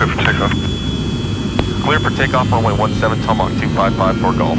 clear 0.00 0.16
for 0.16 0.22
takeoff. 0.24 0.52
Clear 1.84 2.00
for 2.00 2.10
takeoff, 2.10 2.50
runway 2.50 2.74
17, 2.94 3.22
Tomahawk 3.26 3.52
255 3.60 4.16
for 4.16 4.32
golf. 4.38 4.58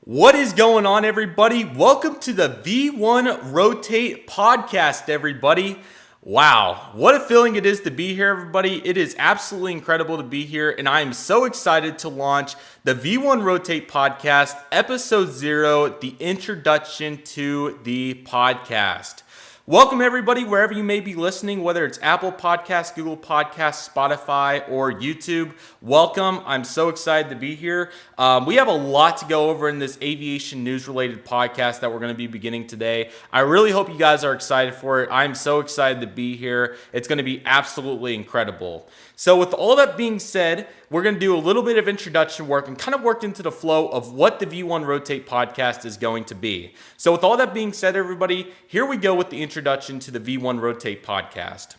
What 0.00 0.34
is 0.34 0.52
going 0.52 0.84
on, 0.84 1.06
everybody? 1.06 1.64
Welcome 1.64 2.20
to 2.20 2.34
the 2.34 2.48
V1 2.50 3.50
Rotate 3.50 4.26
podcast, 4.26 5.08
everybody. 5.08 5.78
Wow, 6.20 6.90
what 6.92 7.14
a 7.14 7.20
feeling 7.20 7.56
it 7.56 7.64
is 7.64 7.80
to 7.82 7.90
be 7.90 8.14
here, 8.14 8.28
everybody. 8.28 8.86
It 8.86 8.98
is 8.98 9.16
absolutely 9.18 9.72
incredible 9.72 10.18
to 10.18 10.22
be 10.22 10.44
here, 10.44 10.70
and 10.70 10.86
I 10.86 11.00
am 11.00 11.14
so 11.14 11.44
excited 11.44 11.98
to 12.00 12.10
launch 12.10 12.56
the 12.84 12.94
V1 12.94 13.42
Rotate 13.42 13.88
podcast, 13.88 14.54
episode 14.70 15.32
zero, 15.32 15.88
the 15.88 16.14
introduction 16.20 17.22
to 17.24 17.78
the 17.84 18.22
podcast. 18.26 19.23
Welcome, 19.66 20.02
everybody, 20.02 20.44
wherever 20.44 20.74
you 20.74 20.84
may 20.84 21.00
be 21.00 21.14
listening, 21.14 21.62
whether 21.62 21.86
it's 21.86 21.98
Apple 22.02 22.30
Podcasts, 22.30 22.94
Google 22.94 23.16
Podcasts, 23.16 23.88
Spotify, 23.88 24.62
or 24.68 24.92
YouTube. 24.92 25.54
Welcome. 25.80 26.42
I'm 26.44 26.64
so 26.64 26.90
excited 26.90 27.30
to 27.30 27.34
be 27.34 27.54
here. 27.54 27.90
Um, 28.18 28.44
we 28.44 28.56
have 28.56 28.68
a 28.68 28.74
lot 28.74 29.16
to 29.20 29.24
go 29.24 29.48
over 29.48 29.70
in 29.70 29.78
this 29.78 29.96
aviation 30.02 30.64
news 30.64 30.86
related 30.86 31.24
podcast 31.24 31.80
that 31.80 31.90
we're 31.90 31.98
going 31.98 32.12
to 32.12 32.14
be 32.14 32.26
beginning 32.26 32.66
today. 32.66 33.08
I 33.32 33.40
really 33.40 33.70
hope 33.70 33.88
you 33.88 33.96
guys 33.96 34.22
are 34.22 34.34
excited 34.34 34.74
for 34.74 35.02
it. 35.02 35.08
I'm 35.10 35.34
so 35.34 35.60
excited 35.60 36.02
to 36.02 36.08
be 36.08 36.36
here. 36.36 36.76
It's 36.92 37.08
going 37.08 37.16
to 37.16 37.24
be 37.24 37.40
absolutely 37.46 38.14
incredible. 38.14 38.86
So, 39.16 39.38
with 39.38 39.54
all 39.54 39.76
that 39.76 39.96
being 39.96 40.18
said, 40.18 40.66
we're 40.90 41.02
going 41.02 41.14
to 41.14 41.20
do 41.20 41.36
a 41.36 41.38
little 41.38 41.62
bit 41.62 41.78
of 41.78 41.86
introduction 41.86 42.48
work 42.48 42.66
and 42.66 42.76
kind 42.76 42.96
of 42.96 43.02
work 43.02 43.22
into 43.22 43.44
the 43.44 43.52
flow 43.52 43.88
of 43.88 44.12
what 44.12 44.40
the 44.40 44.46
V1 44.46 44.84
Rotate 44.84 45.26
podcast 45.26 45.84
is 45.84 45.96
going 45.96 46.24
to 46.24 46.34
be. 46.34 46.74
So, 46.96 47.12
with 47.12 47.22
all 47.22 47.36
that 47.36 47.54
being 47.54 47.72
said, 47.72 47.94
everybody, 47.94 48.52
here 48.66 48.84
we 48.84 48.96
go 48.96 49.14
with 49.14 49.30
the 49.30 49.40
introduction 49.40 50.00
to 50.00 50.10
the 50.10 50.18
V1 50.18 50.60
Rotate 50.60 51.04
podcast. 51.04 51.76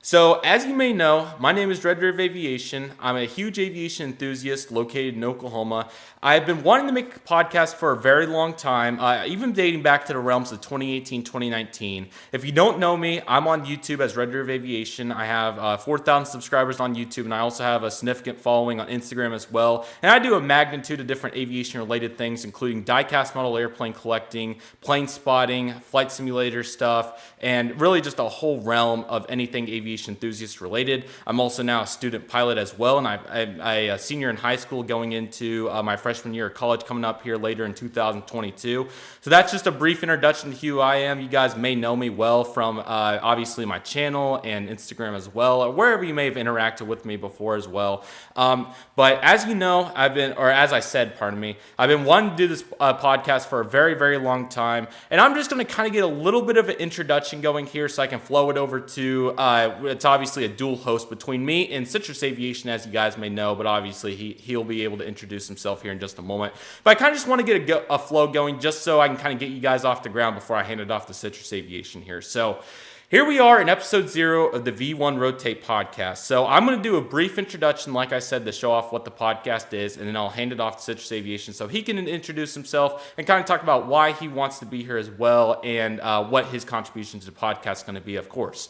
So, 0.00 0.38
as 0.44 0.64
you 0.64 0.74
may 0.74 0.92
know, 0.92 1.34
my 1.40 1.50
name 1.50 1.72
is 1.72 1.84
River 1.84 2.20
Aviation. 2.20 2.92
I'm 3.00 3.16
a 3.16 3.24
huge 3.24 3.58
aviation 3.58 4.10
enthusiast 4.10 4.70
located 4.70 5.16
in 5.16 5.24
Oklahoma. 5.24 5.90
I've 6.22 6.46
been 6.46 6.62
wanting 6.62 6.86
to 6.86 6.92
make 6.92 7.16
a 7.16 7.18
podcast 7.18 7.74
for 7.74 7.92
a 7.92 7.96
very 7.96 8.24
long 8.24 8.54
time, 8.54 9.00
uh, 9.00 9.24
even 9.26 9.52
dating 9.52 9.82
back 9.82 10.06
to 10.06 10.12
the 10.12 10.18
realms 10.20 10.52
of 10.52 10.60
2018, 10.60 11.24
2019. 11.24 12.08
If 12.30 12.44
you 12.44 12.52
don't 12.52 12.78
know 12.78 12.96
me, 12.96 13.20
I'm 13.26 13.48
on 13.48 13.66
YouTube 13.66 13.98
as 13.98 14.16
Red 14.16 14.32
Aviation. 14.34 15.10
I 15.10 15.26
have 15.26 15.58
uh, 15.58 15.76
4,000 15.76 16.30
subscribers 16.30 16.78
on 16.78 16.94
YouTube, 16.94 17.24
and 17.24 17.34
I 17.34 17.40
also 17.40 17.64
have 17.64 17.82
a 17.82 17.90
significant 17.90 18.40
following 18.40 18.80
on 18.80 18.86
Instagram 18.88 19.34
as 19.34 19.50
well. 19.50 19.84
And 20.02 20.12
I 20.12 20.20
do 20.20 20.34
a 20.36 20.40
magnitude 20.40 21.00
of 21.00 21.08
different 21.08 21.34
aviation 21.36 21.80
related 21.80 22.16
things, 22.16 22.44
including 22.44 22.84
diecast 22.84 23.34
model 23.34 23.58
airplane 23.58 23.92
collecting, 23.92 24.60
plane 24.80 25.08
spotting, 25.08 25.74
flight 25.80 26.12
simulator 26.12 26.62
stuff, 26.62 27.34
and 27.40 27.80
really 27.80 28.00
just 28.00 28.20
a 28.20 28.24
whole 28.24 28.60
realm 28.60 29.04
of 29.08 29.26
anything 29.28 29.68
aviation 29.68 29.87
enthusiast 29.96 30.60
related. 30.60 31.06
I'm 31.26 31.40
also 31.40 31.62
now 31.62 31.82
a 31.82 31.86
student 31.86 32.28
pilot 32.28 32.58
as 32.58 32.76
well, 32.76 32.98
and 32.98 33.08
I, 33.08 33.16
am 33.30 33.60
a 33.60 33.98
senior 33.98 34.28
in 34.28 34.36
high 34.36 34.56
school 34.56 34.82
going 34.82 35.12
into 35.12 35.70
uh, 35.70 35.82
my 35.82 35.96
freshman 35.96 36.34
year 36.34 36.48
of 36.48 36.54
college 36.54 36.84
coming 36.84 37.04
up 37.04 37.22
here 37.22 37.36
later 37.36 37.64
in 37.64 37.72
2022. 37.72 38.88
So 39.20 39.30
that's 39.30 39.50
just 39.50 39.66
a 39.66 39.72
brief 39.72 40.02
introduction 40.02 40.50
to 40.50 40.56
who 40.56 40.80
I 40.80 40.96
am. 40.96 41.20
You 41.20 41.28
guys 41.28 41.56
may 41.56 41.74
know 41.74 41.96
me 41.96 42.10
well 42.10 42.44
from 42.44 42.78
uh, 42.80 42.82
obviously 43.22 43.64
my 43.64 43.78
channel 43.78 44.40
and 44.44 44.68
Instagram 44.68 45.14
as 45.14 45.32
well, 45.32 45.62
or 45.62 45.70
wherever 45.70 46.04
you 46.04 46.14
may 46.14 46.26
have 46.26 46.34
interacted 46.34 46.86
with 46.86 47.04
me 47.04 47.16
before 47.16 47.56
as 47.56 47.66
well. 47.66 48.04
Um, 48.36 48.72
but 48.96 49.20
as 49.22 49.46
you 49.46 49.54
know, 49.54 49.90
I've 49.94 50.14
been, 50.14 50.32
or 50.34 50.50
as 50.50 50.72
I 50.72 50.80
said, 50.80 51.16
pardon 51.16 51.40
me, 51.40 51.56
I've 51.78 51.88
been 51.88 52.04
wanting 52.04 52.30
to 52.30 52.36
do 52.36 52.48
this 52.48 52.64
uh, 52.80 52.98
podcast 52.98 53.46
for 53.46 53.60
a 53.60 53.64
very, 53.64 53.94
very 53.94 54.18
long 54.18 54.48
time, 54.48 54.88
and 55.10 55.20
I'm 55.20 55.34
just 55.34 55.50
going 55.50 55.64
to 55.64 55.72
kind 55.72 55.86
of 55.86 55.92
get 55.92 56.04
a 56.04 56.06
little 56.06 56.42
bit 56.42 56.56
of 56.56 56.68
an 56.68 56.76
introduction 56.76 57.40
going 57.40 57.66
here 57.66 57.88
so 57.88 58.02
I 58.02 58.06
can 58.06 58.20
flow 58.20 58.50
it 58.50 58.56
over 58.56 58.80
to. 58.80 59.34
Uh, 59.38 59.77
it's 59.84 60.04
obviously 60.04 60.44
a 60.44 60.48
dual 60.48 60.76
host 60.76 61.08
between 61.10 61.44
me 61.44 61.72
and 61.72 61.86
Citrus 61.86 62.22
Aviation, 62.22 62.70
as 62.70 62.86
you 62.86 62.92
guys 62.92 63.18
may 63.18 63.28
know, 63.28 63.54
but 63.54 63.66
obviously 63.66 64.14
he 64.14 64.32
he'll 64.32 64.64
be 64.64 64.84
able 64.84 64.98
to 64.98 65.06
introduce 65.06 65.46
himself 65.46 65.82
here 65.82 65.92
in 65.92 65.98
just 65.98 66.18
a 66.18 66.22
moment. 66.22 66.54
But 66.84 66.90
I 66.90 66.94
kind 66.94 67.12
of 67.12 67.16
just 67.16 67.28
want 67.28 67.40
to 67.40 67.46
get 67.46 67.56
a, 67.56 67.64
go, 67.64 67.84
a 67.90 67.98
flow 67.98 68.26
going 68.26 68.60
just 68.60 68.82
so 68.82 69.00
I 69.00 69.08
can 69.08 69.16
kind 69.16 69.32
of 69.32 69.40
get 69.40 69.50
you 69.50 69.60
guys 69.60 69.84
off 69.84 70.02
the 70.02 70.08
ground 70.08 70.34
before 70.34 70.56
I 70.56 70.62
hand 70.62 70.80
it 70.80 70.90
off 70.90 71.06
to 71.06 71.14
Citrus 71.14 71.52
Aviation 71.52 72.02
here. 72.02 72.20
So 72.20 72.62
here 73.10 73.24
we 73.24 73.38
are 73.38 73.58
in 73.58 73.70
episode 73.70 74.10
zero 74.10 74.48
of 74.48 74.66
the 74.66 74.72
V1 74.72 75.18
Rotate 75.18 75.64
podcast. 75.64 76.18
So 76.18 76.46
I'm 76.46 76.66
going 76.66 76.76
to 76.76 76.82
do 76.82 76.96
a 76.96 77.00
brief 77.00 77.38
introduction, 77.38 77.94
like 77.94 78.12
I 78.12 78.18
said, 78.18 78.44
to 78.44 78.52
show 78.52 78.70
off 78.70 78.92
what 78.92 79.06
the 79.06 79.10
podcast 79.10 79.72
is, 79.72 79.96
and 79.96 80.06
then 80.06 80.14
I'll 80.14 80.28
hand 80.28 80.52
it 80.52 80.60
off 80.60 80.76
to 80.76 80.82
Citrus 80.82 81.10
Aviation 81.12 81.54
so 81.54 81.68
he 81.68 81.80
can 81.80 81.96
introduce 82.06 82.52
himself 82.52 83.14
and 83.16 83.26
kind 83.26 83.40
of 83.40 83.46
talk 83.46 83.62
about 83.62 83.86
why 83.86 84.12
he 84.12 84.28
wants 84.28 84.58
to 84.58 84.66
be 84.66 84.82
here 84.82 84.98
as 84.98 85.08
well 85.08 85.58
and 85.64 86.00
uh, 86.00 86.22
what 86.22 86.48
his 86.48 86.66
contribution 86.66 87.18
to 87.20 87.24
the 87.24 87.32
podcast 87.32 87.76
is 87.76 87.82
going 87.84 87.94
to 87.94 88.02
be, 88.02 88.16
of 88.16 88.28
course. 88.28 88.68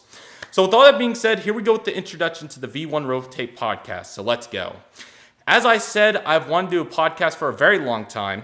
So 0.59 0.65
with 0.65 0.75
all 0.75 0.83
that 0.83 0.99
being 0.99 1.15
said, 1.15 1.39
here 1.39 1.55
we 1.55 1.63
go 1.63 1.75
with 1.75 1.85
the 1.85 1.97
introduction 1.97 2.49
to 2.49 2.59
the 2.59 2.67
V1 2.67 3.07
Rotate 3.07 3.57
podcast. 3.57 4.07
So 4.07 4.25
let's 4.25 4.49
go. 4.49 4.75
As 5.47 5.65
I 5.65 5.79
said, 5.79 6.17
I've 6.17 6.49
wanted 6.49 6.71
to 6.71 6.77
do 6.79 6.81
a 6.81 6.85
podcast 6.85 7.37
for 7.37 7.49
a 7.49 7.55
very 7.55 7.79
long 7.79 8.07
time. 8.07 8.43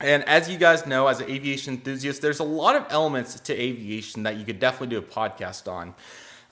And 0.00 0.24
as 0.24 0.50
you 0.50 0.58
guys 0.58 0.86
know, 0.86 1.06
as 1.06 1.20
an 1.20 1.30
aviation 1.30 1.74
enthusiast, 1.74 2.20
there's 2.20 2.40
a 2.40 2.44
lot 2.44 2.74
of 2.74 2.84
elements 2.90 3.38
to 3.38 3.54
aviation 3.54 4.24
that 4.24 4.38
you 4.38 4.44
could 4.44 4.58
definitely 4.58 4.88
do 4.88 4.98
a 4.98 5.02
podcast 5.02 5.70
on. 5.70 5.94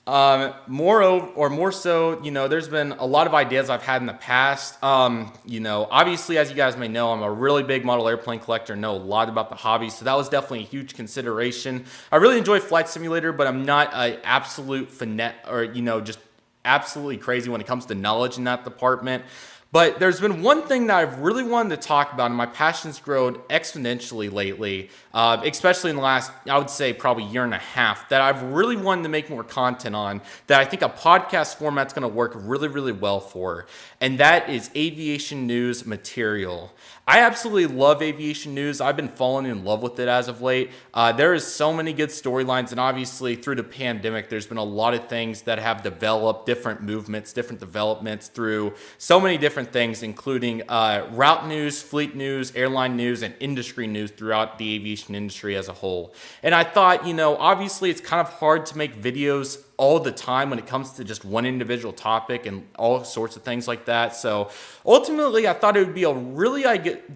Um, 0.09 0.55
more 0.67 1.03
or 1.03 1.51
more 1.51 1.71
so, 1.71 2.23
you 2.23 2.31
know, 2.31 2.49
there's 2.49 2.67
been 2.67 2.93
a 2.93 3.05
lot 3.05 3.27
of 3.27 3.35
ideas 3.35 3.69
I've 3.69 3.83
had 3.83 4.01
in 4.01 4.07
the 4.07 4.15
past. 4.15 4.83
Um, 4.83 5.35
you 5.45 5.61
know, 5.61 5.87
obviously, 5.91 6.39
as 6.39 6.49
you 6.49 6.57
guys 6.57 6.79
may 6.79 6.89
know, 6.89 7.13
I'm 7.13 7.23
a 7.23 7.31
really 7.31 7.63
big 7.63 7.85
model 7.85 8.09
airplane 8.09 8.41
collector, 8.41 8.75
know 8.75 8.93
a 8.93 8.97
lot 8.97 9.29
about 9.29 9.51
the 9.51 9.55
hobby, 9.55 9.91
so 9.91 10.07
that 10.07 10.17
was 10.17 10.31
definitely 10.31 10.61
a 10.61 10.67
huge 10.67 10.95
consideration. 10.95 11.85
I 12.11 12.17
really 12.17 12.39
enjoy 12.39 12.59
Flight 12.59 12.89
Simulator, 12.89 13.33
but 13.35 13.47
I'm 13.47 13.67
not 13.67 13.93
an 13.93 14.19
absolute 14.25 14.91
finesse 14.91 15.35
or 15.47 15.63
you 15.63 15.83
know 15.83 16.01
just 16.01 16.21
absolutely 16.65 17.19
crazy 17.19 17.51
when 17.51 17.61
it 17.61 17.67
comes 17.67 17.85
to 17.87 17.95
knowledge 17.95 18.39
in 18.39 18.45
that 18.45 18.65
department. 18.65 19.25
But 19.71 19.99
there's 20.01 20.19
been 20.19 20.43
one 20.43 20.63
thing 20.63 20.87
that 20.87 20.97
I've 20.97 21.19
really 21.19 21.45
wanted 21.45 21.81
to 21.81 21.87
talk 21.87 22.15
about, 22.15 22.27
and 22.27 22.35
my 22.35 22.47
passion's 22.47 22.99
grown 22.99 23.35
exponentially 23.51 24.33
lately, 24.33 24.89
uh, 25.13 25.43
especially 25.45 25.91
in 25.91 25.97
the 25.97 26.03
last, 26.03 26.33
I 26.49 26.57
would 26.57 26.71
say, 26.71 26.95
probably 26.95 27.25
year 27.25 27.45
and 27.45 27.53
a 27.53 27.59
half, 27.59 28.09
that 28.09 28.23
I've 28.23 28.43
really 28.45 28.77
wanted 28.77 29.03
to 29.03 29.11
make 29.11 29.29
more 29.29 29.45
content 29.45 29.95
on 29.95 30.23
that 30.47 30.59
I 30.59 30.65
think 30.65 30.81
a 30.81 30.89
podcast 30.89 31.57
format's 31.57 31.93
to 31.93 32.09
work 32.09 32.33
really, 32.35 32.69
really 32.69 32.93
well 32.93 33.21
for. 33.21 33.67
And 34.01 34.19
that 34.21 34.49
is 34.49 34.71
aviation 34.75 35.47
news 35.47 35.85
material. 35.85 36.73
I 37.09 37.21
absolutely 37.21 37.75
love 37.75 38.03
aviation 38.03 38.55
news. 38.55 38.83
I've 38.83 38.95
been 38.95 39.09
falling 39.09 39.47
in 39.47 39.65
love 39.65 39.83
with 39.83 39.99
it 39.99 40.09
as 40.09 40.29
of 40.29 40.43
late. 40.43 40.71
Uh, 40.93 41.11
there 41.11 41.33
is 41.33 41.47
so 41.47 41.73
many 41.73 41.95
good 41.95 42.11
storylines, 42.11 42.71
and 42.71 42.79
obviously 42.79 43.35
through 43.35 43.55
the 43.55 43.65
pandemic, 43.65 44.29
there's 44.29 44.47
been 44.47 44.59
a 44.59 44.63
lot 44.63 44.93
of 44.93 45.09
things 45.09 45.41
that 45.43 45.59
have 45.59 45.83
developed, 45.83 46.45
different 46.45 46.83
movements, 46.83 47.33
different 47.33 47.61
developments 47.61 48.29
through 48.29 48.75
so 48.99 49.19
many 49.19 49.39
different 49.39 49.73
things, 49.73 50.03
including 50.03 50.61
uh, 50.69 51.09
route 51.13 51.49
news, 51.49 51.81
fleet 51.81 52.15
news, 52.15 52.55
airline 52.55 52.95
news, 52.95 53.23
and 53.23 53.35
industry 53.41 53.87
news 53.87 54.11
throughout 54.11 54.59
the 54.59 54.75
aviation 54.75 55.15
industry 55.15 55.57
as 55.57 55.69
a 55.69 55.73
whole. 55.73 56.13
And 56.43 56.55
I 56.55 56.63
thought, 56.63 57.07
you 57.07 57.15
know, 57.15 57.39
obviously 57.39 57.89
it's 57.89 58.03
kind 58.03 58.21
of 58.21 58.35
hard 58.35 58.67
to 58.67 58.77
make 58.77 59.01
videos 59.01 59.65
all 59.79 60.01
the 60.01 60.11
time 60.11 60.51
when 60.51 60.59
it 60.59 60.67
comes 60.67 60.91
to 60.91 61.05
just 61.05 61.25
one 61.25 61.47
individual 61.47 61.93
topic 61.93 62.47
and 62.47 62.67
all 62.77 63.05
sorts 63.05 63.37
of 63.37 63.43
things 63.43 63.69
like 63.69 63.85
that. 63.87 64.15
So 64.15 64.51
ultimately, 64.85 65.47
I 65.47 65.55
thought 65.55 65.77
it 65.77 65.87
would 65.87 65.95
be 65.95 66.03
a 66.03 66.13
really 66.13 66.63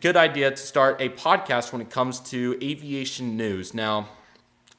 good 0.00 0.16
idea 0.16 0.50
to 0.52 0.56
start 0.56 1.00
a 1.00 1.08
podcast 1.10 1.72
when 1.72 1.82
it 1.82 1.90
comes 1.90 2.20
to 2.30 2.56
aviation 2.62 3.36
news. 3.36 3.74
Now, 3.74 4.08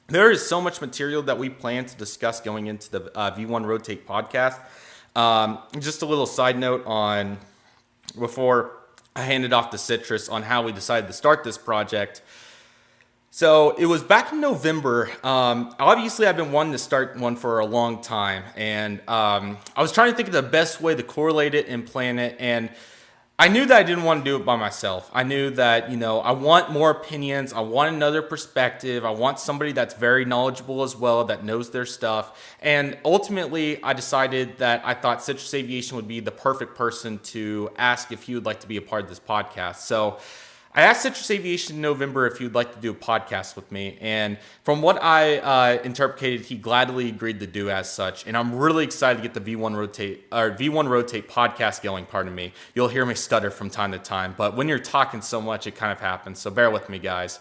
there 0.07 0.31
is 0.31 0.47
so 0.47 0.61
much 0.61 0.79
material 0.79 1.21
that 1.23 1.38
we 1.38 1.49
plan 1.49 1.85
to 1.85 1.95
discuss 1.97 2.39
going 2.39 2.67
into 2.67 2.89
the 2.89 3.17
uh, 3.17 3.35
V1 3.35 3.66
Rotate 3.66 4.07
podcast. 4.07 4.59
Um, 5.15 5.59
just 5.79 6.01
a 6.01 6.05
little 6.05 6.25
side 6.25 6.57
note 6.57 6.85
on 6.85 7.38
before 8.17 8.77
I 9.15 9.23
handed 9.23 9.51
off 9.51 9.71
to 9.71 9.77
Citrus 9.77 10.29
on 10.29 10.44
how 10.44 10.63
we 10.63 10.71
decided 10.71 11.07
to 11.07 11.13
start 11.13 11.44
this 11.44 11.57
project. 11.57 12.21
So 13.35 13.71
it 13.71 13.88
was 13.88 14.03
back 14.03 14.31
in 14.31 14.41
November. 14.41 15.09
Um, 15.24 15.74
obviously, 15.80 16.27
I've 16.27 16.38
been 16.38 16.51
wanting 16.51 16.74
to 16.74 16.77
start 16.77 17.18
one 17.18 17.35
for 17.35 17.57
a 17.57 17.65
long 17.65 18.00
time, 18.03 18.44
and 18.56 19.00
um, 19.09 19.57
I 19.75 19.81
was 19.81 19.91
trying 19.91 20.12
to 20.12 20.15
think 20.15 20.27
of 20.27 20.35
the 20.35 20.44
best 20.44 20.81
way 20.81 20.94
to 20.94 21.01
correlate 21.01 21.56
it 21.56 21.68
and 21.68 21.83
plan 21.83 22.19
it. 22.19 22.35
And 22.38 22.69
I 23.39 23.47
knew 23.47 23.65
that 23.65 23.75
I 23.75 23.81
didn't 23.81 24.03
want 24.03 24.24
to 24.24 24.30
do 24.30 24.35
it 24.35 24.45
by 24.45 24.56
myself. 24.56 25.09
I 25.12 25.24
knew 25.24 25.50
that 25.50 25.89
you 25.89 25.97
know 25.97 26.19
I 26.19 26.33
want 26.33 26.69
more 26.69 26.91
opinions. 26.91 27.53
I 27.53 27.62
want 27.62 27.95
another 27.95 28.21
perspective. 28.21 29.03
I 29.03 29.09
want 29.09 29.39
somebody 29.39 29.71
that's 29.71 29.95
very 29.95 30.25
knowledgeable 30.25 30.83
as 30.83 30.95
well, 30.95 31.24
that 31.24 31.44
knows 31.44 31.71
their 31.71 31.88
stuff. 31.88 32.56
And 32.62 33.00
ultimately, 33.03 33.81
I 33.81 33.94
decided 33.94 34.59
that 34.59 34.83
I 34.85 34.94
thought 34.94 35.24
Citrus 35.24 35.51
Aviation 35.56 35.95
would 35.95 36.07
be 36.07 36.19
the 36.19 36.30
perfect 36.30 36.77
person 36.77 37.18
to 37.33 37.71
ask 37.80 38.12
if 38.12 38.21
he 38.21 38.35
would 38.35 38.45
like 38.45 38.59
to 38.59 38.68
be 38.68 38.77
a 38.77 38.81
part 38.83 39.01
of 39.01 39.09
this 39.09 39.19
podcast. 39.19 39.77
So. 39.77 40.19
I 40.75 40.81
asked 40.81 41.03
Citrus 41.03 41.29
Aviation 41.29 41.75
in 41.75 41.81
November 41.83 42.25
if 42.25 42.41
you'd 42.41 42.55
like 42.55 42.73
to 42.73 42.81
do 42.81 42.89
a 42.89 42.95
podcast 42.95 43.55
with 43.55 43.71
me, 43.71 43.95
and 44.01 44.39
from 44.63 44.81
what 44.81 44.97
I 45.03 45.37
uh, 45.37 45.81
interpreted, 45.83 46.41
he 46.41 46.55
gladly 46.55 47.09
agreed 47.09 47.39
to 47.41 47.47
do 47.47 47.69
as 47.69 47.91
such. 47.91 48.25
And 48.25 48.35
I'm 48.35 48.55
really 48.55 48.83
excited 48.83 49.21
to 49.21 49.29
get 49.29 49.35
the 49.35 49.55
V1 49.55 49.75
Rotate 49.75 50.23
or 50.31 50.49
V1 50.49 50.89
Rotate 50.89 51.29
podcast 51.29 51.83
going. 51.83 52.07
Pardon 52.07 52.33
me. 52.33 52.53
You'll 52.73 52.87
hear 52.87 53.05
me 53.05 53.13
stutter 53.13 53.51
from 53.51 53.69
time 53.69 53.91
to 53.91 53.99
time, 53.99 54.33
but 54.35 54.55
when 54.55 54.67
you're 54.67 54.79
talking 54.79 55.21
so 55.21 55.39
much, 55.39 55.67
it 55.67 55.75
kind 55.75 55.91
of 55.91 55.99
happens. 55.99 56.39
So 56.39 56.49
bear 56.49 56.71
with 56.71 56.89
me, 56.89 56.97
guys. 56.97 57.39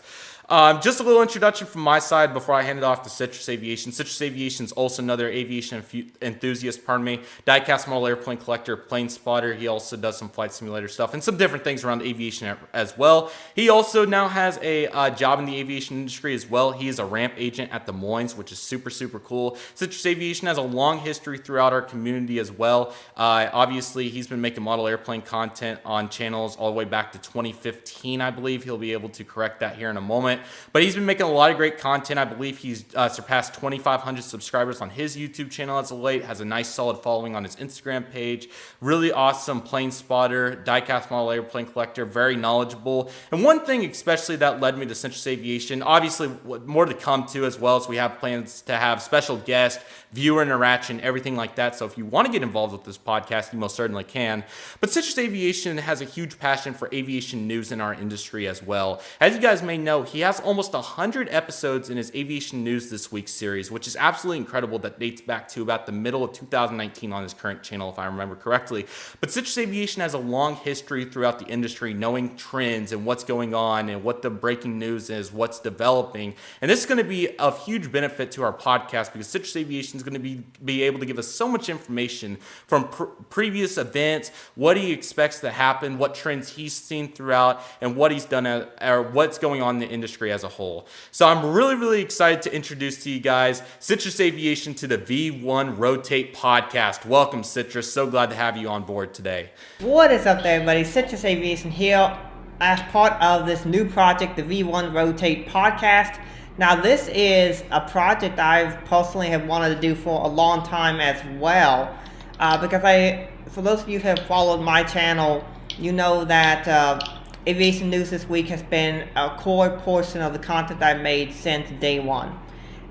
Um, 0.49 0.81
just 0.81 1.01
a 1.01 1.03
little 1.03 1.23
introduction 1.23 1.67
from 1.67 1.83
my 1.83 1.99
side 1.99 2.35
before 2.35 2.55
I 2.55 2.63
hand 2.63 2.79
it 2.79 2.85
off 2.85 3.03
to 3.05 3.11
Citrus 3.11 3.49
Aviation. 3.49 3.93
Citrus 3.93 4.21
Aviation 4.21 4.65
is 4.65 4.73
also 4.73 5.03
another 5.03 5.29
aviation 5.29 5.83
enthusiast, 6.21 6.85
pardon 6.85 7.05
me, 7.05 7.21
diecast 7.47 7.89
model 7.89 8.07
airplane 8.07 8.39
collector, 8.39 8.77
plane 8.77 9.09
spotter. 9.09 9.55
He 9.55 9.69
also 9.69 9.97
does 9.97 10.19
some 10.19 10.29
flight 10.29 10.53
simulator 10.53 10.89
stuff 10.89 11.15
and 11.15 11.23
some 11.23 11.37
different 11.37 11.65
things 11.65 11.85
around 11.85 12.03
aviation 12.03 12.57
as 12.73 12.99
well. 12.99 13.31
He 13.55 13.69
also 13.69 14.05
now 14.05 14.29
has 14.29 14.59
a 14.63 14.89
uh, 14.89 15.11
job 15.11 15.39
in 15.39 15.45
the 15.45 15.57
aviation 15.57 15.97
industry 15.97 16.35
as 16.35 16.49
well. 16.49 16.73
He 16.73 16.89
is 16.89 16.99
a 16.99 17.05
ramp 17.05 17.35
agent 17.37 17.73
at 17.73 17.87
Des 17.87 17.93
Moines, 17.93 18.37
which 18.37 18.51
is 18.51 18.59
super, 18.59 18.91
super 18.91 19.21
cool. 19.21 19.57
Citrus 19.75 20.05
Aviation 20.07 20.49
has 20.49 20.59
a 20.59 20.63
long 20.63 20.99
history 20.99 21.39
throughout 21.39 21.73
our 21.73 21.83
community 21.83 22.39
as 22.39 22.51
well. 22.51 22.95
Uh, 23.17 23.49
obviously, 23.53 24.09
he's 24.09 24.27
been 24.27 24.41
making 24.41 24.63
model 24.63 24.89
airplane 24.89 25.23
content 25.23 25.79
on 25.85 26.09
channels 26.09 26.57
all 26.57 26.71
the 26.71 26.77
way 26.77 26.85
back 26.85 27.13
to 27.13 27.19
2015, 27.19 28.21
I 28.21 28.31
believe. 28.31 28.65
He'll 28.65 28.79
be 28.79 28.93
able 28.93 29.09
to 29.11 29.25
correct 29.25 29.61
that 29.61 29.77
here 29.77 29.89
in 29.89 29.97
a 29.97 30.01
moment. 30.01 30.32
But 30.73 30.83
he's 30.83 30.95
been 30.95 31.07
making 31.07 31.27
a 31.27 31.31
lot 31.31 31.51
of 31.51 31.57
great 31.57 31.79
content. 31.79 32.19
I 32.19 32.25
believe 32.25 32.59
he's 32.59 32.85
uh, 32.95 33.09
surpassed 33.09 33.55
2,500 33.55 34.23
subscribers 34.23 34.81
on 34.81 34.91
his 34.91 35.17
YouTube 35.17 35.51
channel 35.51 35.79
as 35.79 35.91
of 35.91 35.99
late. 35.99 36.25
Has 36.25 36.41
a 36.41 36.45
nice 36.45 36.69
solid 36.69 36.99
following 36.99 37.35
on 37.35 37.45
his 37.45 37.57
Instagram 37.57 38.11
page. 38.11 38.49
Really 38.81 39.13
awesome 39.13 39.61
plane 39.61 39.91
spotter, 39.91 40.63
diecast 40.65 41.11
model 41.11 41.31
airplane 41.31 41.67
collector, 41.67 42.05
very 42.05 42.37
knowledgeable. 42.37 43.11
And 43.31 43.43
one 43.43 43.65
thing 43.65 43.85
especially 43.85 44.37
that 44.37 44.61
led 44.61 44.79
me 44.79 44.87
to 44.87 44.95
Citrus 44.95 45.27
Aviation, 45.27 45.83
obviously 45.83 46.31
more 46.65 46.87
to 46.87 46.95
come 46.95 47.27
to 47.27 47.45
as 47.45 47.59
well 47.59 47.77
as 47.77 47.89
we 47.89 47.97
have 47.97 48.19
plans 48.19 48.63
to 48.63 48.77
have 48.77 49.03
special 49.03 49.37
guests, 49.37 49.83
viewer 50.13 50.43
interaction, 50.43 51.01
everything 51.01 51.37
like 51.37 51.57
that. 51.57 51.77
So 51.77 51.87
if 51.87 51.97
you 51.97 52.05
want 52.05 52.27
to 52.27 52.33
get 52.33 52.43
involved 52.43 52.73
with 52.73 52.85
this 52.85 52.99
podcast, 52.99 53.53
you 53.53 53.59
most 53.59 53.77
certainly 53.77 54.05
can. 54.05 54.45
But 54.81 54.91
Citrus 54.91 55.19
Aviation 55.19 55.79
has 55.79 56.01
a 56.01 56.05
huge 56.05 56.39
passion 56.39 56.75
for 56.75 56.89
aviation 56.93 57.47
news 57.47 57.73
in 57.73 57.81
our 57.81 57.95
industry 57.95 58.47
as 58.47 58.63
well. 58.63 59.01
As 59.21 59.35
you 59.35 59.41
guys 59.41 59.63
may 59.63 59.79
know, 59.79 60.03
he 60.03 60.21
has 60.23 60.33
has 60.33 60.41
almost 60.41 60.73
100 60.73 61.29
episodes 61.31 61.91
in 61.91 61.99
his 61.99 62.11
Aviation 62.15 62.65
News 62.65 62.89
This 62.89 63.13
Week 63.13 63.29
series, 63.29 63.71
which 63.71 63.87
is 63.87 63.97
absolutely 63.97 64.39
incredible 64.39 64.79
that 64.79 64.99
dates 64.99 65.21
back 65.21 65.47
to 65.49 65.61
about 65.61 65.85
the 65.85 65.93
middle 65.93 66.25
of 66.25 66.33
2019 66.33 67.13
on 67.13 67.23
his 67.23 67.35
current 67.35 67.63
channel, 67.63 67.91
if 67.91 67.99
I 67.99 68.07
remember 68.07 68.35
correctly. 68.35 68.87
But 69.21 69.31
Citrus 69.31 69.59
Aviation 69.59 70.01
has 70.01 70.15
a 70.15 70.19
long 70.19 70.57
history 70.57 71.05
throughout 71.05 71.39
the 71.39 71.45
industry, 71.45 71.93
knowing 71.93 72.35
trends 72.37 72.93
and 72.93 73.05
what's 73.05 73.25
going 73.25 73.55
on 73.55 73.91
and 73.91 74.03
what 74.03 74.23
the 74.23 74.31
breaking 74.31 74.79
news 74.79 75.11
is, 75.11 75.31
what's 75.31 75.61
developing. 75.61 76.35
And 76.63 76.71
this 76.71 76.81
is 76.81 76.87
going 76.87 76.97
to 76.97 77.05
be 77.05 77.37
of 77.39 77.63
huge 77.67 77.93
benefit 77.93 78.33
to 78.33 78.43
our 78.43 78.55
podcast 78.55 79.13
because 79.13 79.27
Citrus 79.27 79.55
Aviation 79.57 79.99
is 79.99 80.03
going 80.03 80.15
to 80.15 80.21
be, 80.21 80.43
be 80.65 80.83
able 80.85 80.99
to 81.01 81.07
give 81.07 81.19
us 81.19 81.29
so 81.29 81.47
much 81.47 81.69
information 81.69 82.39
from 82.67 82.89
pr- 82.89 83.05
previous 83.29 83.77
events, 83.77 84.31
what 84.55 84.79
he 84.79 84.93
expects 84.93 85.41
to 85.41 85.51
happen, 85.51 85.99
what 85.99 86.15
trends 86.15 86.49
he's 86.49 86.73
seen 86.73 87.13
throughout, 87.13 87.63
and 87.83 87.97
what 87.97 88.13
he's 88.13 88.25
done, 88.25 88.47
at, 88.47 88.73
or 88.81 89.03
what's 89.03 89.37
going 89.37 89.61
on 89.61 89.75
in 89.75 89.81
the 89.81 89.89
industry 89.89 90.12
industry 90.13 90.31
as 90.31 90.45
a 90.45 90.49
whole. 90.49 90.87
So 91.11 91.27
I'm 91.27 91.53
really, 91.53 91.75
really 91.75 92.03
excited 92.03 92.43
to 92.43 92.55
introduce 92.55 93.03
to 93.05 93.11
you 93.11 93.19
guys 93.19 93.63
Citrus 93.79 94.21
Aviation 94.21 94.75
to 94.75 94.87
the 94.87 94.99
V1 94.99 95.79
Rotate 95.79 96.35
podcast. 96.35 97.07
Welcome, 97.07 97.43
Citrus. 97.43 97.91
So 97.91 98.07
glad 98.07 98.29
to 98.29 98.37
have 98.37 98.59
you 98.59 98.69
on 98.69 98.85
board 98.85 99.15
today. 99.15 99.51
What 99.81 100.13
is 100.13 100.27
up 100.27 100.43
there, 100.43 100.57
everybody? 100.57 100.85
Citrus 100.85 101.25
Aviation 101.25 101.71
here 101.71 102.15
as 102.61 102.81
part 102.93 103.15
of 103.23 103.47
this 103.47 103.65
new 103.65 103.89
project, 103.89 104.37
the 104.37 104.43
V1 104.43 104.93
Rotate 104.93 105.49
podcast. 105.49 106.21
Now, 106.59 106.79
this 106.79 107.09
is 107.09 107.65
a 107.71 107.81
project 107.81 108.39
I've 108.39 108.85
personally 108.85 109.29
have 109.29 109.47
wanted 109.47 109.75
to 109.75 109.81
do 109.81 109.95
for 109.95 110.23
a 110.27 110.29
long 110.29 110.63
time 110.63 111.01
as 111.01 111.19
well, 111.41 111.97
uh, 112.39 112.61
because 112.61 112.85
I, 112.85 113.31
for 113.49 113.63
those 113.63 113.81
of 113.81 113.89
you 113.89 113.99
who 113.99 114.09
have 114.09 114.21
followed 114.27 114.61
my 114.61 114.83
channel, 114.83 115.43
you 115.79 115.93
know 115.93 116.27
that 116.27 116.69
uh, 116.69 117.01
aviation 117.47 117.91
news 117.91 118.11
this 118.11 118.29
week 118.29 118.47
has 118.49 118.63
been 118.63 119.09
a 119.17 119.37
core 119.39 119.71
portion 119.79 120.21
of 120.21 120.33
the 120.33 120.39
content 120.39 120.83
I've 120.83 121.01
made 121.01 121.33
since 121.33 121.71
day 121.81 121.99
one. 121.99 122.39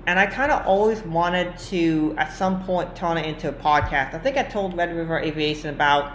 And 0.06 0.18
I 0.18 0.26
kind 0.26 0.50
of 0.50 0.66
always 0.66 1.00
wanted 1.02 1.56
to, 1.70 2.14
at 2.18 2.32
some 2.32 2.64
point, 2.64 2.94
turn 2.96 3.16
it 3.16 3.26
into 3.26 3.48
a 3.48 3.52
podcast. 3.52 4.14
I 4.14 4.18
think 4.18 4.36
I 4.36 4.42
told 4.42 4.76
Red 4.76 4.94
River 4.94 5.18
Aviation 5.20 5.70
about 5.70 6.12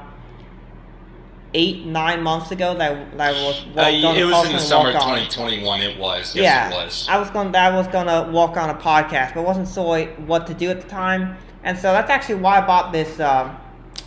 eight, 1.53 1.85
nine 1.85 2.21
months 2.21 2.51
ago 2.51 2.77
that, 2.77 3.17
that 3.17 3.33
I 3.33 3.43
was. 3.43 3.65
Uh, 3.75 4.17
it 4.17 4.25
was 4.25 4.45
in 4.47 4.53
the 4.53 4.59
summer 4.59 4.89
of 4.89 4.95
2021. 4.95 5.81
It 5.81 5.97
was. 5.97 6.35
Yes, 6.35 6.43
yeah, 6.43 6.69
it 6.69 6.73
was. 6.73 7.07
I 7.09 7.17
was 7.17 7.29
going. 7.29 7.55
I 7.55 7.73
was 7.75 7.87
going 7.87 8.07
to 8.07 8.29
walk 8.31 8.57
on 8.57 8.69
a 8.69 8.75
podcast, 8.75 9.33
but 9.33 9.45
wasn't 9.45 9.69
sure 9.69 10.05
what 10.25 10.45
to 10.47 10.53
do 10.53 10.69
at 10.69 10.81
the 10.81 10.87
time, 10.87 11.37
and 11.63 11.77
so 11.77 11.93
that's 11.93 12.09
actually 12.09 12.35
why 12.35 12.57
I 12.57 12.67
bought 12.67 12.91
this 12.91 13.19
uh, 13.19 13.55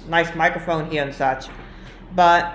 nice 0.08 0.34
microphone 0.34 0.90
here 0.90 1.02
and 1.02 1.14
such. 1.14 1.46
But 2.14 2.54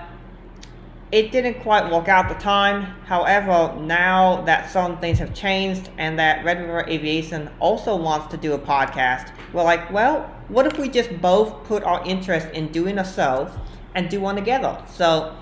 it 1.12 1.30
didn't 1.30 1.60
quite 1.60 1.90
work 1.90 2.08
out 2.08 2.28
the 2.28 2.34
time. 2.34 2.82
However, 3.04 3.74
now 3.80 4.42
that 4.42 4.70
some 4.70 4.98
things 4.98 5.18
have 5.18 5.32
changed 5.32 5.88
and 5.98 6.18
that 6.18 6.44
Red 6.44 6.60
River 6.60 6.84
Aviation 6.88 7.48
also 7.60 7.94
wants 7.94 8.26
to 8.28 8.36
do 8.36 8.54
a 8.54 8.58
podcast, 8.58 9.30
we're 9.52 9.62
like, 9.62 9.90
well, 9.92 10.22
what 10.48 10.66
if 10.66 10.78
we 10.78 10.88
just 10.88 11.20
both 11.20 11.64
put 11.64 11.84
our 11.84 12.04
interest 12.04 12.48
in 12.50 12.72
doing 12.72 12.98
a 12.98 13.04
show 13.04 13.50
and 13.94 14.08
do 14.08 14.20
one 14.20 14.34
together? 14.34 14.82
So 14.88 15.36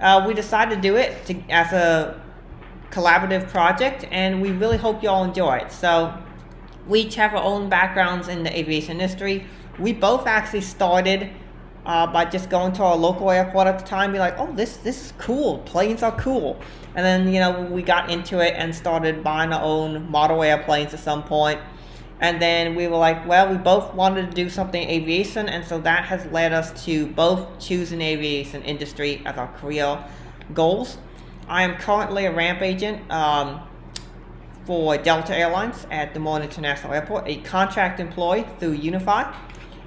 uh, 0.00 0.24
we 0.26 0.34
decided 0.34 0.74
to 0.74 0.80
do 0.80 0.96
it 0.96 1.24
to, 1.26 1.40
as 1.50 1.72
a 1.72 2.20
collaborative 2.90 3.48
project, 3.48 4.06
and 4.10 4.42
we 4.42 4.50
really 4.50 4.76
hope 4.76 5.02
you 5.02 5.08
all 5.08 5.24
enjoy 5.24 5.58
it. 5.58 5.70
So 5.70 6.16
we 6.88 7.00
each 7.00 7.14
have 7.14 7.34
our 7.34 7.42
own 7.42 7.68
backgrounds 7.68 8.28
in 8.28 8.42
the 8.42 8.58
aviation 8.58 9.00
industry. 9.00 9.46
We 9.78 9.92
both 9.92 10.26
actually 10.26 10.62
started 10.62 11.30
uh, 11.86 12.06
by 12.06 12.24
just 12.24 12.50
going 12.50 12.72
to 12.72 12.82
our 12.82 12.96
local 12.96 13.30
airport 13.30 13.68
at 13.68 13.78
the 13.78 13.84
time, 13.84 14.12
be 14.12 14.18
like, 14.18 14.34
oh, 14.38 14.52
this 14.52 14.76
this 14.78 15.06
is 15.06 15.12
cool. 15.18 15.58
Planes 15.60 16.02
are 16.02 16.14
cool. 16.18 16.60
And 16.96 17.04
then 17.04 17.32
you 17.32 17.40
know 17.40 17.62
we 17.62 17.82
got 17.82 18.10
into 18.10 18.40
it 18.40 18.54
and 18.56 18.74
started 18.74 19.22
buying 19.22 19.52
our 19.52 19.62
own 19.62 20.10
model 20.10 20.42
airplanes 20.42 20.92
at 20.92 21.00
some 21.00 21.22
point. 21.22 21.60
And 22.18 22.40
then 22.40 22.74
we 22.74 22.88
were 22.88 22.96
like, 22.96 23.26
well, 23.26 23.50
we 23.50 23.58
both 23.58 23.92
wanted 23.94 24.30
to 24.30 24.34
do 24.34 24.48
something 24.48 24.82
aviation, 24.88 25.48
and 25.48 25.64
so 25.64 25.78
that 25.80 26.04
has 26.06 26.26
led 26.26 26.52
us 26.52 26.84
to 26.86 27.06
both 27.08 27.58
choosing 27.60 28.00
aviation 28.00 28.62
industry 28.62 29.22
as 29.24 29.36
our 29.36 29.48
career 29.58 30.02
goals. 30.54 30.98
I 31.46 31.62
am 31.62 31.76
currently 31.76 32.24
a 32.24 32.32
ramp 32.32 32.62
agent 32.62 33.08
um, 33.12 33.60
for 34.64 34.96
Delta 34.96 35.36
Airlines 35.36 35.86
at 35.92 36.12
Des 36.14 36.18
Moines 36.18 36.42
International 36.42 36.92
Airport, 36.92 37.28
a 37.28 37.36
contract 37.42 38.00
employee 38.00 38.44
through 38.58 38.76
Unifi 38.78 39.32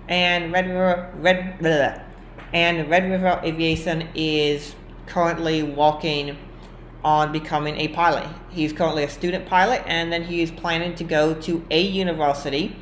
and 0.10 0.52
Red 0.52 0.68
River 0.68 1.12
Red 1.18 2.04
and 2.52 2.90
Red 2.90 3.10
River 3.10 3.40
Aviation 3.44 4.10
is 4.16 4.76
currently 5.06 5.64
working 5.64 6.36
on 7.04 7.32
becoming 7.32 7.78
a 7.78 7.88
pilot. 7.90 8.28
He's 8.50 8.74
currently 8.74 9.04
a 9.04 9.10
student 9.10 9.46
pilot, 9.46 9.84
and 9.86 10.12
then 10.12 10.24
he 10.24 10.42
is 10.42 10.52
planning 10.52 10.96
to 10.96 11.04
go 11.04 11.34
to 11.36 11.66
a 11.70 11.82
university 11.82 12.76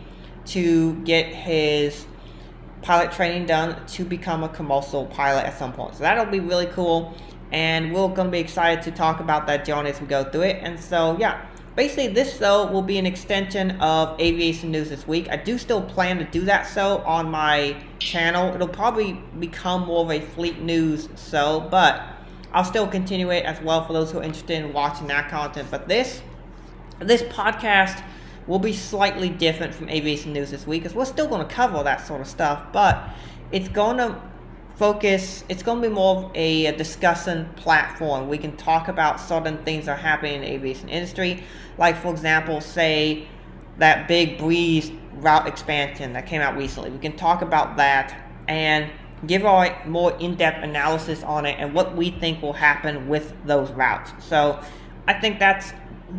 to 0.46 0.96
get 1.04 1.28
his 1.28 2.08
pilot 2.82 3.12
training 3.12 3.46
done 3.46 3.86
to 3.88 4.06
become 4.06 4.44
a 4.44 4.50
commercial 4.50 5.06
pilot 5.08 5.46
at 5.46 5.60
some 5.60 5.74
point. 5.74 5.96
So 5.96 6.00
that'll 6.04 6.26
be 6.26 6.40
really 6.40 6.68
cool, 6.68 7.14
and 7.52 7.94
we're 7.94 8.08
gonna 8.08 8.30
be 8.30 8.40
excited 8.40 8.84
to 8.86 8.92
talk 8.92 9.20
about 9.20 9.46
that 9.48 9.66
journey 9.66 9.90
as 9.90 10.00
we 10.00 10.08
go 10.08 10.24
through 10.24 10.44
it. 10.44 10.60
And 10.64 10.80
so 10.80 11.18
yeah 11.20 11.46
Basically, 11.78 12.08
this 12.08 12.40
show 12.40 12.66
will 12.72 12.82
be 12.82 12.98
an 12.98 13.06
extension 13.06 13.80
of 13.82 14.20
Aviation 14.20 14.72
News 14.72 14.90
this 14.90 15.08
week. 15.08 15.30
I 15.30 15.36
do 15.36 15.60
still 15.60 15.84
plan 15.84 16.18
to 16.18 16.24
do 16.24 16.42
that 16.46 16.64
show 16.64 17.04
on 17.06 17.30
my 17.30 17.78
channel. 18.00 18.52
It'll 18.56 18.68
probably 18.68 19.22
become 19.38 19.86
more 19.86 20.04
of 20.04 20.10
a 20.10 20.20
fleet 20.20 20.60
news 20.60 21.08
show, 21.30 21.68
but 21.70 22.02
I'll 22.52 22.64
still 22.64 22.88
continue 22.88 23.30
it 23.30 23.46
as 23.46 23.62
well 23.62 23.86
for 23.86 23.94
those 23.94 24.12
who 24.12 24.18
are 24.18 24.24
interested 24.24 24.66
in 24.66 24.74
watching 24.74 25.06
that 25.10 25.30
content. 25.30 25.68
But 25.70 25.88
this, 25.88 26.24
this 26.98 27.22
podcast 27.22 28.04
will 28.48 28.58
be 28.58 28.74
slightly 28.74 29.30
different 29.30 29.76
from 29.76 29.88
Aviation 29.90 30.34
News 30.34 30.50
this 30.50 30.66
week, 30.66 30.82
because 30.82 30.96
we're 30.96 31.06
still 31.06 31.28
going 31.28 31.48
to 31.48 31.54
cover 31.54 31.84
that 31.84 32.08
sort 32.08 32.22
of 32.22 32.28
stuff, 32.28 32.74
but 32.74 33.08
it's 33.52 33.68
going 33.68 33.98
to 33.98 34.20
focus 34.78 35.44
it's 35.50 35.64
going 35.64 35.82
to 35.82 35.90
be 35.90 35.94
more 35.94 36.18
of 36.18 36.32
a, 36.36 36.68
a 36.68 36.78
discussion 36.78 37.50
platform. 37.56 38.30
We 38.30 38.38
can 38.38 38.56
talk 38.58 38.88
about 38.88 39.20
certain 39.20 39.58
things 39.64 39.86
that 39.86 39.94
are 39.94 40.02
happening 40.02 40.36
in 40.36 40.42
the 40.42 40.52
aviation 40.52 40.88
industry. 40.90 41.44
Like 41.78 41.98
for 42.02 42.10
example 42.12 42.62
say 42.62 43.28
that 43.80 44.08
big 44.08 44.38
breeze 44.38 44.92
route 45.16 45.48
expansion 45.48 46.14
that 46.14 46.28
came 46.28 46.42
out 46.42 46.56
recently. 46.56 46.92
We 46.92 47.00
can 47.00 47.18
talk 47.18 47.42
about 47.42 47.78
that 47.78 48.16
and 48.48 48.92
give 49.26 49.46
our 49.46 49.84
more 49.88 50.16
in-depth 50.20 50.64
analysis 50.64 51.24
on 51.24 51.48
it 51.48 51.58
and 51.60 51.74
what 51.74 51.98
we 51.98 52.12
think 52.12 52.42
will 52.42 52.54
happen 52.54 53.08
with 53.08 53.34
those 53.46 53.72
routes. 53.72 54.12
So 54.24 54.64
i 55.08 55.14
think 55.14 55.40
that's 55.40 55.72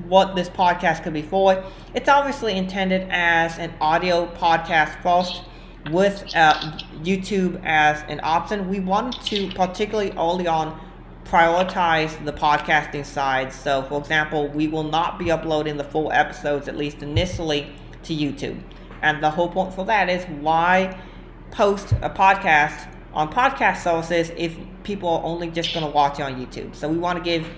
what 0.08 0.34
this 0.34 0.50
podcast 0.50 1.02
could 1.02 1.14
be 1.14 1.22
for. 1.22 1.64
It's 1.94 2.08
obviously 2.08 2.54
intended 2.54 3.08
as 3.10 3.58
an 3.58 3.72
audio 3.80 4.26
podcast 4.34 5.00
first 5.02 5.42
with 5.90 6.24
uh, 6.34 6.54
YouTube 7.02 7.60
as 7.64 8.02
an 8.08 8.20
option, 8.22 8.68
we 8.68 8.80
wanted 8.80 9.22
to 9.22 9.50
particularly 9.54 10.12
early 10.12 10.46
on 10.46 10.78
prioritize 11.24 12.24
the 12.24 12.32
podcasting 12.32 13.04
side. 13.04 13.52
So, 13.52 13.82
for 13.82 13.98
example, 14.00 14.48
we 14.48 14.66
will 14.66 14.84
not 14.84 15.18
be 15.18 15.30
uploading 15.30 15.76
the 15.76 15.84
full 15.84 16.10
episodes, 16.10 16.68
at 16.68 16.76
least 16.76 17.02
initially, 17.02 17.70
to 18.04 18.14
YouTube. 18.14 18.60
And 19.02 19.22
the 19.22 19.30
whole 19.30 19.48
point 19.48 19.74
for 19.74 19.84
that 19.84 20.08
is 20.08 20.24
why 20.40 21.00
post 21.50 21.92
a 22.02 22.10
podcast 22.10 22.92
on 23.12 23.32
podcast 23.32 23.82
services 23.82 24.30
if 24.36 24.56
people 24.84 25.08
are 25.08 25.24
only 25.24 25.50
just 25.50 25.72
going 25.74 25.84
to 25.84 25.92
watch 25.92 26.18
it 26.18 26.22
on 26.22 26.34
YouTube. 26.34 26.74
So, 26.74 26.88
we 26.88 26.98
want 26.98 27.18
to 27.18 27.24
give 27.24 27.48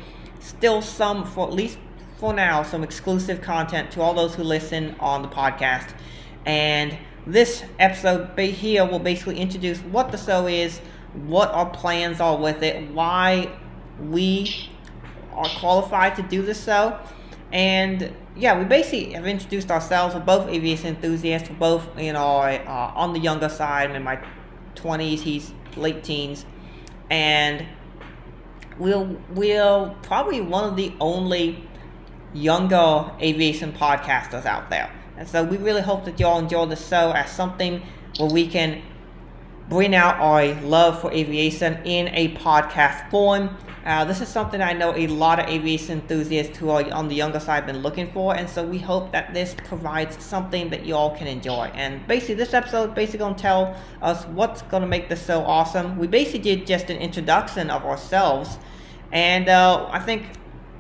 still 0.41 0.83
some, 0.83 1.25
for 1.25 1.47
at 1.47 1.55
least 1.55 1.79
for 2.19 2.35
now, 2.35 2.63
some 2.63 2.83
exclusive 2.83 3.41
content 3.41 3.91
to 3.93 4.03
all 4.03 4.15
those 4.15 4.35
who 4.35 4.43
listen 4.43 4.97
on 5.01 5.23
the 5.23 5.29
podcast. 5.29 5.95
And 6.45 6.99
this 7.27 7.65
episode 7.79 8.35
be 8.35 8.51
here 8.51 8.85
will 8.85 8.99
basically 8.99 9.39
introduce 9.39 9.79
what 9.79 10.11
the 10.11 10.19
show 10.19 10.47
is, 10.47 10.79
what 11.15 11.51
our 11.51 11.69
plans 11.69 12.21
are 12.21 12.37
with 12.37 12.63
it, 12.63 12.91
why 12.93 13.51
we 14.01 14.71
are 15.33 15.49
qualified 15.59 16.17
to 16.17 16.23
do 16.23 16.43
this 16.43 16.65
show. 16.65 16.99
And 17.53 18.15
yeah, 18.37 18.59
we 18.59 18.65
basically 18.65 19.13
have 19.13 19.27
introduced 19.27 19.71
ourselves. 19.71 20.15
We're 20.15 20.21
both 20.21 20.49
aviation 20.49 20.89
enthusiasts. 20.89 21.51
We're 21.51 21.57
both, 21.57 21.99
you 21.99 22.13
know, 22.13 22.39
uh, 22.39 22.93
on 22.95 23.13
the 23.13 23.19
younger 23.19 23.49
side. 23.49 23.91
I'm 23.91 23.97
in 23.97 24.03
my 24.03 24.19
20s, 24.77 25.21
he's 25.21 25.53
late 25.77 26.05
teens. 26.05 26.47
And 27.11 27.67
we'll, 28.79 29.17
we're 29.35 29.95
probably 30.03 30.41
one 30.41 30.65
of 30.65 30.77
the 30.77 30.95
only 31.01 31.69
younger 32.33 33.11
aviation 33.21 33.73
podcasters 33.73 34.47
out 34.47 34.71
there. 34.71 34.91
And 35.17 35.29
so 35.29 35.45
we 35.45 35.57
really 35.57 35.83
hope 35.83 36.05
that 36.05 36.19
you 36.19 36.27
all 36.27 36.39
enjoy 36.39 36.67
the 36.67 36.77
show 36.77 37.13
as 37.13 37.31
something 37.31 37.83
where 38.19 38.31
we 38.31 38.47
can 38.47 38.83
bring 39.71 39.95
out 39.95 40.17
our 40.17 40.53
love 40.63 41.01
for 41.01 41.13
aviation 41.13 41.75
in 41.85 42.09
a 42.09 42.35
podcast 42.35 43.09
form. 43.09 43.57
Uh, 43.87 44.05
this 44.05 44.21
is 44.21 44.29
something 44.29 44.61
I 44.61 44.73
know 44.73 44.95
a 44.95 45.07
lot 45.07 45.39
of 45.39 45.49
aviation 45.49 46.01
enthusiasts 46.01 46.59
who 46.59 46.71
are 46.71 46.93
on 46.93 47.09
the 47.09 47.15
younger 47.15 47.41
side 47.41 47.65
have 47.65 47.67
been 47.67 47.83
looking 47.83 48.13
for, 48.13 48.37
and 48.37 48.51
so 48.51 48.65
we 48.65 48.79
hope 48.79 49.13
that 49.13 49.33
this 49.33 49.55
provides 49.65 50.23
something 50.23 50.69
that 50.71 50.85
you 50.85 50.95
all 50.95 51.17
can 51.17 51.29
enjoy. 51.29 51.71
And 51.75 52.07
basically, 52.07 52.35
this 52.35 52.53
episode 52.53 52.95
basically 52.95 53.21
gonna 53.21 53.37
tell 53.37 53.77
us 54.03 54.27
what's 54.27 54.63
gonna 54.63 54.89
make 54.89 55.09
this 55.09 55.23
so 55.23 55.41
awesome. 55.43 55.97
We 55.97 56.09
basically 56.09 56.57
did 56.57 56.67
just 56.67 56.91
an 56.91 56.99
introduction 56.99 57.71
of 57.71 57.85
ourselves, 57.85 58.59
and 59.13 59.49
uh, 59.49 59.89
I 59.91 60.01
think 60.01 60.27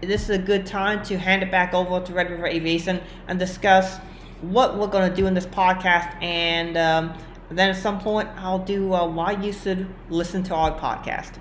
this 0.02 0.24
is 0.24 0.30
a 0.30 0.38
good 0.38 0.66
time 0.66 1.02
to 1.04 1.16
hand 1.16 1.42
it 1.42 1.50
back 1.50 1.72
over 1.74 2.04
to 2.04 2.12
Red 2.12 2.28
River 2.28 2.48
Aviation 2.48 3.00
and 3.28 3.38
discuss 3.38 3.98
what 4.40 4.78
we're 4.78 4.86
gonna 4.86 5.14
do 5.14 5.26
in 5.26 5.34
this 5.34 5.46
podcast 5.46 6.20
and. 6.22 6.76
Um, 6.76 7.14
then 7.50 7.70
at 7.70 7.76
some 7.76 8.00
point, 8.00 8.28
I'll 8.36 8.60
do 8.60 8.94
uh, 8.94 9.06
why 9.08 9.32
you 9.32 9.52
should 9.52 9.88
listen 10.08 10.42
to 10.44 10.54
our 10.54 10.78
podcast. 10.78 11.32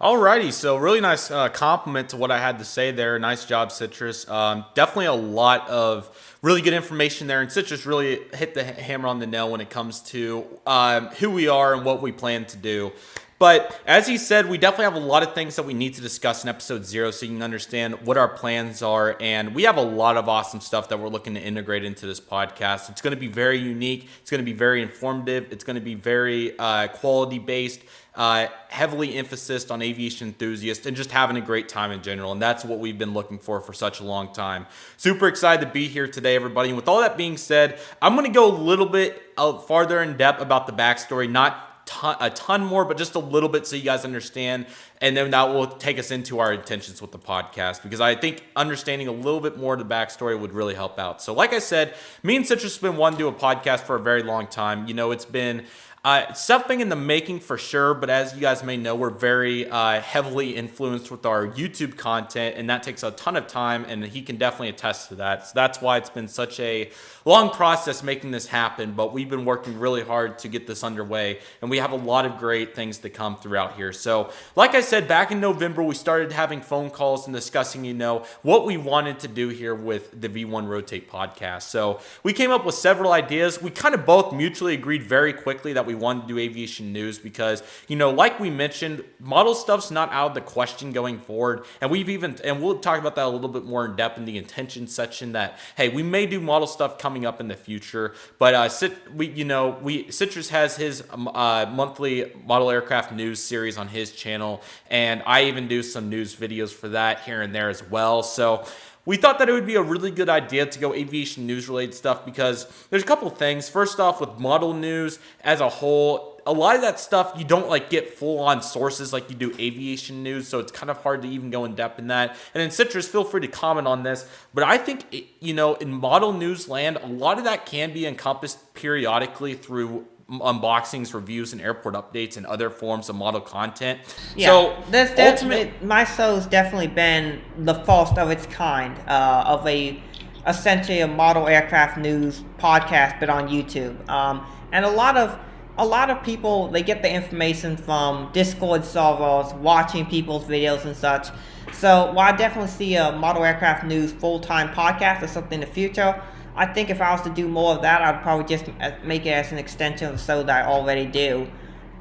Alrighty, 0.00 0.52
so 0.52 0.76
really 0.76 1.00
nice 1.00 1.30
uh, 1.30 1.48
compliment 1.48 2.10
to 2.10 2.16
what 2.16 2.30
I 2.30 2.38
had 2.38 2.58
to 2.58 2.64
say 2.64 2.90
there. 2.90 3.18
Nice 3.18 3.46
job, 3.46 3.72
Citrus. 3.72 4.28
Um, 4.28 4.64
definitely 4.74 5.06
a 5.06 5.14
lot 5.14 5.68
of 5.68 6.36
really 6.42 6.60
good 6.60 6.74
information 6.74 7.26
there, 7.26 7.40
and 7.40 7.50
Citrus 7.50 7.86
really 7.86 8.20
hit 8.34 8.54
the 8.54 8.64
hammer 8.64 9.08
on 9.08 9.20
the 9.20 9.26
nail 9.26 9.50
when 9.50 9.60
it 9.60 9.70
comes 9.70 10.00
to 10.00 10.44
um, 10.66 11.06
who 11.18 11.30
we 11.30 11.48
are 11.48 11.74
and 11.74 11.84
what 11.84 12.02
we 12.02 12.12
plan 12.12 12.44
to 12.46 12.56
do. 12.56 12.92
But 13.38 13.78
as 13.86 14.06
he 14.06 14.16
said, 14.16 14.48
we 14.48 14.56
definitely 14.56 14.84
have 14.84 14.94
a 14.94 15.06
lot 15.06 15.22
of 15.22 15.34
things 15.34 15.56
that 15.56 15.64
we 15.64 15.74
need 15.74 15.94
to 15.94 16.00
discuss 16.00 16.42
in 16.42 16.48
episode 16.48 16.86
zero 16.86 17.10
so 17.10 17.26
you 17.26 17.32
can 17.32 17.42
understand 17.42 18.06
what 18.06 18.16
our 18.16 18.28
plans 18.28 18.82
are. 18.82 19.16
And 19.20 19.54
we 19.54 19.64
have 19.64 19.76
a 19.76 19.82
lot 19.82 20.16
of 20.16 20.26
awesome 20.28 20.60
stuff 20.60 20.88
that 20.88 20.98
we're 20.98 21.08
looking 21.08 21.34
to 21.34 21.40
integrate 21.40 21.84
into 21.84 22.06
this 22.06 22.20
podcast. 22.20 22.88
It's 22.88 23.02
going 23.02 23.14
to 23.14 23.20
be 23.20 23.28
very 23.28 23.58
unique, 23.58 24.08
it's 24.22 24.30
going 24.30 24.40
to 24.40 24.44
be 24.44 24.56
very 24.56 24.80
informative, 24.80 25.52
it's 25.52 25.64
going 25.64 25.74
to 25.74 25.82
be 25.82 25.94
very 25.94 26.58
uh, 26.58 26.88
quality 26.88 27.38
based. 27.38 27.80
Uh, 28.14 28.48
heavily 28.68 29.14
emphasis 29.16 29.70
on 29.70 29.82
aviation 29.82 30.28
enthusiasts 30.28 30.86
and 30.86 30.96
just 30.96 31.10
having 31.10 31.36
a 31.36 31.40
great 31.42 31.68
time 31.68 31.92
in 31.92 32.00
general. 32.00 32.32
And 32.32 32.40
that's 32.40 32.64
what 32.64 32.78
we've 32.78 32.96
been 32.96 33.12
looking 33.12 33.38
for 33.38 33.60
for 33.60 33.74
such 33.74 34.00
a 34.00 34.04
long 34.04 34.32
time. 34.32 34.64
Super 34.96 35.28
excited 35.28 35.66
to 35.66 35.70
be 35.70 35.86
here 35.86 36.08
today, 36.08 36.34
everybody. 36.34 36.70
And 36.70 36.76
with 36.76 36.88
all 36.88 37.00
that 37.00 37.18
being 37.18 37.36
said, 37.36 37.78
I'm 38.00 38.14
going 38.16 38.24
to 38.26 38.32
go 38.32 38.50
a 38.50 38.56
little 38.56 38.86
bit 38.86 39.22
uh, 39.36 39.58
farther 39.58 40.00
in 40.00 40.16
depth 40.16 40.40
about 40.40 40.66
the 40.66 40.72
backstory, 40.72 41.30
not 41.30 41.75
ton, 41.86 42.16
a 42.20 42.28
ton 42.28 42.64
more, 42.64 42.84
but 42.84 42.98
just 42.98 43.14
a 43.14 43.18
little 43.18 43.48
bit 43.48 43.66
so 43.66 43.76
you 43.76 43.82
guys 43.82 44.04
understand. 44.04 44.66
And 45.00 45.16
then 45.16 45.30
that 45.30 45.44
will 45.44 45.66
take 45.66 45.98
us 45.98 46.10
into 46.10 46.38
our 46.40 46.52
intentions 46.52 47.00
with 47.00 47.12
the 47.12 47.18
podcast 47.18 47.82
because 47.82 48.00
I 48.00 48.14
think 48.14 48.44
understanding 48.54 49.08
a 49.08 49.12
little 49.12 49.40
bit 49.40 49.56
more 49.56 49.74
of 49.74 49.78
the 49.78 49.86
backstory 49.86 50.38
would 50.38 50.52
really 50.52 50.74
help 50.74 50.98
out. 50.98 51.22
So, 51.22 51.32
like 51.32 51.52
I 51.52 51.58
said, 51.58 51.94
me 52.22 52.36
and 52.36 52.46
Citrus 52.46 52.74
have 52.74 52.82
been 52.82 52.96
wanting 52.96 53.18
to 53.18 53.24
do 53.24 53.28
a 53.28 53.32
podcast 53.32 53.80
for 53.80 53.96
a 53.96 54.00
very 54.00 54.22
long 54.22 54.46
time. 54.46 54.86
You 54.86 54.94
know, 54.94 55.10
it's 55.12 55.24
been 55.24 55.64
uh, 56.06 56.32
something 56.34 56.80
in 56.80 56.88
the 56.88 56.94
making 56.94 57.40
for 57.40 57.58
sure, 57.58 57.92
but 57.92 58.08
as 58.08 58.32
you 58.32 58.40
guys 58.40 58.62
may 58.62 58.76
know, 58.76 58.94
we're 58.94 59.10
very 59.10 59.68
uh, 59.68 60.00
heavily 60.00 60.54
influenced 60.54 61.10
with 61.10 61.26
our 61.26 61.48
YouTube 61.48 61.96
content, 61.96 62.54
and 62.56 62.70
that 62.70 62.84
takes 62.84 63.02
a 63.02 63.10
ton 63.10 63.34
of 63.34 63.48
time, 63.48 63.84
and 63.88 64.04
he 64.04 64.22
can 64.22 64.36
definitely 64.36 64.68
attest 64.68 65.08
to 65.08 65.16
that. 65.16 65.48
So 65.48 65.52
that's 65.56 65.80
why 65.80 65.96
it's 65.96 66.08
been 66.08 66.28
such 66.28 66.60
a 66.60 66.92
long 67.24 67.50
process 67.50 68.04
making 68.04 68.30
this 68.30 68.46
happen, 68.46 68.92
but 68.92 69.12
we've 69.12 69.28
been 69.28 69.44
working 69.44 69.80
really 69.80 70.04
hard 70.04 70.38
to 70.38 70.48
get 70.48 70.68
this 70.68 70.84
underway, 70.84 71.40
and 71.60 71.68
we 71.68 71.78
have 71.78 71.90
a 71.90 71.96
lot 71.96 72.24
of 72.24 72.38
great 72.38 72.76
things 72.76 72.98
to 72.98 73.10
come 73.10 73.36
throughout 73.36 73.74
here. 73.74 73.92
So, 73.92 74.30
like 74.54 74.76
I 74.76 74.82
said, 74.82 75.08
back 75.08 75.32
in 75.32 75.40
November, 75.40 75.82
we 75.82 75.96
started 75.96 76.30
having 76.30 76.60
phone 76.60 76.88
calls 76.88 77.26
and 77.26 77.34
discussing, 77.34 77.84
you 77.84 77.94
know, 77.94 78.24
what 78.42 78.64
we 78.64 78.76
wanted 78.76 79.18
to 79.18 79.28
do 79.28 79.48
here 79.48 79.74
with 79.74 80.20
the 80.20 80.28
V1 80.28 80.68
Rotate 80.68 81.10
podcast. 81.10 81.62
So, 81.62 81.98
we 82.22 82.32
came 82.32 82.52
up 82.52 82.64
with 82.64 82.76
several 82.76 83.10
ideas. 83.10 83.60
We 83.60 83.70
kind 83.70 83.96
of 83.96 84.06
both 84.06 84.32
mutually 84.32 84.74
agreed 84.74 85.02
very 85.02 85.32
quickly 85.32 85.72
that 85.72 85.84
we 85.84 85.95
wanted 85.96 86.22
to 86.22 86.28
do 86.28 86.38
aviation 86.38 86.92
news 86.92 87.18
because, 87.18 87.62
you 87.88 87.96
know, 87.96 88.10
like 88.10 88.38
we 88.38 88.50
mentioned, 88.50 89.04
model 89.18 89.54
stuff's 89.54 89.90
not 89.90 90.12
out 90.12 90.28
of 90.28 90.34
the 90.34 90.40
question 90.40 90.92
going 90.92 91.18
forward. 91.18 91.64
And 91.80 91.90
we've 91.90 92.08
even, 92.08 92.36
and 92.44 92.62
we'll 92.62 92.78
talk 92.78 93.00
about 93.00 93.16
that 93.16 93.26
a 93.26 93.28
little 93.28 93.48
bit 93.48 93.64
more 93.64 93.84
in 93.84 93.96
depth 93.96 94.18
in 94.18 94.24
the 94.24 94.38
intention 94.38 94.86
section 94.86 95.32
that, 95.32 95.58
hey, 95.76 95.88
we 95.88 96.02
may 96.02 96.26
do 96.26 96.40
model 96.40 96.66
stuff 96.66 96.98
coming 96.98 97.26
up 97.26 97.40
in 97.40 97.48
the 97.48 97.54
future. 97.54 98.14
But, 98.38 98.54
uh, 98.54 98.68
Cit- 98.68 99.14
we, 99.14 99.28
you 99.28 99.44
know, 99.44 99.78
we, 99.82 100.10
Citrus 100.10 100.50
has 100.50 100.76
his 100.76 101.02
um, 101.10 101.28
uh, 101.28 101.66
monthly 101.66 102.32
model 102.44 102.70
aircraft 102.70 103.12
news 103.12 103.42
series 103.42 103.78
on 103.78 103.88
his 103.88 104.12
channel. 104.12 104.62
And 104.90 105.22
I 105.26 105.44
even 105.44 105.68
do 105.68 105.82
some 105.82 106.08
news 106.08 106.34
videos 106.36 106.70
for 106.70 106.88
that 106.90 107.20
here 107.20 107.42
and 107.42 107.54
there 107.54 107.68
as 107.68 107.82
well. 107.88 108.22
So, 108.22 108.64
we 109.06 109.16
thought 109.16 109.38
that 109.38 109.48
it 109.48 109.52
would 109.52 109.66
be 109.66 109.76
a 109.76 109.82
really 109.82 110.10
good 110.10 110.28
idea 110.28 110.66
to 110.66 110.78
go 110.78 110.92
aviation 110.92 111.46
news 111.46 111.68
related 111.68 111.94
stuff 111.94 112.26
because 112.26 112.66
there's 112.90 113.04
a 113.04 113.06
couple 113.06 113.30
things. 113.30 113.68
First 113.68 114.00
off, 114.00 114.20
with 114.20 114.38
model 114.38 114.74
news 114.74 115.20
as 115.42 115.60
a 115.60 115.68
whole, 115.68 116.40
a 116.44 116.52
lot 116.52 116.74
of 116.76 116.82
that 116.82 116.98
stuff 117.00 117.32
you 117.36 117.44
don't 117.44 117.68
like 117.68 117.88
get 117.88 118.14
full 118.14 118.40
on 118.40 118.62
sources 118.62 119.12
like 119.12 119.30
you 119.30 119.36
do 119.36 119.54
aviation 119.58 120.22
news, 120.22 120.48
so 120.48 120.58
it's 120.58 120.72
kind 120.72 120.90
of 120.90 120.98
hard 120.98 121.22
to 121.22 121.28
even 121.28 121.50
go 121.50 121.64
in 121.64 121.74
depth 121.74 121.98
in 121.98 122.08
that. 122.08 122.30
And 122.52 122.60
then 122.60 122.70
Citrus, 122.70 123.08
feel 123.08 123.24
free 123.24 123.40
to 123.40 123.48
comment 123.48 123.86
on 123.86 124.02
this, 124.02 124.28
but 124.52 124.64
I 124.64 124.76
think 124.76 125.32
you 125.40 125.54
know 125.54 125.74
in 125.74 125.92
model 125.92 126.32
news 126.32 126.68
land, 126.68 126.98
a 127.00 127.06
lot 127.06 127.38
of 127.38 127.44
that 127.44 127.64
can 127.64 127.92
be 127.92 128.06
encompassed 128.06 128.74
periodically 128.74 129.54
through 129.54 130.06
unboxings, 130.30 131.14
reviews, 131.14 131.52
and 131.52 131.62
airport 131.62 131.94
updates 131.94 132.36
and 132.36 132.46
other 132.46 132.68
forms 132.68 133.08
of 133.08 133.16
model 133.16 133.40
content. 133.40 134.00
Yeah, 134.34 134.48
so 134.48 134.82
that's 134.90 135.14
definitely 135.14 135.72
my 135.86 136.04
show's 136.04 136.46
definitely 136.46 136.88
been 136.88 137.40
the 137.58 137.74
first 137.74 138.18
of 138.18 138.30
its 138.30 138.46
kind 138.46 138.98
uh, 139.08 139.44
of 139.46 139.66
a 139.66 140.02
essentially 140.46 141.00
a 141.00 141.08
model 141.08 141.48
aircraft 141.48 141.98
news 141.98 142.42
podcast, 142.58 143.20
but 143.20 143.28
on 143.28 143.48
YouTube. 143.48 144.08
Um, 144.08 144.46
and 144.72 144.84
a 144.84 144.90
lot 144.90 145.16
of 145.16 145.38
a 145.78 145.86
lot 145.86 146.10
of 146.10 146.22
people 146.22 146.68
they 146.68 146.82
get 146.82 147.02
the 147.02 147.12
information 147.12 147.76
from 147.76 148.30
Discord 148.32 148.84
servers, 148.84 149.52
watching 149.54 150.06
people's 150.06 150.44
videos 150.44 150.84
and 150.84 150.96
such. 150.96 151.28
So 151.72 152.12
while 152.12 152.32
I 152.32 152.36
definitely 152.36 152.70
see 152.70 152.96
a 152.96 153.12
model 153.12 153.44
aircraft 153.44 153.84
news 153.84 154.12
full 154.12 154.40
time 154.40 154.68
podcast 154.70 155.22
or 155.22 155.28
something 155.28 155.60
in 155.62 155.68
the 155.68 155.72
future, 155.72 156.20
I 156.56 156.66
think 156.66 156.88
if 156.88 157.00
I 157.00 157.12
was 157.12 157.20
to 157.22 157.30
do 157.30 157.48
more 157.48 157.74
of 157.74 157.82
that, 157.82 158.00
I'd 158.00 158.22
probably 158.22 158.46
just 158.46 158.70
uh, 158.80 158.92
make 159.04 159.26
it 159.26 159.30
as 159.30 159.52
an 159.52 159.58
extension 159.58 160.08
of 160.08 160.18
the 160.18 160.22
show 160.22 160.42
that 160.42 160.64
I 160.64 160.68
already 160.68 161.04
do. 161.06 161.48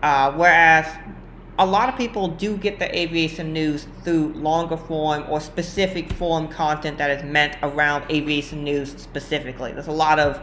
Uh, 0.02 0.32
whereas 0.34 0.88
a 1.60 1.66
lot 1.66 1.90
of 1.90 1.98
people 1.98 2.30
do 2.30 2.58
get 2.58 2.80
the 2.80 2.98
aviation 2.98 3.52
news 3.54 3.88
through 4.04 4.34
longer 4.34 4.78
form 4.78 5.26
or 5.30 5.40
specific 5.40 6.12
form 6.14 6.48
content 6.48 6.98
that 6.98 7.10
is 7.12 7.24
meant 7.24 7.58
around 7.64 8.10
aviation 8.10 8.64
news 8.64 8.94
specifically. 8.98 9.72
There's 9.72 9.88
a 9.88 9.92
lot 9.92 10.20
of 10.20 10.40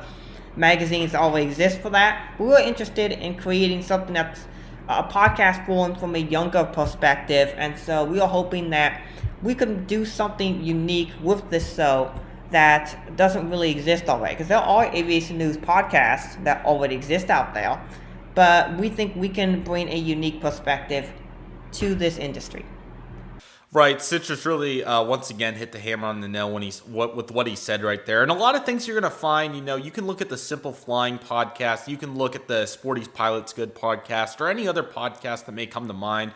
magazines 0.57 1.13
that 1.13 1.21
already 1.21 1.47
exist 1.47 1.81
for 1.81 1.91
that. 1.91 2.35
We 2.39 2.47
were 2.47 2.61
interested 2.61 3.13
in 3.13 3.37
creating 3.37 3.83
something 3.83 4.15
that's 4.15 4.47
a 4.89 5.03
podcast 5.03 5.65
form 5.65 5.95
from 5.95 6.15
a 6.15 6.19
younger 6.19 6.65
perspective, 6.65 7.55
and 7.57 7.79
so 7.79 8.05
we 8.05 8.21
are 8.21 8.29
hoping 8.29 8.71
that 8.71 9.03
we 9.43 9.55
can 9.55 9.85
do 9.87 10.05
something 10.05 10.63
unique 10.63 11.11
with 11.23 11.49
this 11.51 11.75
show 11.75 12.13
that 12.53 13.17
doesn't 13.17 13.51
really 13.51 13.71
exist 13.71 14.09
already. 14.09 14.35
Because 14.35 14.49
there 14.49 14.59
are 14.59 14.85
aviation 14.95 15.39
news 15.39 15.57
podcasts 15.57 16.43
that 16.45 16.65
already 16.65 16.95
exist 16.95 17.31
out 17.31 17.55
there, 17.55 17.81
but 18.35 18.77
we 18.77 18.89
think 18.89 19.17
we 19.17 19.29
can 19.29 19.63
bring 19.63 19.89
a 19.89 19.97
unique 19.97 20.41
perspective 20.41 21.13
to 21.73 21.95
this 21.95 22.19
industry. 22.19 22.65
Right, 23.75 24.03
Citrus 24.03 24.45
really 24.45 24.85
uh, 24.85 25.03
once 25.03 25.31
again 25.31 25.55
hit 25.55 25.73
the 25.73 25.79
hammer 25.79 26.07
on 26.07 26.21
the 26.21 26.29
nail 26.29 26.53
when 26.53 26.63
he's 26.63 26.81
what 26.81 27.17
with 27.17 27.31
what 27.31 27.47
he 27.47 27.57
said 27.57 27.83
right 27.83 28.05
there, 28.05 28.21
and 28.21 28.31
a 28.31 28.35
lot 28.35 28.55
of 28.55 28.67
things 28.67 28.87
you're 28.87 29.01
gonna 29.01 29.11
find. 29.11 29.57
You 29.57 29.63
know, 29.63 29.77
you 29.77 29.91
can 29.91 30.07
look 30.07 30.21
at 30.21 30.29
the 30.29 30.37
Simple 30.37 30.75
Flying 30.75 31.19
podcast, 31.19 31.89
you 31.89 31.97
can 31.97 32.15
look 32.15 32.37
at 32.37 32.49
the 32.49 32.67
Sporty's 32.67 33.09
Pilots 33.09 33.55
Good 33.55 33.75
podcast, 33.75 34.43
or 34.43 34.51
any 34.51 34.69
other 34.69 34.83
podcast 34.83 35.47
that 35.47 35.53
may 35.53 35.65
come 35.65 35.89
to 35.89 35.95
mind 35.95 36.33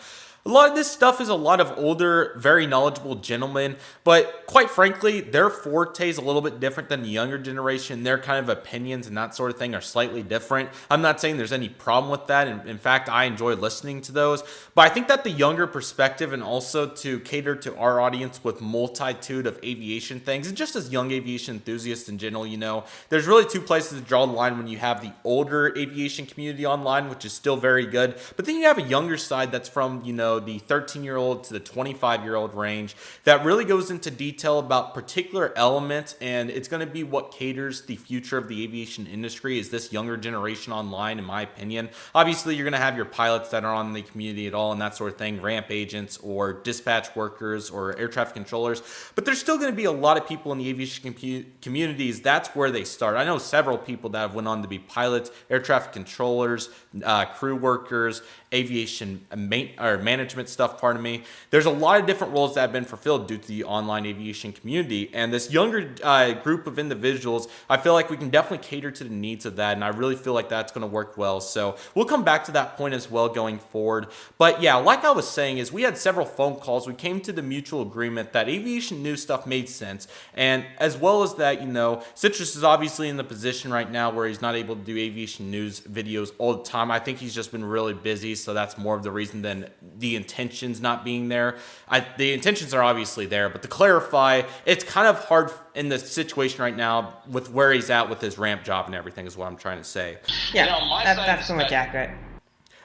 A 0.46 0.48
lot 0.48 0.70
of 0.70 0.76
this 0.76 0.88
stuff 0.88 1.20
is 1.20 1.28
a 1.28 1.34
lot 1.34 1.58
of 1.58 1.76
older, 1.76 2.32
very 2.36 2.68
knowledgeable 2.68 3.16
gentlemen, 3.16 3.74
but 4.04 4.44
quite 4.46 4.70
frankly, 4.70 5.20
their 5.20 5.50
forte 5.50 6.08
is 6.08 6.18
a 6.18 6.20
little 6.20 6.40
bit 6.40 6.60
different 6.60 6.88
than 6.88 7.02
the 7.02 7.08
younger 7.08 7.36
generation. 7.36 8.04
Their 8.04 8.16
kind 8.16 8.38
of 8.38 8.48
opinions 8.48 9.08
and 9.08 9.16
that 9.16 9.34
sort 9.34 9.50
of 9.50 9.58
thing 9.58 9.74
are 9.74 9.80
slightly 9.80 10.22
different. 10.22 10.70
I'm 10.88 11.02
not 11.02 11.20
saying 11.20 11.36
there's 11.36 11.50
any 11.50 11.68
problem 11.68 12.12
with 12.12 12.28
that. 12.28 12.46
In, 12.46 12.60
in 12.68 12.78
fact, 12.78 13.08
I 13.08 13.24
enjoy 13.24 13.54
listening 13.54 14.02
to 14.02 14.12
those, 14.12 14.44
but 14.76 14.82
I 14.82 14.88
think 14.88 15.08
that 15.08 15.24
the 15.24 15.32
younger 15.32 15.66
perspective 15.66 16.32
and 16.32 16.44
also 16.44 16.86
to 16.90 17.18
cater 17.18 17.56
to 17.56 17.76
our 17.76 18.00
audience 18.00 18.44
with 18.44 18.60
multitude 18.60 19.48
of 19.48 19.58
aviation 19.64 20.20
things, 20.20 20.46
and 20.46 20.56
just 20.56 20.76
as 20.76 20.92
young 20.92 21.10
aviation 21.10 21.56
enthusiasts 21.56 22.08
in 22.08 22.18
general, 22.18 22.46
you 22.46 22.56
know, 22.56 22.84
there's 23.08 23.26
really 23.26 23.46
two 23.46 23.60
places 23.60 23.98
to 23.98 24.04
draw 24.04 24.24
the 24.24 24.32
line 24.32 24.56
when 24.56 24.68
you 24.68 24.78
have 24.78 25.02
the 25.02 25.12
older 25.24 25.76
aviation 25.76 26.24
community 26.24 26.64
online, 26.64 27.08
which 27.08 27.24
is 27.24 27.32
still 27.32 27.56
very 27.56 27.84
good, 27.84 28.16
but 28.36 28.44
then 28.44 28.54
you 28.54 28.62
have 28.62 28.78
a 28.78 28.82
younger 28.82 29.16
side 29.16 29.50
that's 29.50 29.68
from, 29.68 30.04
you 30.04 30.12
know, 30.12 30.35
the 30.40 30.58
13 30.58 31.04
year 31.04 31.16
old 31.16 31.44
to 31.44 31.52
the 31.52 31.60
25 31.60 32.24
year 32.24 32.34
old 32.34 32.54
range. 32.54 32.96
That 33.24 33.44
really 33.44 33.64
goes 33.64 33.90
into 33.90 34.10
detail 34.10 34.58
about 34.58 34.94
particular 34.94 35.52
elements 35.56 36.16
and 36.20 36.50
it's 36.50 36.68
going 36.68 36.86
to 36.86 36.92
be 36.92 37.02
what 37.02 37.30
caters 37.32 37.82
the 37.82 37.96
future 37.96 38.38
of 38.38 38.48
the 38.48 38.62
aviation 38.64 39.06
industry 39.06 39.58
is 39.58 39.70
this 39.70 39.92
younger 39.92 40.16
generation 40.16 40.72
online 40.72 41.18
in 41.18 41.24
my 41.24 41.42
opinion. 41.42 41.88
Obviously 42.14 42.54
you're 42.54 42.64
going 42.64 42.72
to 42.72 42.78
have 42.78 42.96
your 42.96 43.04
pilots 43.04 43.50
that 43.50 43.64
are 43.64 43.74
on 43.74 43.92
the 43.92 44.02
community 44.02 44.46
at 44.46 44.54
all 44.54 44.72
and 44.72 44.80
that 44.80 44.94
sort 44.94 45.12
of 45.12 45.18
thing 45.18 45.40
ramp 45.40 45.66
agents 45.70 46.18
or 46.18 46.52
dispatch 46.52 47.14
workers 47.16 47.70
or 47.70 47.96
air 47.98 48.08
traffic 48.08 48.34
controllers 48.34 48.82
but 49.14 49.24
there's 49.24 49.40
still 49.40 49.58
going 49.58 49.70
to 49.70 49.76
be 49.76 49.84
a 49.84 49.92
lot 49.92 50.16
of 50.16 50.26
people 50.26 50.52
in 50.52 50.58
the 50.58 50.68
aviation 50.68 51.14
com- 51.14 51.46
communities. 51.62 52.20
That's 52.20 52.48
where 52.50 52.70
they 52.70 52.84
start. 52.84 53.16
I 53.16 53.24
know 53.24 53.38
several 53.38 53.78
people 53.78 54.10
that 54.10 54.18
have 54.18 54.34
went 54.34 54.48
on 54.48 54.62
to 54.62 54.68
be 54.68 54.78
pilots 54.78 55.30
air 55.50 55.60
traffic 55.60 55.92
controllers 55.92 56.68
uh, 57.04 57.24
crew 57.26 57.56
workers 57.56 58.22
aviation 58.52 59.26
main, 59.36 59.72
or 59.78 59.98
management 60.26 60.48
stuff, 60.48 60.80
pardon 60.80 61.00
me. 61.00 61.22
There's 61.50 61.66
a 61.66 61.70
lot 61.70 62.00
of 62.00 62.06
different 62.06 62.32
roles 62.32 62.54
that 62.54 62.62
have 62.62 62.72
been 62.72 62.84
fulfilled 62.84 63.28
due 63.28 63.38
to 63.38 63.46
the 63.46 63.62
online 63.62 64.06
aviation 64.06 64.52
community. 64.52 65.08
And 65.14 65.32
this 65.32 65.52
younger 65.52 65.94
uh, 66.02 66.32
group 66.32 66.66
of 66.66 66.80
individuals, 66.80 67.46
I 67.70 67.76
feel 67.76 67.92
like 67.92 68.10
we 68.10 68.16
can 68.16 68.28
definitely 68.28 68.66
cater 68.66 68.90
to 68.90 69.04
the 69.04 69.14
needs 69.14 69.46
of 69.46 69.54
that. 69.56 69.74
And 69.74 69.84
I 69.84 69.88
really 69.88 70.16
feel 70.16 70.32
like 70.32 70.48
that's 70.48 70.72
going 70.72 70.82
to 70.82 70.88
work 70.88 71.16
well. 71.16 71.40
So 71.40 71.76
we'll 71.94 72.06
come 72.06 72.24
back 72.24 72.42
to 72.46 72.52
that 72.52 72.76
point 72.76 72.92
as 72.92 73.08
well 73.08 73.28
going 73.28 73.60
forward. 73.60 74.08
But 74.36 74.60
yeah, 74.60 74.74
like 74.74 75.04
I 75.04 75.12
was 75.12 75.28
saying, 75.28 75.58
is 75.58 75.70
we 75.70 75.82
had 75.82 75.96
several 75.96 76.26
phone 76.26 76.56
calls. 76.56 76.88
We 76.88 76.94
came 76.94 77.20
to 77.20 77.32
the 77.32 77.42
mutual 77.42 77.82
agreement 77.82 78.32
that 78.32 78.48
aviation 78.48 79.00
news 79.04 79.22
stuff 79.22 79.46
made 79.46 79.68
sense. 79.68 80.08
And 80.34 80.66
as 80.78 80.96
well 80.96 81.22
as 81.22 81.36
that, 81.36 81.60
you 81.60 81.68
know, 81.68 82.02
Citrus 82.14 82.56
is 82.56 82.64
obviously 82.64 83.08
in 83.08 83.16
the 83.16 83.24
position 83.24 83.72
right 83.72 83.90
now 83.90 84.10
where 84.10 84.26
he's 84.26 84.42
not 84.42 84.56
able 84.56 84.74
to 84.74 84.82
do 84.82 84.96
aviation 84.96 85.52
news 85.52 85.80
videos 85.80 86.32
all 86.38 86.54
the 86.54 86.64
time. 86.64 86.90
I 86.90 86.98
think 86.98 87.18
he's 87.18 87.34
just 87.34 87.52
been 87.52 87.64
really 87.64 87.94
busy 87.94 88.34
so 88.34 88.52
that's 88.52 88.76
more 88.76 88.96
of 88.96 89.02
the 89.02 89.12
reason 89.12 89.42
than 89.42 89.68
the 89.98 90.15
intentions 90.16 90.80
not 90.80 91.04
being 91.04 91.28
there. 91.28 91.58
I, 91.88 92.06
the 92.16 92.32
intentions 92.32 92.74
are 92.74 92.82
obviously 92.82 93.26
there, 93.26 93.48
but 93.48 93.62
to 93.62 93.68
clarify, 93.68 94.42
it's 94.64 94.84
kind 94.84 95.06
of 95.06 95.24
hard 95.24 95.50
in 95.74 95.88
the 95.88 95.98
situation 95.98 96.62
right 96.62 96.76
now 96.76 97.18
with 97.30 97.50
where 97.50 97.72
he's 97.72 97.90
at 97.90 98.08
with 98.08 98.20
his 98.20 98.38
ramp 98.38 98.64
job 98.64 98.86
and 98.86 98.94
everything, 98.94 99.26
is 99.26 99.36
what 99.36 99.46
I'm 99.46 99.56
trying 99.56 99.78
to 99.78 99.84
say. 99.84 100.18
Yeah, 100.52 100.64
you 100.64 100.70
know, 100.70 101.04
that, 101.04 101.16
that's 101.16 101.46
so 101.46 101.54
much 101.54 101.72
accurate. 101.72 102.10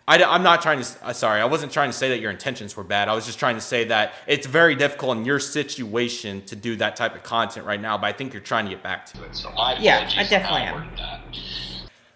I, 0.08 0.36
am 0.36 0.44
not 0.44 0.62
trying 0.62 0.82
to. 0.82 1.06
Uh, 1.06 1.14
sorry, 1.14 1.40
I 1.40 1.46
wasn't 1.46 1.72
trying 1.72 1.90
to 1.90 1.96
say 1.96 2.10
that 2.10 2.20
your 2.20 2.32
intentions 2.32 2.76
were 2.76 2.84
bad. 2.84 3.08
I 3.08 3.14
was 3.14 3.26
just 3.26 3.40
trying 3.40 3.56
to 3.56 3.62
say 3.62 3.86
that 3.86 4.14
it's 4.28 4.48
very 4.48 4.76
difficult 4.76 5.18
in 5.18 5.26
your 5.26 5.40
situation 5.40 6.42
to 6.48 6.56
do 6.56 6.76
that 6.78 6.96
type 6.96 7.16
of 7.16 7.24
content 7.24 7.66
right 7.66 7.80
now. 7.80 7.98
But 7.98 8.08
I 8.08 8.14
think 8.14 8.34
you're 8.34 8.42
trying 8.42 8.66
to 8.66 8.72
get 8.72 8.84
back 8.84 9.06
to 9.08 9.24
it. 9.24 9.36
So 9.36 9.50
yeah, 9.80 10.10
I 10.18 10.24
definitely 10.24 10.62
am. 10.64 10.90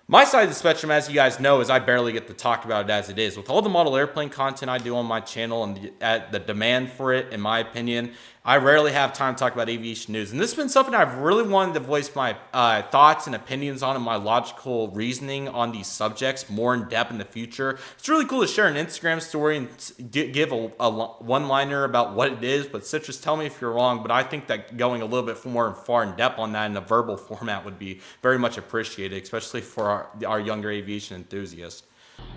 My 0.08 0.24
side 0.24 0.44
of 0.44 0.50
the 0.50 0.56
spectrum, 0.56 0.92
as 0.92 1.10
you 1.10 1.16
guys 1.16 1.40
know, 1.40 1.62
is 1.62 1.72
I 1.72 1.80
barely 1.80 2.12
get 2.12 2.28
to 2.28 2.36
talk 2.36 2.64
about 2.64 2.86
it 2.86 2.92
as 2.92 3.10
it 3.10 3.18
is. 3.18 3.38
With 3.38 3.50
all 3.50 3.64
the 3.64 3.70
model 3.70 3.98
airplane 3.98 4.30
content 4.30 4.70
I 4.70 4.78
do 4.78 4.96
on 4.96 5.08
my 5.08 5.20
channel 5.20 5.64
and 5.64 5.78
the, 5.78 6.24
the 6.30 6.38
demand 6.38 6.92
for 6.92 7.12
it, 7.12 7.34
in 7.34 7.42
my 7.42 7.58
opinion, 7.58 8.14
I 8.48 8.58
rarely 8.58 8.92
have 8.92 9.12
time 9.12 9.34
to 9.34 9.40
talk 9.40 9.56
about 9.56 9.70
aviation 9.70 10.14
news. 10.14 10.32
And 10.32 10.40
this 10.40 10.52
has 10.52 10.56
been 10.56 10.70
something 10.70 10.94
I've 10.94 11.16
really 11.18 11.42
wanted 11.42 11.74
to 11.74 11.80
voice 11.80 12.16
my 12.16 12.38
uh, 12.54 12.84
thoughts 12.84 13.26
and 13.26 13.36
opinions 13.36 13.82
on 13.82 13.96
and 13.96 14.06
my 14.06 14.18
logical 14.18 14.90
reasoning 14.90 15.48
on 15.48 15.72
these 15.72 15.88
subjects 15.88 16.48
more 16.48 16.76
in 16.76 16.88
depth 16.88 17.10
in 17.10 17.18
the 17.18 17.26
future. 17.26 17.80
It's 17.98 18.08
really 18.08 18.26
cool 18.26 18.42
to 18.42 18.48
share 18.48 18.68
an 18.68 18.76
Instagram 18.76 19.20
story 19.20 19.58
and 19.58 20.12
give 20.12 20.52
a, 20.52 20.72
a 20.80 20.92
one 20.92 21.48
liner 21.48 21.86
about 21.86 22.14
what 22.14 22.34
it 22.34 22.44
is. 22.44 22.68
But 22.68 22.86
Citrus, 22.86 23.20
tell 23.20 23.36
me 23.36 23.48
if 23.48 23.60
you're 23.60 23.72
wrong. 23.72 24.04
But 24.04 24.12
I 24.12 24.22
think 24.22 24.46
that 24.46 24.78
going 24.78 25.02
a 25.02 25.06
little 25.06 25.26
bit 25.26 25.44
more 25.44 25.74
far 25.74 26.04
in 26.04 26.16
depth 26.16 26.38
on 26.38 26.52
that 26.52 26.70
in 26.70 26.78
a 26.78 26.82
verbal 26.82 27.18
format 27.36 27.66
would 27.66 27.80
be 27.80 28.00
very 28.22 28.38
much 28.38 28.60
appreciated, 28.60 29.24
especially 29.24 29.62
for 29.62 29.86
our, 29.86 30.10
our 30.28 30.40
younger 30.40 30.70
aviation 30.70 31.18
enthusiasts. 31.18 31.82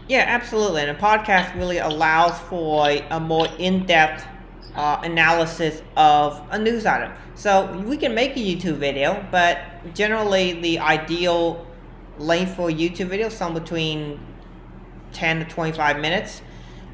Yeah, 0.08 0.24
absolutely. 0.26 0.80
And 0.80 0.90
a 0.90 0.98
podcast 0.98 1.54
really 1.54 1.78
allows 1.78 2.40
for 2.48 2.88
a 2.88 3.20
more 3.20 3.46
in 3.58 3.84
depth 3.84 4.26
uh, 4.78 5.00
analysis 5.02 5.82
of 5.96 6.40
a 6.50 6.58
news 6.58 6.86
item. 6.86 7.12
So 7.34 7.76
we 7.84 7.96
can 7.96 8.14
make 8.14 8.36
a 8.36 8.38
YouTube 8.38 8.76
video, 8.76 9.26
but 9.32 9.58
generally 9.92 10.52
the 10.60 10.78
ideal 10.78 11.66
length 12.16 12.54
for 12.54 12.70
a 12.70 12.72
YouTube 12.72 13.08
video 13.08 13.26
is 13.26 13.34
somewhere 13.34 13.60
between 13.60 14.20
10 15.12 15.40
to 15.40 15.44
25 15.46 15.98
minutes. 15.98 16.42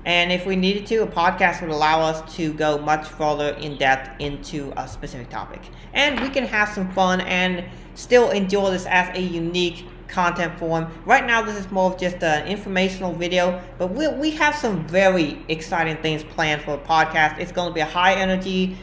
And 0.07 0.33
if 0.33 0.47
we 0.47 0.57
needed 0.57 0.87
to, 0.87 1.03
a 1.03 1.07
podcast 1.07 1.61
would 1.61 1.70
allow 1.70 2.01
us 2.01 2.35
to 2.37 2.55
go 2.55 2.79
much 2.79 3.07
further 3.07 3.51
in 3.51 3.77
depth 3.77 4.18
into 4.18 4.73
a 4.79 4.88
specific 4.88 5.29
topic. 5.29 5.61
And 5.92 6.20
we 6.20 6.31
can 6.31 6.47
have 6.47 6.70
some 6.70 6.90
fun 6.92 7.20
and 7.20 7.64
still 7.94 8.31
enjoy 8.31 8.70
this 8.70 8.87
as 8.87 9.14
a 9.16 9.20
unique 9.20 9.87
content 10.14 10.57
form. 10.59 10.87
Right 11.05 11.27
now, 11.27 11.42
this 11.42 11.57
is 11.57 11.70
more 11.70 11.92
of 11.92 11.98
just 11.98 12.22
an 12.22 12.46
informational 12.46 13.12
video, 13.12 13.61
but 13.79 13.88
we, 13.88 14.07
we 14.09 14.31
have 14.31 14.55
some 14.55 14.87
very 14.87 15.44
exciting 15.48 15.96
things 15.98 16.22
planned 16.22 16.62
for 16.62 16.77
the 16.77 16.83
podcast. 16.85 17.38
It's 17.38 17.53
going 17.53 17.68
to 17.68 17.74
be 17.74 17.81
a 17.81 17.87
high 17.87 18.14
energy 18.14 18.77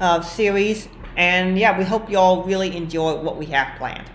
uh, 0.00 0.20
series, 0.20 0.88
and 1.16 1.58
yeah, 1.58 1.76
we 1.76 1.84
hope 1.84 2.10
you 2.10 2.18
all 2.18 2.42
really 2.42 2.76
enjoy 2.76 3.16
what 3.16 3.36
we 3.38 3.46
have 3.46 3.76
planned. 3.78 4.10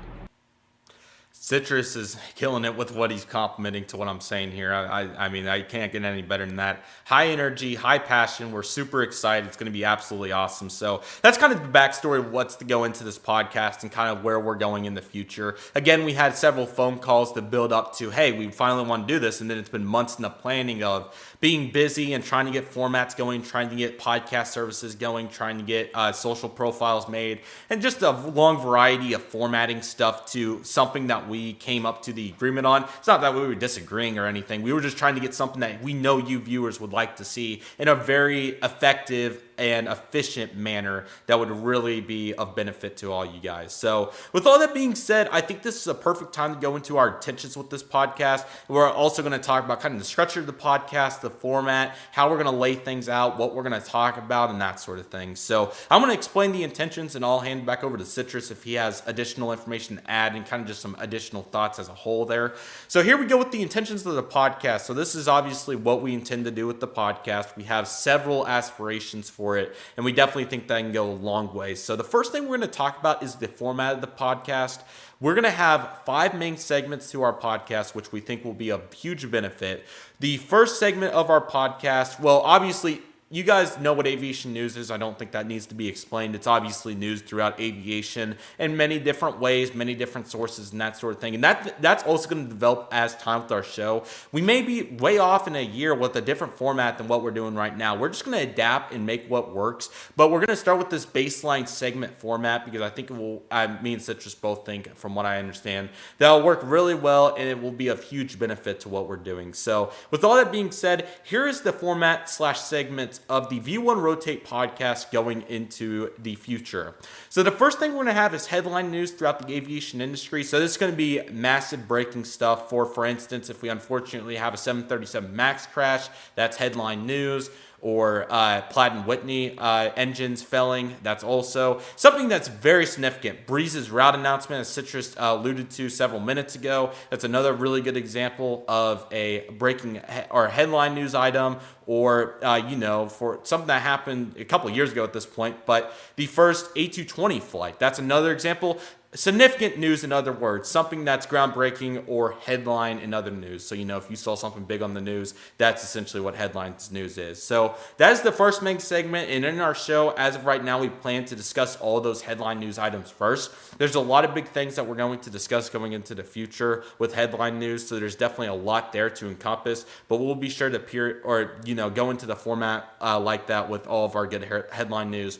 Citrus 1.49 1.95
is 1.95 2.15
killing 2.35 2.63
it 2.63 2.77
with 2.77 2.93
what 2.93 3.09
he's 3.09 3.25
complimenting 3.25 3.83
to 3.85 3.97
what 3.97 4.07
I'm 4.07 4.21
saying 4.21 4.51
here. 4.51 4.71
I, 4.71 5.01
I, 5.01 5.25
I, 5.25 5.29
mean, 5.29 5.47
I 5.47 5.63
can't 5.63 5.91
get 5.91 6.03
any 6.03 6.21
better 6.21 6.45
than 6.45 6.57
that. 6.57 6.83
High 7.05 7.29
energy, 7.29 7.73
high 7.73 7.97
passion. 7.97 8.51
We're 8.51 8.61
super 8.61 9.01
excited. 9.01 9.47
It's 9.47 9.57
going 9.57 9.65
to 9.65 9.71
be 9.71 9.83
absolutely 9.83 10.31
awesome. 10.31 10.69
So 10.69 11.01
that's 11.23 11.39
kind 11.39 11.51
of 11.51 11.59
the 11.59 11.67
backstory 11.67 12.19
of 12.19 12.31
what's 12.31 12.57
to 12.57 12.65
go 12.65 12.83
into 12.83 13.03
this 13.03 13.17
podcast 13.17 13.81
and 13.81 13.91
kind 13.91 14.15
of 14.15 14.23
where 14.23 14.39
we're 14.39 14.53
going 14.53 14.85
in 14.85 14.93
the 14.93 15.01
future. 15.01 15.57
Again, 15.73 16.05
we 16.05 16.13
had 16.13 16.37
several 16.37 16.67
phone 16.67 16.99
calls 16.99 17.33
to 17.33 17.41
build 17.41 17.73
up 17.73 17.95
to, 17.95 18.11
hey, 18.11 18.31
we 18.31 18.51
finally 18.51 18.87
want 18.87 19.07
to 19.07 19.11
do 19.15 19.17
this. 19.17 19.41
And 19.41 19.49
then 19.49 19.57
it's 19.57 19.69
been 19.69 19.83
months 19.83 20.17
in 20.17 20.21
the 20.21 20.29
planning 20.29 20.83
of 20.83 21.11
being 21.39 21.71
busy 21.71 22.13
and 22.13 22.23
trying 22.23 22.45
to 22.45 22.51
get 22.51 22.69
formats 22.69 23.15
going, 23.15 23.41
trying 23.41 23.69
to 23.69 23.75
get 23.75 23.97
podcast 23.97 24.47
services 24.47 24.95
going, 24.95 25.29
trying 25.29 25.57
to 25.57 25.63
get 25.63 25.89
uh, 25.93 26.11
social 26.11 26.49
profiles 26.49 27.07
made, 27.07 27.39
and 27.69 27.81
just 27.81 28.01
a 28.01 28.11
long 28.11 28.61
variety 28.61 29.13
of 29.13 29.23
formatting 29.23 29.81
stuff 29.81 30.29
to 30.31 30.61
something 30.63 31.07
that 31.07 31.29
we 31.29 31.53
came 31.53 31.85
up 31.85 32.01
to 32.01 32.11
the 32.11 32.29
agreement 32.29 32.67
on. 32.67 32.83
It's 32.97 33.07
not 33.07 33.21
that 33.21 33.33
we 33.33 33.41
were 33.41 33.55
disagreeing 33.55 34.17
or 34.19 34.25
anything. 34.25 34.61
We 34.61 34.73
were 34.73 34.81
just 34.81 34.97
trying 34.97 35.15
to 35.15 35.21
get 35.21 35.33
something 35.33 35.61
that 35.61 35.81
we 35.81 35.93
know 35.93 36.17
you 36.17 36.39
viewers 36.39 36.79
would 36.81 36.91
like 36.91 37.15
to 37.17 37.25
see 37.25 37.61
in 37.77 37.87
a 37.87 37.95
very 37.95 38.49
effective 38.61 39.41
and 39.59 39.87
efficient 39.87 40.55
manner 40.55 41.05
that 41.27 41.37
would 41.37 41.51
really 41.51 41.99
be 41.99 42.33
of 42.33 42.55
benefit 42.55 42.95
to 42.97 43.11
all 43.11 43.25
you 43.25 43.39
guys. 43.41 43.73
So, 43.73 44.13
with 44.31 44.47
all 44.47 44.57
that 44.59 44.73
being 44.73 44.95
said, 44.95 45.27
I 45.31 45.41
think 45.41 45.61
this 45.61 45.75
is 45.75 45.87
a 45.87 45.93
perfect 45.93 46.33
time 46.33 46.55
to 46.55 46.61
go 46.61 46.77
into 46.77 46.97
our 46.97 47.15
intentions 47.15 47.57
with 47.57 47.69
this 47.69 47.83
podcast. 47.83 48.45
We're 48.69 48.89
also 48.89 49.21
going 49.21 49.33
to 49.33 49.45
talk 49.45 49.65
about 49.65 49.81
kind 49.81 49.93
of 49.93 49.99
the 49.99 50.05
structure 50.05 50.39
of 50.39 50.47
the 50.47 50.53
podcast, 50.53 51.19
the 51.19 51.29
format, 51.29 51.95
how 52.13 52.29
we're 52.29 52.41
going 52.41 52.51
to 52.51 52.59
lay 52.59 52.75
things 52.75 53.09
out, 53.09 53.37
what 53.37 53.53
we're 53.53 53.63
going 53.63 53.79
to 53.79 53.85
talk 53.85 54.17
about, 54.17 54.49
and 54.49 54.61
that 54.61 54.79
sort 54.79 54.97
of 54.97 55.07
thing. 55.07 55.35
So, 55.35 55.73
I'm 55.91 56.01
going 56.01 56.11
to 56.11 56.17
explain 56.17 56.53
the 56.53 56.63
intentions 56.63 57.15
and 57.15 57.25
I'll 57.25 57.41
hand 57.41 57.65
back 57.65 57.83
over 57.83 57.97
to 57.97 58.05
Citrus 58.05 58.51
if 58.51 58.63
he 58.63 58.75
has 58.75 59.03
additional 59.05 59.51
information 59.51 59.97
to 59.97 60.09
add 60.09 60.35
and 60.35 60.45
kind 60.45 60.61
of 60.61 60.67
just 60.67 60.81
some 60.81 60.95
additional 60.99 61.43
thoughts 61.43 61.79
as 61.79 61.89
a 61.89 61.93
whole 61.93 62.25
there. 62.25 62.53
So, 62.87 63.03
here 63.03 63.17
we 63.17 63.25
go 63.25 63.37
with 63.37 63.51
the 63.51 63.61
intentions 63.61 64.05
of 64.05 64.15
the 64.15 64.23
podcast. 64.23 64.81
So, 64.81 64.93
this 64.93 65.15
is 65.15 65.27
obviously 65.27 65.75
what 65.75 66.01
we 66.01 66.13
intend 66.13 66.45
to 66.45 66.51
do 66.51 66.65
with 66.65 66.79
the 66.79 66.87
podcast. 66.87 67.57
We 67.57 67.63
have 67.63 67.89
several 67.89 68.47
aspirations 68.47 69.29
for 69.29 69.48
for 69.49 69.57
it. 69.57 69.75
And 69.97 70.05
we 70.05 70.11
definitely 70.11 70.45
think 70.45 70.67
that 70.67 70.79
can 70.79 70.91
go 70.91 71.09
a 71.09 71.13
long 71.13 71.51
way. 71.55 71.73
So, 71.73 71.95
the 71.95 72.03
first 72.03 72.31
thing 72.31 72.43
we're 72.43 72.57
going 72.57 72.61
to 72.61 72.67
talk 72.67 72.99
about 72.99 73.23
is 73.23 73.35
the 73.35 73.47
format 73.47 73.95
of 73.95 74.01
the 74.01 74.07
podcast. 74.07 74.83
We're 75.19 75.33
going 75.33 75.43
to 75.43 75.49
have 75.49 76.01
five 76.05 76.35
main 76.35 76.55
segments 76.55 77.09
to 77.11 77.23
our 77.23 77.33
podcast, 77.33 77.95
which 77.95 78.11
we 78.11 78.19
think 78.19 78.45
will 78.45 78.53
be 78.53 78.69
a 78.69 78.79
huge 78.95 79.29
benefit. 79.31 79.85
The 80.19 80.37
first 80.37 80.79
segment 80.79 81.13
of 81.13 81.31
our 81.31 81.41
podcast, 81.41 82.19
well, 82.19 82.41
obviously, 82.41 83.01
you 83.31 83.43
guys 83.43 83.77
know 83.77 83.93
what 83.93 84.07
aviation 84.07 84.53
news 84.53 84.75
is. 84.75 84.89
I 84.89 84.97
don't 84.97 85.17
think 85.17 85.31
that 85.33 85.45
needs 85.45 85.67
to 85.67 85.75
be 85.75 85.87
explained. 85.87 86.33
It's 86.33 86.47
obviously 86.47 86.95
news 86.95 87.21
throughout 87.21 87.59
aviation 87.59 88.37
in 88.57 88.75
many 88.75 88.97
different 88.97 89.39
ways, 89.39 89.75
many 89.75 89.93
different 89.93 90.27
sources, 90.27 90.71
and 90.71 90.81
that 90.81 90.97
sort 90.97 91.13
of 91.13 91.21
thing. 91.21 91.35
And 91.35 91.43
that 91.43 91.79
that's 91.79 92.03
also 92.03 92.27
going 92.27 92.45
to 92.45 92.49
develop 92.49 92.89
as 92.91 93.15
time 93.17 93.43
with 93.43 93.51
our 93.51 93.61
show. 93.61 94.03
We 94.31 94.41
may 94.41 94.63
be 94.63 94.81
way 94.81 95.19
off 95.19 95.47
in 95.47 95.55
a 95.55 95.63
year 95.63 95.93
with 95.93 96.15
a 96.15 96.21
different 96.21 96.57
format 96.57 96.97
than 96.97 97.07
what 97.07 97.21
we're 97.21 97.29
doing 97.29 97.53
right 97.53 97.77
now. 97.77 97.95
We're 97.95 98.09
just 98.09 98.25
going 98.25 98.35
to 98.35 98.51
adapt 98.51 98.93
and 98.93 99.05
make 99.05 99.29
what 99.29 99.53
works. 99.53 99.91
But 100.15 100.31
we're 100.31 100.39
going 100.39 100.47
to 100.47 100.55
start 100.55 100.79
with 100.79 100.89
this 100.89 101.05
baseline 101.05 101.67
segment 101.67 102.15
format 102.15 102.65
because 102.65 102.81
I 102.81 102.89
think 102.89 103.11
it 103.11 103.13
will. 103.13 103.43
I, 103.51 103.67
me 103.67 103.93
and 103.93 104.01
Citrus 104.01 104.33
both 104.33 104.65
think, 104.65 104.95
from 104.95 105.13
what 105.13 105.27
I 105.27 105.37
understand, 105.37 105.89
that'll 106.17 106.41
work 106.41 106.61
really 106.63 106.95
well, 106.95 107.35
and 107.35 107.47
it 107.47 107.61
will 107.61 107.71
be 107.71 107.89
of 107.89 108.03
huge 108.03 108.39
benefit 108.39 108.79
to 108.81 108.89
what 108.89 109.07
we're 109.07 109.17
doing. 109.17 109.53
So, 109.53 109.91
with 110.09 110.23
all 110.23 110.35
that 110.35 110.51
being 110.51 110.71
said, 110.71 111.07
here 111.23 111.47
is 111.47 111.61
the 111.61 111.71
format 111.71 112.27
slash 112.27 112.59
segment 112.59 113.18
of 113.27 113.49
the 113.49 113.59
V1 113.59 114.01
Rotate 114.01 114.45
podcast 114.45 115.11
going 115.11 115.43
into 115.49 116.11
the 116.17 116.35
future. 116.35 116.95
So, 117.29 117.43
the 117.43 117.51
first 117.51 117.79
thing 117.79 117.91
we're 117.91 118.03
going 118.03 118.07
to 118.07 118.13
have 118.13 118.33
is 118.33 118.47
headline 118.47 118.91
news 118.91 119.11
throughout 119.11 119.45
the 119.45 119.53
aviation 119.53 120.01
industry. 120.01 120.43
So, 120.43 120.59
this 120.59 120.71
is 120.71 120.77
going 120.77 120.91
to 120.91 120.97
be 120.97 121.21
massive 121.31 121.87
breaking 121.87 122.25
stuff. 122.25 122.69
For, 122.69 122.85
for 122.85 123.05
instance, 123.05 123.49
if 123.49 123.61
we 123.61 123.69
unfortunately 123.69 124.35
have 124.35 124.53
a 124.53 124.57
737 124.57 125.35
MAX 125.35 125.65
crash, 125.65 126.09
that's 126.35 126.57
headline 126.57 127.05
news 127.05 127.49
or 127.81 128.25
uh, 128.29 128.61
Pratt 128.71 128.91
and 128.93 129.05
Whitney 129.05 129.57
uh, 129.57 129.91
engines 129.95 130.41
failing. 130.41 130.95
That's 131.03 131.23
also 131.23 131.81
something 131.95 132.27
that's 132.27 132.47
very 132.47 132.85
significant. 132.85 133.45
Breeze's 133.45 133.89
route 133.89 134.15
announcement, 134.15 134.61
as 134.61 134.67
Citrus 134.67 135.15
uh, 135.17 135.37
alluded 135.39 135.69
to 135.71 135.89
several 135.89 136.19
minutes 136.19 136.55
ago, 136.55 136.91
that's 137.09 137.23
another 137.23 137.53
really 137.53 137.81
good 137.81 137.97
example 137.97 138.63
of 138.67 139.05
a 139.11 139.49
breaking 139.57 139.95
he- 139.95 140.21
or 140.29 140.47
headline 140.47 140.95
news 140.95 141.15
item, 141.15 141.57
or 141.85 142.43
uh, 142.45 142.55
you 142.55 142.75
know, 142.75 143.07
for 143.07 143.39
something 143.43 143.67
that 143.67 143.81
happened 143.81 144.35
a 144.37 144.45
couple 144.45 144.69
years 144.69 144.91
ago 144.91 145.03
at 145.03 145.13
this 145.13 145.25
point. 145.25 145.65
But 145.65 145.93
the 146.15 146.25
first 146.25 146.73
A220 146.75 147.41
flight, 147.41 147.79
that's 147.79 147.99
another 147.99 148.31
example 148.31 148.79
significant 149.13 149.79
news 149.79 150.03
in 150.03 150.11
other 150.11 150.31
words 150.31 150.69
something 150.69 151.03
that's 151.03 151.25
groundbreaking 151.25 152.03
or 152.07 152.33
headline 152.33 152.99
in 152.99 153.11
other 153.11 153.31
news. 153.31 153.65
So 153.65 153.73
you 153.73 153.83
know 153.85 153.97
if 153.97 154.07
you 154.09 154.15
saw 154.15 154.35
something 154.35 154.63
big 154.63 154.83
on 154.83 154.93
the 154.93 155.01
news 155.01 155.33
that's 155.57 155.83
essentially 155.83 156.21
what 156.21 156.35
headlines 156.35 156.91
news 156.91 157.17
is. 157.17 157.41
So 157.41 157.75
that 157.97 158.11
is 158.11 158.21
the 158.21 158.31
first 158.31 158.61
main 158.61 158.77
segment 158.77 159.31
and 159.31 159.43
in 159.43 159.59
our 159.59 159.73
show 159.73 160.11
as 160.11 160.35
of 160.35 160.45
right 160.45 160.63
now 160.63 160.79
we 160.79 160.89
plan 160.89 161.25
to 161.25 161.35
discuss 161.35 161.75
all 161.77 161.99
those 162.01 162.21
headline 162.21 162.59
news 162.59 162.77
items 162.77 163.09
first. 163.09 163.51
There's 163.79 163.95
a 163.95 163.99
lot 163.99 164.25
of 164.25 164.35
big 164.35 164.47
things 164.47 164.75
that 164.75 164.85
we're 164.85 164.95
going 164.95 165.19
to 165.21 165.31
discuss 165.31 165.69
going 165.69 165.93
into 165.93 166.13
the 166.13 166.23
future 166.23 166.83
with 166.99 167.15
headline 167.15 167.57
news 167.57 167.87
so 167.87 167.99
there's 167.99 168.15
definitely 168.15 168.47
a 168.47 168.53
lot 168.53 168.93
there 168.93 169.09
to 169.09 169.27
encompass 169.27 169.87
but 170.07 170.17
we'll 170.17 170.35
be 170.35 170.49
sure 170.49 170.69
to 170.69 170.75
appear 170.75 171.19
or 171.23 171.59
you 171.65 171.73
know 171.73 171.89
go 171.89 172.11
into 172.11 172.27
the 172.27 172.35
format 172.35 172.93
uh, 173.01 173.19
like 173.19 173.47
that 173.47 173.69
with 173.69 173.87
all 173.87 174.05
of 174.05 174.15
our 174.15 174.27
good 174.27 174.43
he- 174.43 174.75
headline 174.75 175.09
news 175.09 175.39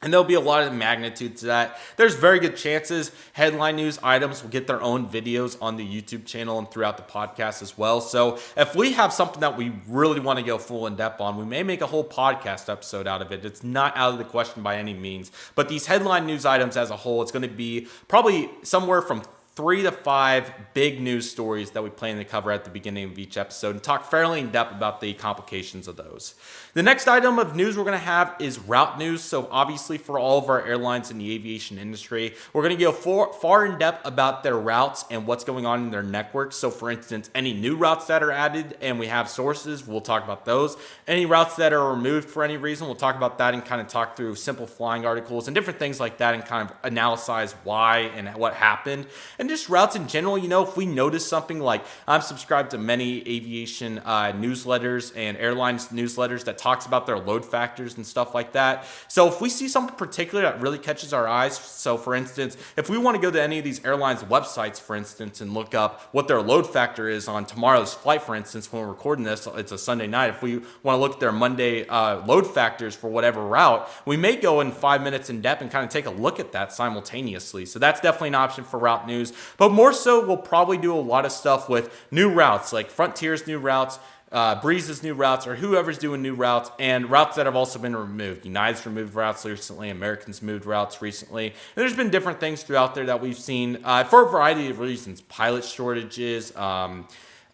and 0.00 0.12
there'll 0.12 0.24
be 0.24 0.34
a 0.34 0.40
lot 0.40 0.62
of 0.62 0.72
magnitude 0.72 1.36
to 1.38 1.46
that. 1.46 1.78
There's 1.96 2.14
very 2.14 2.38
good 2.38 2.56
chances 2.56 3.10
headline 3.32 3.76
news 3.76 3.98
items 4.02 4.42
will 4.42 4.50
get 4.50 4.66
their 4.66 4.80
own 4.80 5.08
videos 5.08 5.56
on 5.60 5.76
the 5.76 5.86
YouTube 5.86 6.24
channel 6.24 6.58
and 6.58 6.70
throughout 6.70 6.96
the 6.96 7.02
podcast 7.02 7.62
as 7.62 7.76
well. 7.76 8.00
So 8.00 8.38
if 8.56 8.76
we 8.76 8.92
have 8.92 9.12
something 9.12 9.40
that 9.40 9.56
we 9.56 9.72
really 9.88 10.20
want 10.20 10.38
to 10.38 10.44
go 10.44 10.58
full 10.58 10.86
in 10.86 10.96
depth 10.96 11.20
on, 11.20 11.36
we 11.36 11.44
may 11.44 11.62
make 11.62 11.80
a 11.80 11.86
whole 11.86 12.04
podcast 12.04 12.68
episode 12.68 13.06
out 13.06 13.22
of 13.22 13.32
it. 13.32 13.44
It's 13.44 13.64
not 13.64 13.96
out 13.96 14.12
of 14.12 14.18
the 14.18 14.24
question 14.24 14.62
by 14.62 14.76
any 14.76 14.94
means. 14.94 15.32
But 15.54 15.68
these 15.68 15.86
headline 15.86 16.26
news 16.26 16.46
items 16.46 16.76
as 16.76 16.90
a 16.90 16.96
whole, 16.96 17.22
it's 17.22 17.32
going 17.32 17.42
to 17.42 17.48
be 17.48 17.88
probably 18.06 18.50
somewhere 18.62 19.02
from 19.02 19.22
three 19.58 19.82
to 19.82 19.90
five 19.90 20.52
big 20.72 21.00
news 21.00 21.28
stories 21.28 21.72
that 21.72 21.82
we 21.82 21.90
plan 21.90 22.16
to 22.16 22.24
cover 22.24 22.52
at 22.52 22.62
the 22.62 22.70
beginning 22.70 23.02
of 23.02 23.18
each 23.18 23.36
episode 23.36 23.70
and 23.74 23.82
talk 23.82 24.08
fairly 24.08 24.38
in 24.38 24.52
depth 24.52 24.72
about 24.72 25.00
the 25.00 25.12
complications 25.14 25.88
of 25.88 25.96
those. 25.96 26.36
The 26.74 26.82
next 26.84 27.08
item 27.08 27.40
of 27.40 27.56
news 27.56 27.76
we're 27.76 27.82
going 27.82 27.98
to 27.98 27.98
have 27.98 28.36
is 28.38 28.56
route 28.60 29.00
news. 29.00 29.20
So, 29.20 29.48
obviously, 29.50 29.98
for 29.98 30.16
all 30.16 30.38
of 30.38 30.48
our 30.48 30.64
airlines 30.64 31.10
in 31.10 31.18
the 31.18 31.34
aviation 31.34 31.76
industry, 31.76 32.36
we're 32.52 32.62
going 32.62 32.76
to 32.76 32.80
go 32.80 32.92
far, 32.92 33.32
far 33.32 33.66
in 33.66 33.80
depth 33.80 34.06
about 34.06 34.44
their 34.44 34.56
routes 34.56 35.04
and 35.10 35.26
what's 35.26 35.42
going 35.42 35.66
on 35.66 35.82
in 35.82 35.90
their 35.90 36.04
networks. 36.04 36.54
So, 36.54 36.70
for 36.70 36.88
instance, 36.88 37.28
any 37.34 37.52
new 37.52 37.74
routes 37.74 38.06
that 38.06 38.22
are 38.22 38.30
added 38.30 38.76
and 38.80 39.00
we 39.00 39.08
have 39.08 39.28
sources, 39.28 39.84
we'll 39.84 40.00
talk 40.00 40.22
about 40.22 40.44
those. 40.44 40.76
Any 41.08 41.26
routes 41.26 41.56
that 41.56 41.72
are 41.72 41.90
removed 41.90 42.30
for 42.30 42.44
any 42.44 42.56
reason, 42.56 42.86
we'll 42.86 42.94
talk 42.94 43.16
about 43.16 43.38
that 43.38 43.54
and 43.54 43.64
kind 43.64 43.80
of 43.80 43.88
talk 43.88 44.16
through 44.16 44.36
simple 44.36 44.68
flying 44.68 45.04
articles 45.04 45.48
and 45.48 45.54
different 45.56 45.80
things 45.80 45.98
like 45.98 46.18
that 46.18 46.34
and 46.34 46.44
kind 46.44 46.70
of 46.70 46.76
analyze 46.84 47.54
why 47.64 48.10
and 48.14 48.32
what 48.36 48.54
happened. 48.54 49.08
And 49.40 49.47
just 49.48 49.68
routes 49.68 49.96
in 49.96 50.08
general, 50.08 50.38
you 50.38 50.48
know, 50.48 50.62
if 50.62 50.76
we 50.76 50.86
notice 50.86 51.26
something 51.26 51.60
like 51.60 51.84
I'm 52.06 52.20
subscribed 52.20 52.70
to 52.72 52.78
many 52.78 53.20
aviation 53.20 53.98
uh, 54.00 54.32
newsletters 54.32 55.12
and 55.16 55.36
airlines 55.36 55.88
newsletters 55.88 56.44
that 56.44 56.58
talks 56.58 56.86
about 56.86 57.06
their 57.06 57.18
load 57.18 57.44
factors 57.44 57.96
and 57.96 58.06
stuff 58.06 58.34
like 58.34 58.52
that. 58.52 58.84
So 59.08 59.28
if 59.28 59.40
we 59.40 59.48
see 59.48 59.68
something 59.68 59.96
particular 59.96 60.42
that 60.42 60.60
really 60.60 60.78
catches 60.78 61.12
our 61.12 61.26
eyes, 61.26 61.56
so 61.56 61.96
for 61.96 62.14
instance, 62.14 62.56
if 62.76 62.88
we 62.88 62.98
want 62.98 63.16
to 63.16 63.20
go 63.20 63.30
to 63.30 63.42
any 63.42 63.58
of 63.58 63.64
these 63.64 63.84
airlines 63.84 64.22
websites, 64.22 64.80
for 64.80 64.96
instance, 64.96 65.40
and 65.40 65.54
look 65.54 65.74
up 65.74 66.02
what 66.12 66.28
their 66.28 66.40
load 66.40 66.66
factor 66.70 67.08
is 67.08 67.28
on 67.28 67.44
tomorrow's 67.44 67.94
flight, 67.94 68.22
for 68.22 68.34
instance, 68.34 68.72
when 68.72 68.82
we're 68.82 68.88
recording 68.88 69.24
this, 69.24 69.46
it's 69.56 69.72
a 69.72 69.78
Sunday 69.78 70.06
night. 70.06 70.30
If 70.30 70.42
we 70.42 70.58
want 70.82 70.96
to 70.96 70.96
look 70.96 71.14
at 71.14 71.20
their 71.20 71.32
Monday 71.32 71.86
uh, 71.86 72.24
load 72.26 72.46
factors 72.46 72.94
for 72.94 73.08
whatever 73.08 73.44
route, 73.44 73.88
we 74.04 74.16
may 74.16 74.36
go 74.36 74.60
in 74.60 74.72
five 74.72 75.02
minutes 75.02 75.30
in 75.30 75.40
depth 75.40 75.62
and 75.62 75.70
kind 75.70 75.84
of 75.84 75.90
take 75.90 76.06
a 76.06 76.10
look 76.10 76.38
at 76.40 76.52
that 76.52 76.72
simultaneously. 76.72 77.66
So 77.66 77.78
that's 77.78 78.00
definitely 78.00 78.28
an 78.28 78.34
option 78.36 78.64
for 78.64 78.78
route 78.78 79.06
news. 79.06 79.32
But 79.56 79.70
more 79.70 79.92
so, 79.92 80.26
we'll 80.26 80.36
probably 80.36 80.78
do 80.78 80.94
a 80.94 81.00
lot 81.00 81.24
of 81.24 81.32
stuff 81.32 81.68
with 81.68 81.92
new 82.10 82.32
routes, 82.32 82.72
like 82.72 82.90
Frontier's 82.90 83.46
new 83.46 83.58
routes 83.58 83.98
uh, 84.30 84.60
Breeze's 84.60 85.02
new 85.02 85.14
routes 85.14 85.46
or 85.46 85.56
whoever's 85.56 85.98
doing 85.98 86.20
new 86.22 86.34
routes 86.34 86.70
and 86.78 87.10
routes 87.10 87.36
that 87.36 87.46
have 87.46 87.56
also 87.56 87.78
been 87.78 87.96
removed. 87.96 88.44
United's 88.44 88.84
removed 88.84 89.14
routes 89.14 89.44
recently, 89.44 89.90
Americans 89.90 90.42
moved 90.42 90.66
routes 90.66 91.00
recently. 91.00 91.46
And 91.46 91.56
there's 91.76 91.96
been 91.96 92.10
different 92.10 92.38
things 92.40 92.62
throughout 92.62 92.94
there 92.94 93.06
that 93.06 93.20
we've 93.20 93.38
seen 93.38 93.80
uh, 93.84 94.04
for 94.04 94.26
a 94.26 94.28
variety 94.28 94.68
of 94.70 94.80
reasons 94.80 95.22
pilot 95.22 95.64
shortages, 95.64 96.54
um, 96.56 97.08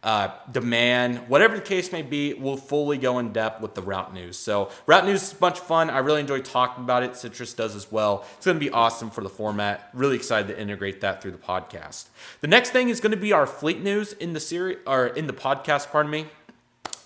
uh, 0.04 0.28
demand, 0.52 1.28
whatever 1.28 1.56
the 1.56 1.62
case 1.62 1.90
may 1.90 2.02
be, 2.02 2.34
we'll 2.34 2.58
fully 2.58 2.98
go 2.98 3.18
in 3.18 3.32
depth 3.32 3.62
with 3.62 3.74
the 3.74 3.80
route 3.80 4.12
news. 4.12 4.36
So, 4.36 4.70
route 4.86 5.06
news 5.06 5.22
is 5.22 5.32
a 5.32 5.36
bunch 5.36 5.58
of 5.58 5.64
fun. 5.64 5.88
I 5.88 5.98
really 5.98 6.20
enjoy 6.20 6.40
talking 6.40 6.84
about 6.84 7.02
it. 7.02 7.16
Citrus 7.16 7.54
does 7.54 7.74
as 7.74 7.90
well. 7.90 8.26
It's 8.36 8.44
going 8.44 8.58
to 8.58 8.64
be 8.64 8.70
awesome 8.70 9.08
for 9.08 9.22
the 9.22 9.30
format. 9.30 9.88
Really 9.94 10.16
excited 10.16 10.48
to 10.48 10.60
integrate 10.60 11.00
that 11.00 11.22
through 11.22 11.30
the 11.30 11.38
podcast. 11.38 12.08
The 12.42 12.48
next 12.48 12.70
thing 12.70 12.90
is 12.90 13.00
going 13.00 13.12
to 13.12 13.16
be 13.16 13.32
our 13.32 13.46
fleet 13.46 13.82
news 13.82 14.12
in 14.12 14.34
the 14.34 14.40
series 14.40 14.76
or 14.86 15.06
in 15.06 15.26
the 15.26 15.32
podcast, 15.32 15.90
pardon 15.90 16.12
me. 16.12 16.26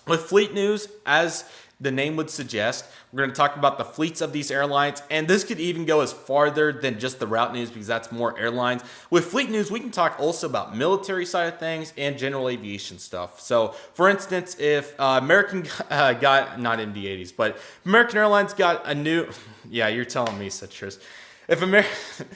With 0.05 0.21
fleet 0.21 0.53
news, 0.53 0.89
as 1.05 1.45
the 1.81 1.91
name 1.91 2.15
would 2.17 2.29
suggest, 2.29 2.85
we're 3.11 3.19
going 3.19 3.29
to 3.29 3.35
talk 3.35 3.55
about 3.55 3.77
the 3.77 3.85
fleets 3.85 4.19
of 4.21 4.33
these 4.33 4.51
airlines, 4.51 5.01
and 5.09 5.27
this 5.27 5.43
could 5.43 5.59
even 5.59 5.85
go 5.85 6.01
as 6.01 6.11
farther 6.11 6.73
than 6.73 6.99
just 6.99 7.19
the 7.19 7.27
route 7.27 7.53
news 7.53 7.69
because 7.69 7.87
that's 7.87 8.11
more 8.11 8.37
airlines. 8.37 8.83
With 9.09 9.25
fleet 9.25 9.49
news, 9.49 9.71
we 9.71 9.79
can 9.79 9.91
talk 9.91 10.19
also 10.19 10.47
about 10.47 10.75
military 10.75 11.25
side 11.25 11.53
of 11.53 11.59
things 11.59 11.93
and 11.97 12.17
general 12.17 12.49
aviation 12.49 12.99
stuff. 12.99 13.39
So, 13.39 13.69
for 13.93 14.09
instance, 14.09 14.57
if 14.59 14.99
uh, 14.99 15.19
American 15.21 15.65
uh, 15.89 16.13
got 16.13 16.59
not 16.59 16.79
MD-80s, 16.79 17.33
but 17.35 17.57
American 17.85 18.17
Airlines 18.17 18.53
got 18.53 18.85
a 18.85 18.93
new, 18.93 19.27
yeah, 19.69 19.87
you're 19.87 20.05
telling 20.05 20.37
me, 20.37 20.49
Citrus. 20.49 20.99
If 21.47 21.61
American 21.61 21.91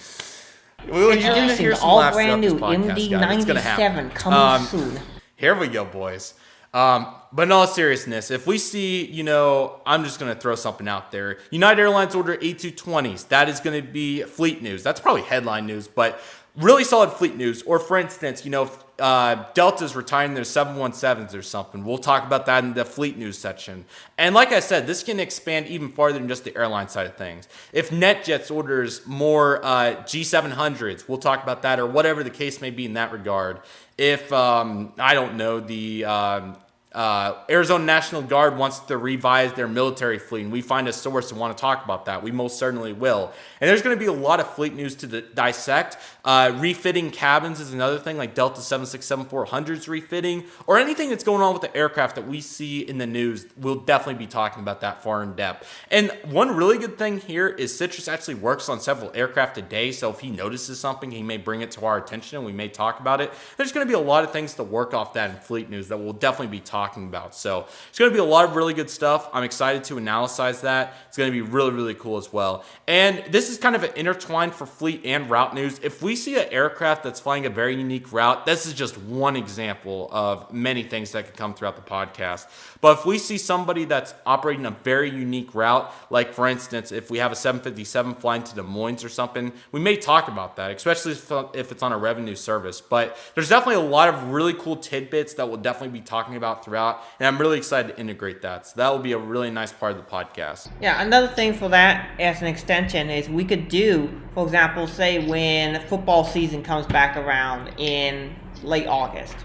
Well, 0.88 1.12
Introducing 1.12 1.70
the 1.70 1.80
all 1.80 2.12
brand 2.12 2.42
new 2.42 2.56
MD-97 2.56 4.14
coming 4.14 4.40
um, 4.40 4.66
soon. 4.66 5.00
Here 5.36 5.56
we 5.56 5.68
go, 5.68 5.86
boys. 5.86 6.34
Um, 6.74 7.16
but 7.34 7.44
in 7.44 7.52
all 7.52 7.66
seriousness, 7.66 8.30
if 8.30 8.46
we 8.46 8.60
see, 8.60 9.06
you 9.06 9.24
know, 9.24 9.82
I'm 9.88 10.04
just 10.04 10.20
going 10.20 10.34
to 10.34 10.40
throw 10.40 10.54
something 10.54 10.88
out 10.88 11.12
there. 11.12 11.40
United 11.50 11.82
Airlines 11.82 12.14
order 12.14 12.38
A220s. 12.38 13.28
That 13.30 13.50
is 13.50 13.60
going 13.60 13.82
to 13.82 13.88
be 13.88 14.22
fleet 14.22 14.62
news. 14.62 14.84
That's 14.84 15.02
probably 15.02 15.24
headline 15.24 15.66
news, 15.66 15.88
but 15.88 16.22
really 16.56 16.84
solid 16.84 17.10
fleet 17.10 17.36
news. 17.36 17.64
Or 17.64 17.80
for 17.80 17.98
instance, 17.98 18.46
you 18.46 18.52
know, 18.52 18.70
uh, 19.00 19.46
Delta's 19.56 19.96
retiring 19.96 20.36
their 20.36 20.44
717s 20.44 21.34
or 21.34 21.42
something. 21.42 21.84
We'll 21.84 21.98
talk 21.98 22.24
about 22.24 22.46
that 22.46 22.64
in 22.64 22.76
the 22.76 22.86
fleet 22.86 23.18
news 23.18 23.40
section. 23.40 23.86
And 24.20 24.36
like 24.36 24.52
I 24.52 24.60
said, 24.60 24.86
this 24.86 25.02
can 25.02 25.20
expand 25.20 25.66
even 25.66 25.90
farther 25.90 26.20
than 26.20 26.28
just 26.28 26.44
the 26.44 26.56
airline 26.56 26.88
side 26.88 27.08
of 27.08 27.18
things. 27.18 27.48
If 27.72 27.90
NetJets 27.90 28.52
orders 28.52 29.06
more 29.08 29.66
uh, 29.66 29.96
G700s, 30.04 31.08
we'll 31.08 31.18
talk 31.18 31.42
about 31.42 31.64
that 31.64 31.80
or 31.80 31.88
whatever 31.88 32.24
the 32.24 32.30
case 32.30 32.62
may 32.62 32.70
be 32.70 32.86
in 32.86 32.94
that 32.94 33.12
regard. 33.12 33.62
If, 33.98 34.32
um, 34.32 34.94
I 35.00 35.16
don't 35.16 35.38
know, 35.38 35.60
the 35.60 36.06
um, 36.06 36.58
uh, 36.94 37.40
Arizona 37.50 37.84
National 37.84 38.22
Guard 38.22 38.56
wants 38.56 38.80
to 38.80 38.98
revise 38.98 39.54
their 39.54 39.68
military 39.68 40.20
fleet, 40.20 40.44
and 40.44 40.52
we 40.52 40.62
find 40.62 40.88
a 40.88 40.94
source 40.94 41.32
and 41.32 41.40
want 41.40 41.58
to 41.58 41.60
talk 41.60 41.84
about 41.84 42.06
that. 42.06 42.22
We 42.22 42.32
most 42.32 42.60
certainly 42.60 42.94
will. 42.94 43.32
And 43.60 43.70
there's 43.70 43.82
going 43.82 43.96
to 43.96 44.00
be 44.00 44.06
a 44.06 44.14
lot 44.14 44.40
of 44.40 44.48
fleet 44.54 44.76
news 44.76 44.94
to 44.98 45.22
dissect. 45.22 45.98
Uh, 46.24 46.56
refitting 46.60 47.10
cabins 47.10 47.60
is 47.60 47.74
another 47.74 47.98
thing, 47.98 48.18
like 48.18 48.36
Delta 48.36 48.62
767 48.62 49.26
400s 49.26 49.88
refitting, 49.88 50.44
or 50.68 50.78
anything 50.78 51.10
that's 51.10 51.24
going 51.24 51.42
on 51.42 51.54
with 51.54 51.64
the 51.64 51.76
aircraft 51.76 52.16
that 52.16 52.28
we 52.28 52.40
see 52.42 52.82
in 52.82 53.00
the 53.00 53.08
news. 53.08 53.48
We'll 53.58 53.80
definitely 53.80 54.24
be 54.24 54.30
talking 54.30 54.62
about 54.62 54.82
that 54.82 55.02
far 55.02 55.24
in 55.24 55.34
depth. 55.34 55.68
And 55.90 56.12
one 56.26 56.56
really 56.56 56.78
good 56.78 57.00
thing 57.00 57.20
here 57.20 57.48
is 57.48 57.76
Citrus 57.76 58.08
actually 58.08 58.36
works 58.36 58.70
on 58.70 58.80
several 58.80 59.12
aircraft 59.16 59.58
a 59.58 59.64
day, 59.64 59.92
so 59.92 60.12
if 60.12 60.20
he 60.20 60.30
notices 60.30 60.80
something, 60.80 61.10
he 61.10 61.24
may 61.24 61.38
bring 61.38 61.62
it 61.62 61.72
to 61.72 61.86
our 61.86 61.98
attention 61.98 62.38
and 62.38 62.46
we 62.46 62.54
may 62.54 62.68
talk 62.68 63.00
about 63.00 63.20
it. 63.20 63.34
There's 63.58 63.72
going 63.72 63.86
to 63.86 63.90
be 63.90 63.96
a 63.96 64.04
lot 64.04 64.24
of 64.24 64.32
things 64.32 64.54
to 64.56 64.64
work 64.64 64.94
off 64.94 65.14
that 65.14 65.32
in 65.32 65.38
fleet 65.38 65.72
news 65.72 65.88
that 65.88 65.98
we'll 65.98 66.14
definitely 66.14 66.56
be 66.56 66.60
talking 66.60 66.83
talking 66.84 67.08
about. 67.08 67.34
So 67.34 67.66
it's 67.90 67.98
going 67.98 68.12
to 68.12 68.14
be 68.14 68.20
a 68.20 68.26
lot 68.26 68.44
of 68.46 68.56
really 68.56 68.74
good 68.74 68.90
stuff. 68.90 69.30
I'm 69.32 69.44
excited 69.44 69.84
to 69.86 69.98
analyze 69.98 70.62
that. 70.62 70.96
It's 71.08 71.18
going 71.18 71.32
to 71.32 71.34
be 71.34 71.42
really, 71.42 71.72
really 71.72 71.94
cool 71.94 72.18
as 72.18 72.34
well. 72.34 72.66
And 72.88 73.24
this 73.30 73.50
is 73.50 73.58
kind 73.58 73.76
of 73.76 73.84
an 73.84 73.92
intertwined 73.96 74.54
for 74.54 74.66
fleet 74.66 75.02
and 75.06 75.30
route 75.30 75.56
news. 75.56 75.80
If 75.82 76.02
we 76.02 76.16
see 76.16 76.36
an 76.36 76.48
aircraft 76.52 77.04
that's 77.04 77.22
flying 77.22 77.46
a 77.46 77.50
very 77.50 77.76
unique 77.76 78.12
route, 78.12 78.46
this 78.46 78.66
is 78.66 78.74
just 78.74 78.98
one 78.98 79.38
example 79.38 80.10
of 80.12 80.52
many 80.52 80.84
things 80.84 81.12
that 81.14 81.26
could 81.26 81.38
come 81.38 81.54
throughout 81.54 81.78
the 81.78 81.90
podcast. 81.90 82.48
But 82.84 83.00
if 83.00 83.06
we 83.06 83.18
see 83.18 83.38
somebody 83.38 83.86
that's 83.86 84.14
operating 84.26 84.66
a 84.66 84.72
very 84.72 85.10
unique 85.10 85.56
route, 85.56 85.90
like 86.10 86.34
for 86.34 86.50
instance, 86.50 86.92
if 86.92 87.10
we 87.10 87.20
have 87.20 87.32
a 87.32 87.36
757 87.36 88.16
flying 88.16 88.44
to 88.44 88.56
Des 88.56 88.62
Moines 88.62 89.06
or 89.06 89.10
something, 89.10 89.54
we 89.72 89.80
may 89.80 89.96
talk 89.96 90.28
about 90.28 90.58
that, 90.58 90.70
especially 90.70 91.14
if 91.14 91.72
it's 91.72 91.82
on 91.82 91.94
a 91.94 91.98
revenue 91.98 92.36
service. 92.36 92.82
But 92.82 93.18
there's 93.36 93.48
definitely 93.48 93.86
a 93.86 93.90
lot 93.90 94.10
of 94.10 94.32
really 94.32 94.54
cool 94.54 94.76
tidbits 94.76 95.36
that 95.36 95.48
we'll 95.48 95.62
definitely 95.62 95.98
be 95.98 96.04
talking 96.04 96.36
about 96.36 96.66
throughout, 96.66 97.02
and 97.22 97.28
I'm 97.28 97.38
really 97.38 97.58
excited 97.58 97.96
to 97.96 97.98
integrate 97.98 98.42
that. 98.42 98.68
So 98.68 98.74
that 98.76 98.90
will 98.90 99.00
be 99.00 99.14
a 99.14 99.18
really 99.18 99.50
nice 99.50 99.72
part 99.72 99.94
of 99.94 99.98
the 100.00 100.04
podcast. 100.04 100.70
Yeah, 100.82 101.02
another 101.02 101.30
thing 101.30 101.54
for 101.54 101.70
that 101.70 102.20
as 102.20 102.42
an 102.42 102.48
extension 102.48 103.10
is 103.10 103.30
we 103.30 103.46
could 103.46 103.70
do, 103.70 104.10
for 104.34 104.44
example, 104.44 104.88
say 104.88 105.26
when 105.26 105.80
football 105.88 106.26
season 106.26 106.62
comes 106.62 106.86
back 106.88 107.16
around 107.16 107.80
in 107.80 108.36
late 108.62 108.88
August 108.88 109.38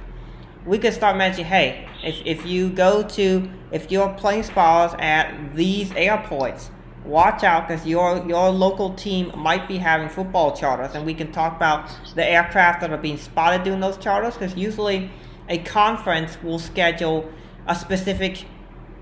we 0.67 0.79
could 0.79 0.93
start 0.93 1.17
mentioning, 1.17 1.47
hey, 1.47 1.89
if, 2.03 2.21
if 2.25 2.47
you 2.47 2.71
go 2.71 3.03
to, 3.03 3.51
if 3.73 3.91
you're 3.91 4.13
playing 4.15 4.43
spas 4.43 4.95
at 4.99 5.55
these 5.55 5.93
airports, 5.93 6.71
watch 7.05 7.43
out 7.43 7.67
because 7.67 7.87
your 7.87 8.27
your 8.29 8.51
local 8.51 8.95
team 8.95 9.33
might 9.37 9.67
be 9.67 9.79
having 9.79 10.09
football 10.09 10.57
charters, 10.57 10.95
and 10.95 11.07
we 11.07 11.15
can 11.15 11.33
talk 11.33 11.57
about 11.57 11.91
the 12.15 12.25
aircraft 12.25 12.81
that 12.81 12.91
are 12.91 12.99
being 12.99 13.17
spotted 13.17 13.65
doing 13.65 13.81
those 13.81 13.97
charters. 13.97 14.35
Because 14.35 14.57
usually, 14.57 15.11
a 15.49 15.59
conference 15.59 16.41
will 16.43 16.59
schedule 16.59 17.31
a 17.67 17.75
specific 17.75 18.45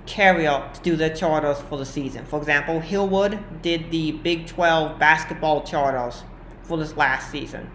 carrier 0.07 0.71
to 0.73 0.81
do 0.83 0.97
their 0.97 1.15
charters 1.15 1.61
for 1.69 1.79
the 1.79 1.85
season. 1.85 2.25
For 2.25 2.39
example, 2.39 2.81
Hillwood 2.81 3.63
did 3.63 3.91
the 3.91 4.13
Big 4.13 4.47
12 4.47 4.99
basketball 4.99 5.63
charters 5.63 6.23
for 6.63 6.79
this 6.79 6.97
last 6.97 7.31
season. 7.31 7.71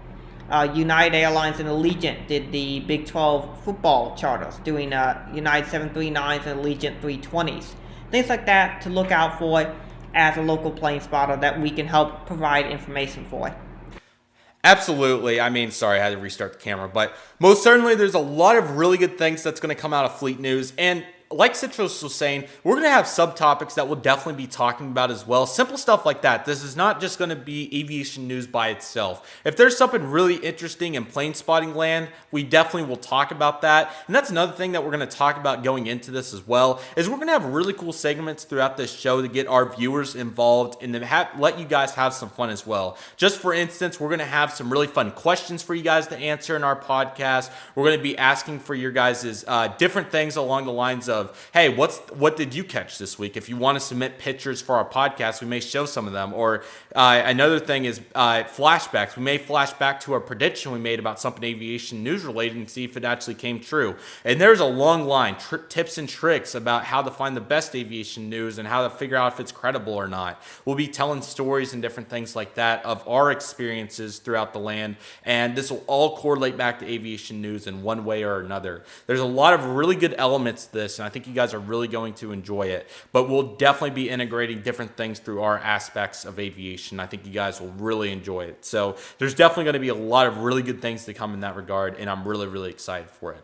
Uh, 0.52 0.72
United 0.76 1.16
Airlines 1.16 1.60
and 1.60 1.70
Allegiant 1.70 2.28
did 2.28 2.52
the 2.52 2.82
Big 2.82 3.06
12 3.06 3.64
football 3.64 4.16
charters, 4.18 4.58
doing 4.66 4.92
uh, 4.92 5.26
United 5.34 5.70
739s 5.70 6.46
and 6.46 6.60
Allegiant 6.60 7.00
320s. 7.00 7.74
Things 8.12 8.28
like 8.28 8.46
that 8.46 8.82
to 8.82 8.90
look 8.90 9.12
out 9.12 9.40
for 9.40 9.74
as 10.14 10.38
a 10.38 10.42
local 10.42 10.70
plane 10.70 11.00
spotter 11.00 11.38
that 11.38 11.62
we 11.62 11.70
can 11.70 11.88
help 11.88 12.26
provide 12.26 12.68
information 12.68 13.26
for. 13.26 13.56
Absolutely. 14.64 15.40
I 15.40 15.50
mean, 15.50 15.72
sorry, 15.72 16.00
I 16.00 16.04
had 16.04 16.12
to 16.12 16.20
restart 16.20 16.54
the 16.54 16.60
camera, 16.60 16.88
but 16.88 17.16
most 17.40 17.64
certainly 17.64 17.96
there's 17.96 18.14
a 18.14 18.20
lot 18.20 18.58
of 18.58 18.78
really 18.78 18.98
good 18.98 19.18
things 19.18 19.42
that's 19.42 19.60
going 19.60 19.74
to 19.74 19.82
come 19.82 19.94
out 19.94 20.06
of 20.06 20.18
Fleet 20.20 20.40
News. 20.40 20.74
And 20.78 21.06
like 21.32 21.56
Citrus 21.56 22.02
was 22.04 22.16
saying, 22.16 22.46
we're 22.64 22.74
going 22.74 22.86
to 22.86 22.90
have 22.90 23.06
subtopics 23.06 23.76
that 23.76 23.88
we'll 23.88 23.96
definitely 23.96 24.42
be 24.42 24.48
talking 24.48 24.88
about 24.88 25.12
as 25.12 25.26
well. 25.26 25.46
Simple 25.46 25.78
stuff 25.78 26.06
like 26.06 26.22
that. 26.24 26.46
This 26.46 26.64
is 26.64 26.76
not 26.76 27.00
just 27.00 27.18
going 27.18 27.30
to 27.30 27.36
be 27.36 27.70
aviation 27.80 28.28
news 28.28 28.48
by 28.48 28.70
itself. 28.70 29.40
If 29.46 29.58
there's 29.58 29.78
something 29.78 30.04
really 30.04 30.36
interesting 30.36 30.96
in 30.96 31.06
plane 31.06 31.34
spotting 31.34 31.76
land, 31.76 32.10
we 32.32 32.44
definitely 32.44 32.90
will 32.90 32.98
talk 32.98 33.32
about 33.32 33.62
that. 33.62 33.94
And 34.08 34.16
that's 34.16 34.30
another 34.30 34.54
thing 34.54 34.74
that 34.74 34.84
we're 34.84 34.92
going 34.92 35.08
to 35.08 35.18
talk 35.18 35.38
about 35.38 35.64
going 35.64 35.88
into 35.88 36.12
this 36.12 36.34
as 36.34 36.46
well, 36.48 36.82
is 36.96 37.10
we're 37.10 37.16
going 37.16 37.28
to 37.28 37.34
have 37.34 37.46
really 37.46 37.74
cool 37.74 37.94
segments 37.94 38.44
throughout 38.44 38.78
this 38.78 38.92
show 38.92 39.22
to 39.22 39.28
get 39.28 39.48
our 39.48 39.74
viewers 39.74 40.16
involved 40.16 40.82
and 40.82 40.94
to 40.94 41.06
have, 41.06 41.30
let 41.40 41.60
you 41.60 41.66
guys 41.66 41.94
have 41.96 42.14
some 42.14 42.30
fun 42.30 42.50
as 42.50 42.66
well. 42.66 42.98
Just 43.18 43.40
for 43.40 43.54
instance, 43.54 44.00
we're 44.00 44.10
going 44.10 44.20
to 44.20 44.26
have 44.26 44.54
some 44.54 44.72
really 44.72 44.88
fun 44.88 45.12
questions 45.12 45.62
for 45.62 45.76
you 45.76 45.84
guys 45.84 46.08
to 46.08 46.18
answer 46.18 46.56
in 46.56 46.64
our 46.64 46.76
podcast. 46.76 47.52
We're 47.76 47.86
going 47.86 47.98
to 47.98 48.04
be 48.04 48.18
asking 48.18 48.60
for 48.60 48.74
your 48.74 48.92
guys' 48.92 49.46
uh, 49.48 49.68
different 49.78 50.12
things 50.12 50.36
along 50.36 50.66
the 50.66 50.72
lines 50.72 51.10
of 51.10 51.21
of, 51.22 51.50
hey, 51.54 51.70
what's 51.70 52.00
what 52.12 52.36
did 52.36 52.54
you 52.54 52.64
catch 52.64 52.98
this 52.98 53.18
week? 53.18 53.38
If 53.38 53.48
you 53.48 53.56
want 53.56 53.78
to 53.78 53.80
submit 53.80 54.20
pictures 54.20 54.62
for 54.62 54.76
our 54.76 54.88
podcast, 54.88 55.42
we 55.42 55.48
may 55.48 55.60
show 55.60 55.86
some 55.86 56.08
of 56.08 56.14
them. 56.14 56.34
Or 56.34 56.64
uh, 56.96 57.22
another 57.24 57.60
thing 57.60 57.86
is 57.86 58.02
uh, 58.14 58.44
flashbacks. 58.44 59.16
We 59.16 59.24
may 59.24 59.38
flash 59.38 59.72
back 59.74 60.02
to 60.02 60.16
a 60.16 60.20
prediction 60.20 60.72
we 60.72 60.80
made 60.80 61.00
about 61.00 61.20
something 61.20 61.44
aviation 61.44 62.04
news 62.04 62.26
related 62.26 62.58
and 62.58 62.70
see 62.70 62.84
if 62.84 62.98
it 62.98 63.06
actually 63.06 63.36
came 63.36 63.60
true. 63.60 63.96
And 64.26 64.42
there's 64.42 64.60
a 64.60 64.66
long 64.66 65.06
line, 65.06 65.38
tr- 65.38 65.58
tips 65.58 65.98
and 65.98 66.10
tricks 66.10 66.56
about 66.56 66.84
how 66.86 67.02
to 67.02 67.12
find 67.12 67.38
the 67.38 67.42
best 67.42 67.76
aviation 67.76 68.30
news 68.30 68.58
and 68.58 68.68
how 68.68 68.84
to 68.84 68.90
figure 68.90 69.18
out 69.18 69.34
if 69.34 69.40
it's 69.40 69.52
credible 69.52 69.94
or 69.94 70.08
not. 70.08 70.42
We'll 70.66 70.76
be 70.76 70.88
telling 70.88 71.22
stories 71.22 71.74
and 71.74 71.82
different 71.82 72.10
things 72.10 72.36
like 72.36 72.56
that 72.56 72.84
of 72.86 73.08
our 73.08 73.32
experiences 73.32 74.20
throughout 74.20 74.54
the 74.54 74.60
land, 74.60 74.98
and 75.24 75.56
this 75.56 75.72
will 75.72 75.84
all 75.88 76.18
correlate 76.18 76.58
back 76.58 76.80
to 76.80 76.86
aviation 76.86 77.42
news 77.42 77.68
in 77.68 77.84
one 77.84 78.04
way 78.06 78.24
or 78.24 78.40
another. 78.40 78.84
There's 79.08 79.20
a 79.20 79.26
lot 79.26 79.54
of 79.54 79.66
really 79.66 79.96
good 79.96 80.16
elements 80.18 80.66
to 80.66 80.74
this, 80.74 81.00
and 81.00 81.06
I 81.06 81.10
think 81.12 81.28
you 81.28 81.34
guys 81.34 81.54
are 81.54 81.60
really 81.60 81.88
going 81.88 82.16
to 82.16 82.32
enjoy 82.32 82.64
it. 82.64 82.90
But 83.12 83.30
we'll 83.30 83.56
definitely 83.56 83.92
be 83.92 84.10
integrating 84.10 84.62
different 84.62 84.98
things 84.98 85.20
through 85.20 85.44
our 85.44 85.60
aspects 85.60 86.26
of 86.26 86.40
aviation. 86.40 87.00
I 87.00 87.06
think 87.06 87.26
you 87.26 87.32
guys 87.32 87.62
will 87.62 87.74
really 87.74 88.12
enjoy 88.12 88.46
it. 88.46 88.66
So 88.66 88.98
there's 89.20 89.36
definitely 89.36 89.66
going 89.66 89.74
to 89.74 89.80
be 89.80 89.90
a 89.90 89.96
lot 89.96 90.26
of 90.26 90.40
really 90.40 90.64
good 90.64 90.82
things 90.82 91.06
to 91.06 91.14
come 91.14 91.34
in 91.34 91.42
that 91.42 91.56
regard, 91.56 91.98
and 91.98 92.10
I'm 92.10 92.28
really, 92.28 92.48
really 92.48 92.72
excited 92.72 93.10
for 93.12 93.34
it. 93.34 93.44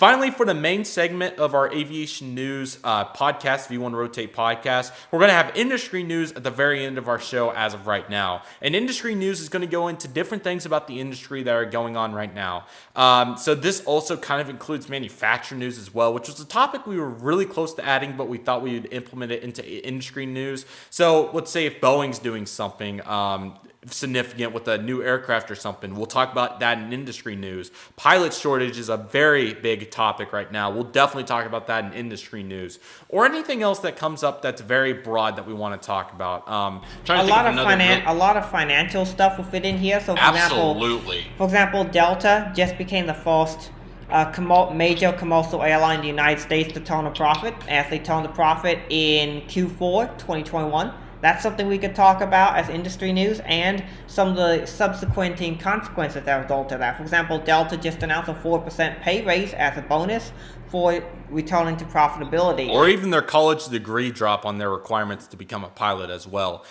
Finally, 0.00 0.30
for 0.30 0.46
the 0.46 0.54
main 0.54 0.82
segment 0.82 1.38
of 1.38 1.54
our 1.54 1.70
aviation 1.74 2.34
news 2.34 2.78
uh, 2.84 3.04
podcast, 3.12 3.68
V1 3.68 3.92
Rotate 3.92 4.34
podcast, 4.34 4.92
we're 5.10 5.18
going 5.18 5.28
to 5.28 5.34
have 5.34 5.54
industry 5.54 6.02
news 6.02 6.32
at 6.32 6.42
the 6.42 6.50
very 6.50 6.86
end 6.86 6.96
of 6.96 7.06
our 7.06 7.18
show 7.18 7.50
as 7.50 7.74
of 7.74 7.86
right 7.86 8.08
now. 8.08 8.40
And 8.62 8.74
industry 8.74 9.14
news 9.14 9.42
is 9.42 9.50
going 9.50 9.60
to 9.60 9.68
go 9.68 9.88
into 9.88 10.08
different 10.08 10.42
things 10.42 10.64
about 10.64 10.86
the 10.88 11.00
industry 11.00 11.42
that 11.42 11.54
are 11.54 11.66
going 11.66 11.98
on 11.98 12.14
right 12.14 12.34
now. 12.34 12.64
Um, 12.96 13.36
so, 13.36 13.54
this 13.54 13.84
also 13.84 14.16
kind 14.16 14.40
of 14.40 14.48
includes 14.48 14.88
manufacturer 14.88 15.58
news 15.58 15.76
as 15.76 15.92
well, 15.92 16.14
which 16.14 16.28
was 16.28 16.40
a 16.40 16.46
topic 16.46 16.86
we 16.86 16.98
were 16.98 17.10
really 17.10 17.44
close 17.44 17.74
to 17.74 17.84
adding, 17.84 18.16
but 18.16 18.26
we 18.26 18.38
thought 18.38 18.62
we 18.62 18.80
would 18.80 18.90
implement 18.94 19.32
it 19.32 19.42
into 19.42 19.62
industry 19.86 20.24
news. 20.24 20.64
So, 20.88 21.30
let's 21.34 21.50
say 21.50 21.66
if 21.66 21.78
Boeing's 21.78 22.18
doing 22.18 22.46
something, 22.46 23.06
um, 23.06 23.52
significant 23.86 24.52
with 24.52 24.68
a 24.68 24.76
new 24.76 25.02
aircraft 25.02 25.50
or 25.50 25.54
something. 25.54 25.94
We'll 25.94 26.06
talk 26.06 26.32
about 26.32 26.60
that 26.60 26.78
in 26.78 26.92
industry 26.92 27.34
news. 27.34 27.70
Pilot 27.96 28.34
shortage 28.34 28.78
is 28.78 28.90
a 28.90 28.98
very 28.98 29.54
big 29.54 29.90
topic 29.90 30.32
right 30.32 30.50
now. 30.52 30.70
We'll 30.70 30.84
definitely 30.84 31.24
talk 31.24 31.46
about 31.46 31.66
that 31.68 31.84
in 31.86 31.92
industry 31.94 32.42
news 32.42 32.78
or 33.08 33.24
anything 33.24 33.62
else 33.62 33.78
that 33.80 33.96
comes 33.96 34.22
up 34.22 34.42
that's 34.42 34.60
very 34.60 34.92
broad 34.92 35.36
that 35.36 35.46
we 35.46 35.54
want 35.54 35.80
to 35.80 35.86
talk 35.86 36.12
about. 36.12 36.46
Um, 36.46 36.82
a 37.08 37.24
lot 37.24 37.46
of, 37.46 37.56
of 37.56 37.66
finan- 37.66 38.06
a 38.06 38.12
lot 38.12 38.36
of 38.36 38.50
financial 38.50 39.06
stuff 39.06 39.38
will 39.38 39.46
fit 39.46 39.64
in 39.64 39.78
here. 39.78 40.00
So, 40.00 40.14
for 40.14 40.20
Absolutely. 40.20 41.18
example, 41.18 41.36
for 41.38 41.44
example, 41.44 41.84
Delta 41.84 42.52
just 42.54 42.76
became 42.76 43.06
the 43.06 43.14
first. 43.14 43.70
Uh, 44.10 44.72
major 44.74 45.12
commercial 45.12 45.62
airline 45.62 45.98
in 45.98 46.02
the 46.02 46.08
United 46.08 46.40
States 46.40 46.72
to 46.72 46.80
turn 46.80 47.06
a 47.06 47.10
profit 47.12 47.54
as 47.68 47.88
they 47.90 47.98
turned 48.00 48.26
a 48.26 48.28
profit 48.30 48.80
in 48.88 49.40
Q4 49.42 50.18
2021 50.18 50.92
that's 51.20 51.42
something 51.42 51.68
we 51.68 51.78
could 51.78 51.94
talk 51.94 52.20
about 52.20 52.56
as 52.56 52.68
industry 52.68 53.12
news 53.12 53.40
and 53.44 53.84
some 54.06 54.28
of 54.28 54.36
the 54.36 54.66
subsequent 54.66 55.60
consequences 55.60 56.24
that 56.24 56.42
result 56.42 56.72
of 56.72 56.78
that. 56.78 56.96
For 56.96 57.02
example, 57.02 57.38
Delta 57.38 57.76
just 57.76 58.02
announced 58.02 58.30
a 58.30 58.34
4% 58.34 59.00
pay 59.00 59.24
raise 59.24 59.52
as 59.52 59.76
a 59.76 59.82
bonus 59.82 60.32
for 60.68 61.02
returning 61.28 61.76
to 61.76 61.84
profitability. 61.84 62.70
Or 62.70 62.88
even 62.88 63.10
their 63.10 63.22
college 63.22 63.66
degree 63.66 64.10
drop 64.10 64.46
on 64.46 64.58
their 64.58 64.70
requirements 64.70 65.26
to 65.28 65.36
become 65.36 65.64
a 65.64 65.68
pilot 65.68 66.10
as 66.10 66.26
well. 66.26 66.64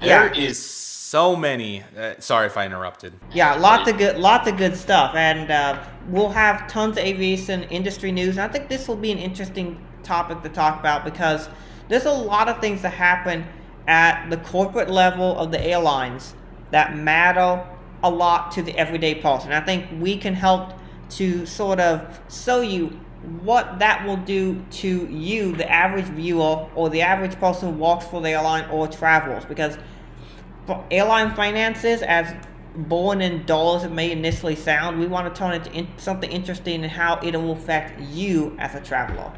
Yeah. 0.00 0.28
There 0.28 0.32
is 0.32 0.62
so 0.62 1.36
many. 1.36 1.84
Uh, 1.96 2.14
sorry 2.18 2.46
if 2.46 2.56
I 2.56 2.66
interrupted. 2.66 3.14
Yeah, 3.32 3.54
lots 3.54 3.88
of 3.88 3.96
good, 3.96 4.18
lots 4.18 4.48
of 4.48 4.56
good 4.56 4.76
stuff, 4.76 5.14
and 5.14 5.50
uh, 5.50 5.82
we'll 6.08 6.30
have 6.30 6.66
tons 6.68 6.98
of 6.98 7.04
aviation 7.04 7.62
industry 7.64 8.10
news. 8.10 8.30
And 8.36 8.40
I 8.40 8.48
think 8.48 8.68
this 8.68 8.88
will 8.88 8.96
be 8.96 9.12
an 9.12 9.18
interesting 9.18 9.80
topic 10.02 10.42
to 10.42 10.48
talk 10.48 10.80
about 10.80 11.04
because 11.04 11.48
there's 11.88 12.04
a 12.04 12.12
lot 12.12 12.48
of 12.48 12.60
things 12.60 12.82
that 12.82 12.92
happen 12.92 13.46
at 13.86 14.28
the 14.30 14.36
corporate 14.38 14.90
level 14.90 15.36
of 15.38 15.50
the 15.50 15.60
airlines 15.60 16.34
that 16.70 16.96
matter 16.96 17.64
a 18.02 18.10
lot 18.10 18.52
to 18.52 18.62
the 18.62 18.76
everyday 18.76 19.14
person. 19.14 19.52
I 19.52 19.60
think 19.60 19.86
we 20.00 20.16
can 20.16 20.34
help 20.34 20.72
to 21.10 21.46
sort 21.46 21.80
of 21.80 22.20
show 22.28 22.60
you 22.60 22.88
what 23.42 23.78
that 23.78 24.06
will 24.06 24.16
do 24.18 24.64
to 24.70 25.06
you, 25.06 25.52
the 25.56 25.70
average 25.70 26.06
viewer, 26.06 26.68
or 26.74 26.90
the 26.90 27.02
average 27.02 27.38
person 27.38 27.72
who 27.72 27.78
walks 27.78 28.06
for 28.06 28.20
the 28.20 28.30
airline 28.30 28.68
or 28.70 28.86
travels. 28.86 29.44
Because 29.44 29.78
airline 30.90 31.34
finances, 31.34 32.02
as 32.02 32.34
born 32.76 33.22
in 33.22 33.44
dollars 33.46 33.84
it 33.84 33.90
may 33.90 34.12
initially 34.12 34.54
sound, 34.54 35.00
we 35.00 35.06
want 35.06 35.32
to 35.32 35.38
turn 35.38 35.52
it 35.52 35.66
into 35.68 36.00
something 36.00 36.30
interesting 36.30 36.82
and 36.82 36.92
how 36.92 37.18
it 37.20 37.34
will 37.34 37.52
affect 37.52 38.00
you 38.00 38.54
as 38.58 38.74
a 38.74 38.80
traveler. 38.80 39.32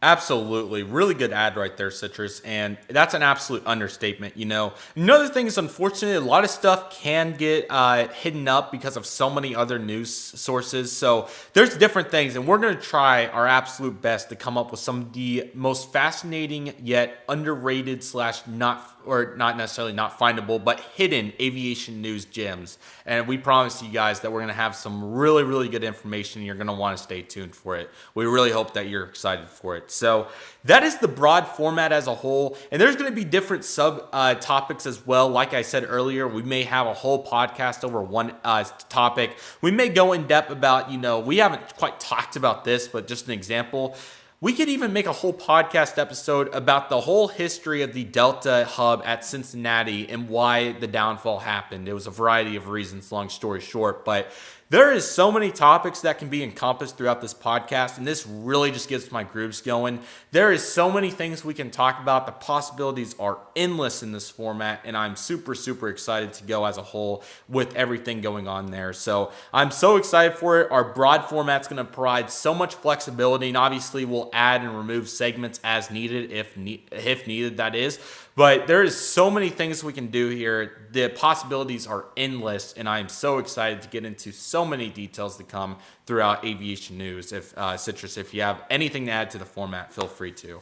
Absolutely. 0.00 0.84
Really 0.84 1.14
good 1.14 1.32
ad 1.32 1.56
right 1.56 1.76
there, 1.76 1.90
Citrus. 1.90 2.38
And 2.42 2.78
that's 2.86 3.14
an 3.14 3.22
absolute 3.24 3.64
understatement. 3.66 4.36
You 4.36 4.44
know, 4.44 4.72
another 4.94 5.26
thing 5.26 5.48
is, 5.48 5.58
unfortunately, 5.58 6.14
a 6.14 6.20
lot 6.20 6.44
of 6.44 6.50
stuff 6.50 6.96
can 7.00 7.36
get 7.36 7.66
uh, 7.68 8.06
hidden 8.06 8.46
up 8.46 8.70
because 8.70 8.96
of 8.96 9.04
so 9.04 9.28
many 9.28 9.56
other 9.56 9.76
news 9.80 10.14
sources. 10.14 10.96
So 10.96 11.28
there's 11.52 11.76
different 11.76 12.12
things, 12.12 12.36
and 12.36 12.46
we're 12.46 12.58
going 12.58 12.76
to 12.76 12.80
try 12.80 13.26
our 13.26 13.48
absolute 13.48 14.00
best 14.00 14.28
to 14.28 14.36
come 14.36 14.56
up 14.56 14.70
with 14.70 14.78
some 14.78 15.00
of 15.00 15.12
the 15.14 15.50
most 15.52 15.92
fascinating 15.92 16.74
yet 16.80 17.18
underrated 17.28 18.04
slash 18.04 18.46
not 18.46 18.97
or 19.08 19.34
not 19.36 19.56
necessarily 19.56 19.94
not 19.94 20.18
findable, 20.18 20.62
but 20.62 20.80
hidden 20.94 21.32
aviation 21.40 22.02
news 22.02 22.26
gems. 22.26 22.78
And 23.06 23.26
we 23.26 23.38
promise 23.38 23.82
you 23.82 23.90
guys 23.90 24.20
that 24.20 24.30
we're 24.30 24.40
going 24.40 24.48
to 24.48 24.54
have 24.54 24.76
some 24.76 25.14
really, 25.14 25.44
really 25.44 25.68
good 25.68 25.82
information. 25.82 26.42
You're 26.42 26.56
going 26.56 26.66
to 26.66 26.74
want 26.74 26.98
to 26.98 27.02
stay 27.02 27.22
tuned 27.22 27.54
for 27.54 27.76
it. 27.76 27.88
We 28.14 28.26
really 28.26 28.50
hope 28.50 28.74
that 28.74 28.88
you're 28.88 29.04
excited 29.04 29.48
for 29.48 29.76
it. 29.76 29.90
So 29.90 30.28
that 30.64 30.82
is 30.82 30.98
the 30.98 31.08
broad 31.08 31.48
format 31.48 31.90
as 31.90 32.06
a 32.06 32.14
whole. 32.14 32.58
And 32.70 32.80
there's 32.80 32.96
going 32.96 33.10
to 33.10 33.16
be 33.16 33.24
different 33.24 33.64
sub 33.64 34.06
uh, 34.12 34.34
topics 34.34 34.84
as 34.84 35.06
well. 35.06 35.30
Like 35.30 35.54
I 35.54 35.62
said 35.62 35.86
earlier, 35.88 36.28
we 36.28 36.42
may 36.42 36.64
have 36.64 36.86
a 36.86 36.94
whole 36.94 37.24
podcast 37.24 37.84
over 37.84 38.02
one 38.02 38.34
uh, 38.44 38.64
topic. 38.90 39.38
We 39.62 39.70
may 39.70 39.88
go 39.88 40.12
in 40.12 40.26
depth 40.26 40.50
about, 40.50 40.90
you 40.90 40.98
know, 40.98 41.20
we 41.20 41.38
haven't 41.38 41.76
quite 41.76 41.98
talked 41.98 42.36
about 42.36 42.64
this, 42.64 42.86
but 42.86 43.08
just 43.08 43.24
an 43.26 43.32
example. 43.32 43.96
We 44.40 44.52
could 44.52 44.68
even 44.68 44.92
make 44.92 45.06
a 45.06 45.12
whole 45.12 45.32
podcast 45.32 45.98
episode 45.98 46.54
about 46.54 46.90
the 46.90 47.00
whole 47.00 47.26
history 47.26 47.82
of 47.82 47.92
the 47.92 48.04
Delta 48.04 48.68
hub 48.70 49.02
at 49.04 49.24
Cincinnati 49.24 50.08
and 50.08 50.28
why 50.28 50.70
the 50.70 50.86
downfall 50.86 51.40
happened. 51.40 51.88
It 51.88 51.92
was 51.92 52.06
a 52.06 52.12
variety 52.12 52.54
of 52.54 52.68
reasons, 52.68 53.10
long 53.10 53.30
story 53.30 53.60
short, 53.60 54.04
but 54.04 54.30
there 54.70 54.92
is 54.92 55.10
so 55.10 55.32
many 55.32 55.50
topics 55.50 56.02
that 56.02 56.18
can 56.18 56.28
be 56.28 56.42
encompassed 56.42 56.98
throughout 56.98 57.22
this 57.22 57.32
podcast, 57.32 57.96
and 57.96 58.06
this 58.06 58.26
really 58.26 58.70
just 58.70 58.86
gets 58.86 59.10
my 59.10 59.24
grooves 59.24 59.62
going. 59.62 60.00
There 60.30 60.52
is 60.52 60.62
so 60.62 60.92
many 60.92 61.10
things 61.10 61.42
we 61.42 61.54
can 61.54 61.70
talk 61.70 62.00
about. 62.00 62.26
The 62.26 62.32
possibilities 62.32 63.14
are 63.18 63.38
endless 63.56 64.02
in 64.02 64.12
this 64.12 64.28
format, 64.28 64.80
and 64.84 64.94
I'm 64.94 65.16
super, 65.16 65.54
super 65.54 65.88
excited 65.88 66.34
to 66.34 66.44
go 66.44 66.66
as 66.66 66.76
a 66.76 66.82
whole 66.82 67.24
with 67.48 67.74
everything 67.76 68.20
going 68.20 68.46
on 68.46 68.70
there. 68.70 68.92
So 68.92 69.32
I'm 69.54 69.70
so 69.70 69.96
excited 69.96 70.36
for 70.36 70.60
it. 70.60 70.70
Our 70.70 70.84
broad 70.84 71.24
format's 71.24 71.66
going 71.66 71.78
to 71.78 71.90
provide 71.90 72.30
so 72.30 72.52
much 72.52 72.74
flexibility, 72.74 73.48
and 73.48 73.56
obviously 73.56 74.04
we'll 74.04 74.28
add 74.34 74.60
and 74.60 74.76
remove 74.76 75.08
segments 75.08 75.60
as 75.64 75.90
needed, 75.90 76.30
if 76.30 76.54
ne- 76.58 76.84
if 76.92 77.26
needed, 77.26 77.56
that 77.56 77.74
is. 77.74 77.98
But 78.38 78.68
there 78.68 78.84
is 78.84 78.96
so 78.96 79.32
many 79.32 79.50
things 79.50 79.82
we 79.82 79.92
can 79.92 80.12
do 80.12 80.28
here. 80.28 80.86
The 80.92 81.08
possibilities 81.08 81.88
are 81.88 82.04
endless, 82.16 82.72
and 82.72 82.88
I 82.88 83.00
am 83.00 83.08
so 83.08 83.38
excited 83.38 83.82
to 83.82 83.88
get 83.88 84.04
into 84.04 84.30
so 84.30 84.64
many 84.64 84.90
details 84.90 85.36
to 85.38 85.42
come 85.42 85.78
throughout 86.06 86.44
aviation 86.44 86.96
news. 86.96 87.32
If 87.32 87.52
uh, 87.58 87.76
Citrus, 87.76 88.16
if 88.16 88.32
you 88.32 88.42
have 88.42 88.62
anything 88.70 89.06
to 89.06 89.10
add 89.10 89.32
to 89.32 89.38
the 89.38 89.44
format, 89.44 89.92
feel 89.92 90.06
free 90.06 90.30
to. 90.30 90.60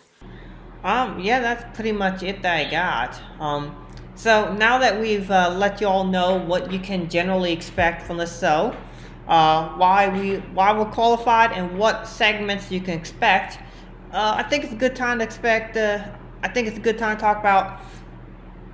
Um, 0.84 1.20
yeah, 1.20 1.40
that's 1.40 1.76
pretty 1.76 1.92
much 1.92 2.22
it 2.22 2.40
that 2.40 2.66
I 2.66 2.70
got. 2.70 3.20
Um, 3.42 3.76
so 4.14 4.54
now 4.54 4.78
that 4.78 4.98
we've 4.98 5.30
uh, 5.30 5.54
let 5.54 5.78
you 5.78 5.86
all 5.86 6.04
know 6.04 6.36
what 6.36 6.72
you 6.72 6.78
can 6.78 7.10
generally 7.10 7.52
expect 7.52 8.00
from 8.06 8.16
the 8.16 8.26
show, 8.26 8.74
uh, 9.28 9.68
why 9.76 10.08
we 10.08 10.36
why 10.54 10.72
we're 10.72 10.90
qualified, 10.90 11.52
and 11.52 11.78
what 11.78 12.08
segments 12.08 12.70
you 12.70 12.80
can 12.80 12.94
expect, 12.94 13.58
uh, 14.12 14.36
I 14.38 14.44
think 14.44 14.64
it's 14.64 14.72
a 14.72 14.76
good 14.76 14.96
time 14.96 15.18
to 15.18 15.24
expect. 15.26 15.76
I 16.42 16.48
think 16.48 16.68
it's 16.68 16.76
a 16.76 16.80
good 16.80 16.98
time 16.98 17.16
to 17.16 17.20
talk 17.20 17.38
about 17.38 17.80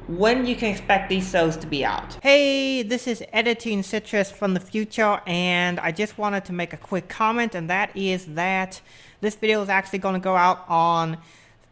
when 0.08 0.46
you 0.46 0.56
can 0.56 0.68
expect 0.68 1.08
these 1.08 1.30
shows 1.30 1.56
to 1.58 1.66
be 1.66 1.84
out. 1.84 2.18
Hey, 2.22 2.82
this 2.82 3.06
is 3.06 3.22
Editing 3.32 3.82
Citrus 3.82 4.30
from 4.30 4.54
the 4.54 4.60
future, 4.60 5.20
and 5.26 5.78
I 5.78 5.92
just 5.92 6.18
wanted 6.18 6.44
to 6.46 6.52
make 6.52 6.72
a 6.72 6.76
quick 6.76 7.08
comment, 7.08 7.54
and 7.54 7.70
that 7.70 7.96
is 7.96 8.26
that 8.26 8.80
this 9.20 9.36
video 9.36 9.62
is 9.62 9.68
actually 9.68 10.00
going 10.00 10.14
to 10.14 10.20
go 10.20 10.34
out 10.34 10.64
on 10.68 11.18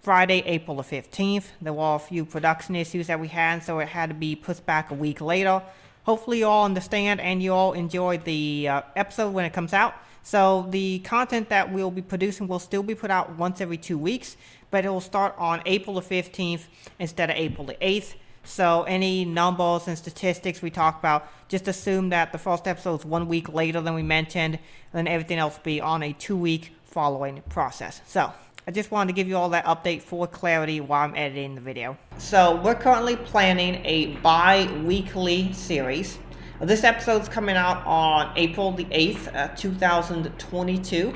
Friday, 0.01 0.43
April 0.47 0.77
the 0.77 0.85
15th. 0.85 1.47
There 1.61 1.73
were 1.73 1.97
a 1.97 1.99
few 1.99 2.25
production 2.25 2.77
issues 2.77 3.09
that 3.09 3.19
we 3.19 3.29
had, 3.29 3.65
so 3.65 3.81
it 3.81 3.89
had 3.89 4.11
to 4.11 4.15
be 4.15 4.37
pushed 4.37 4.65
back 4.65 4.91
a 4.91 4.95
week 4.95 5.21
later. 5.21 5.61
Hopefully, 6.05 6.39
you 6.39 6.47
all 6.47 6.65
understand 6.65 7.21
and 7.21 7.43
you 7.43 7.53
all 7.53 7.73
enjoy 7.73 8.19
the 8.19 8.69
uh, 8.69 8.83
episode 8.95 9.35
when 9.35 9.45
it 9.45 9.53
comes 9.53 9.73
out. 9.73 9.95
So, 10.23 10.67
the 10.71 11.01
content 11.01 11.49
that 11.49 11.73
we'll 11.73 11.91
be 11.91 12.03
producing 12.03 12.47
will 12.47 12.59
still 12.59 12.83
be 12.83 12.95
put 12.95 13.11
out 13.11 13.37
once 13.37 13.61
every 13.61 13.79
two 13.79 13.99
weeks, 13.99 14.37
but 14.71 14.85
it 14.85 14.89
will 14.89 15.01
start 15.01 15.35
on 15.39 15.63
April 15.67 15.97
the 15.97 16.03
15th 16.03 16.67
instead 16.99 17.31
of 17.31 17.37
April 17.37 17.67
the 17.67 17.75
8th. 17.75 18.15
So, 18.43 18.85
any 18.85 19.25
numbers 19.25 19.87
and 19.87 19.99
statistics 19.99 20.63
we 20.63 20.71
talk 20.71 20.99
about, 20.99 21.29
just 21.49 21.69
assume 21.69 22.09
that 22.09 22.33
the 22.33 22.39
first 22.39 22.67
episode 22.67 23.01
is 23.01 23.05
one 23.05 23.29
week 23.29 23.53
later 23.53 23.81
than 23.81 23.95
we 23.95 24.03
mentioned, 24.03 24.55
and 24.55 25.07
then 25.07 25.07
everything 25.09 25.39
else 25.39 25.57
will 25.57 25.65
be 25.65 25.81
on 25.81 26.03
a 26.03 26.13
two 26.15 26.37
week 26.37 26.73
following 26.85 27.43
process. 27.51 28.01
So, 28.07 28.33
I 28.67 28.71
just 28.71 28.91
wanted 28.91 29.09
to 29.09 29.15
give 29.15 29.29
you 29.29 29.37
all 29.37 29.51
that 29.51 29.67
update 29.67 30.03
for 30.03 30.27
clarity 30.27 30.81
while 30.81 31.05
I'm 31.05 31.15
editing 31.15 31.55
the 31.55 31.61
video. 31.61 31.99
So, 32.17 32.57
we're 32.63 32.75
currently 32.75 33.17
planning 33.17 33.83
a 33.85 34.17
bi 34.17 34.73
weekly 34.85 35.53
series. 35.53 36.19
This 36.61 36.85
episode's 36.85 37.29
coming 37.29 37.57
out 37.57 37.87
on 37.87 38.33
April 38.37 38.73
the 38.73 38.85
8th, 38.87 39.35
uh, 39.35 39.49
2022. 39.57 41.15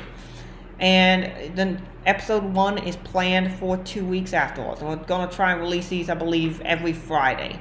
And 0.80 1.56
then 1.56 1.82
episode 2.06 2.42
one 2.44 2.78
is 2.78 2.96
planned 2.96 3.52
for 3.54 3.76
two 3.78 4.04
weeks 4.04 4.32
afterwards. 4.32 4.80
And 4.80 4.88
we're 4.90 4.96
gonna 4.96 5.30
try 5.30 5.52
and 5.52 5.60
release 5.60 5.88
these, 5.88 6.10
I 6.10 6.14
believe, 6.14 6.60
every 6.62 6.92
Friday. 6.92 7.60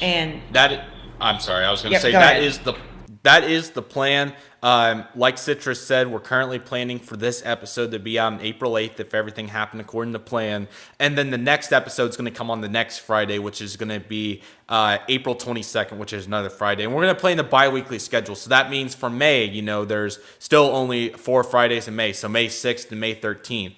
And 0.00 0.40
That 0.52 0.84
I'm 1.20 1.40
sorry, 1.40 1.64
I 1.64 1.70
was 1.70 1.80
going 1.82 1.90
to 1.90 1.94
Yep, 1.94 2.02
say 2.02 2.12
go 2.12 2.18
that 2.18 2.32
ahead. 2.32 2.42
is 2.44 2.58
the 2.58 2.74
that 3.22 3.44
is 3.44 3.70
the 3.70 3.82
plan. 3.82 4.34
Um, 4.66 5.04
like 5.14 5.38
Citrus 5.38 5.80
said, 5.80 6.08
we're 6.08 6.18
currently 6.18 6.58
planning 6.58 6.98
for 6.98 7.16
this 7.16 7.40
episode 7.44 7.92
to 7.92 8.00
be 8.00 8.18
on 8.18 8.40
April 8.40 8.72
8th 8.72 8.98
if 8.98 9.14
everything 9.14 9.46
happened 9.46 9.80
according 9.80 10.12
to 10.14 10.18
plan. 10.18 10.66
And 10.98 11.16
then 11.16 11.30
the 11.30 11.38
next 11.38 11.70
episode 11.70 12.10
is 12.10 12.16
going 12.16 12.24
to 12.24 12.36
come 12.36 12.50
on 12.50 12.62
the 12.62 12.68
next 12.68 12.98
Friday, 12.98 13.38
which 13.38 13.60
is 13.62 13.76
going 13.76 13.90
to 13.90 14.00
be 14.00 14.42
uh, 14.68 14.98
April 15.08 15.36
22nd, 15.36 15.98
which 15.98 16.12
is 16.12 16.26
another 16.26 16.50
Friday. 16.50 16.82
And 16.82 16.92
we're 16.92 17.02
going 17.02 17.14
to 17.14 17.20
play 17.20 17.30
in 17.30 17.38
the 17.38 17.44
bi 17.44 17.68
weekly 17.68 18.00
schedule. 18.00 18.34
So 18.34 18.50
that 18.50 18.68
means 18.68 18.92
for 18.92 19.08
May, 19.08 19.44
you 19.44 19.62
know, 19.62 19.84
there's 19.84 20.18
still 20.40 20.64
only 20.64 21.10
four 21.10 21.44
Fridays 21.44 21.86
in 21.86 21.94
May. 21.94 22.12
So 22.12 22.28
May 22.28 22.48
6th 22.48 22.90
and 22.90 22.98
May 22.98 23.14
13th. 23.14 23.76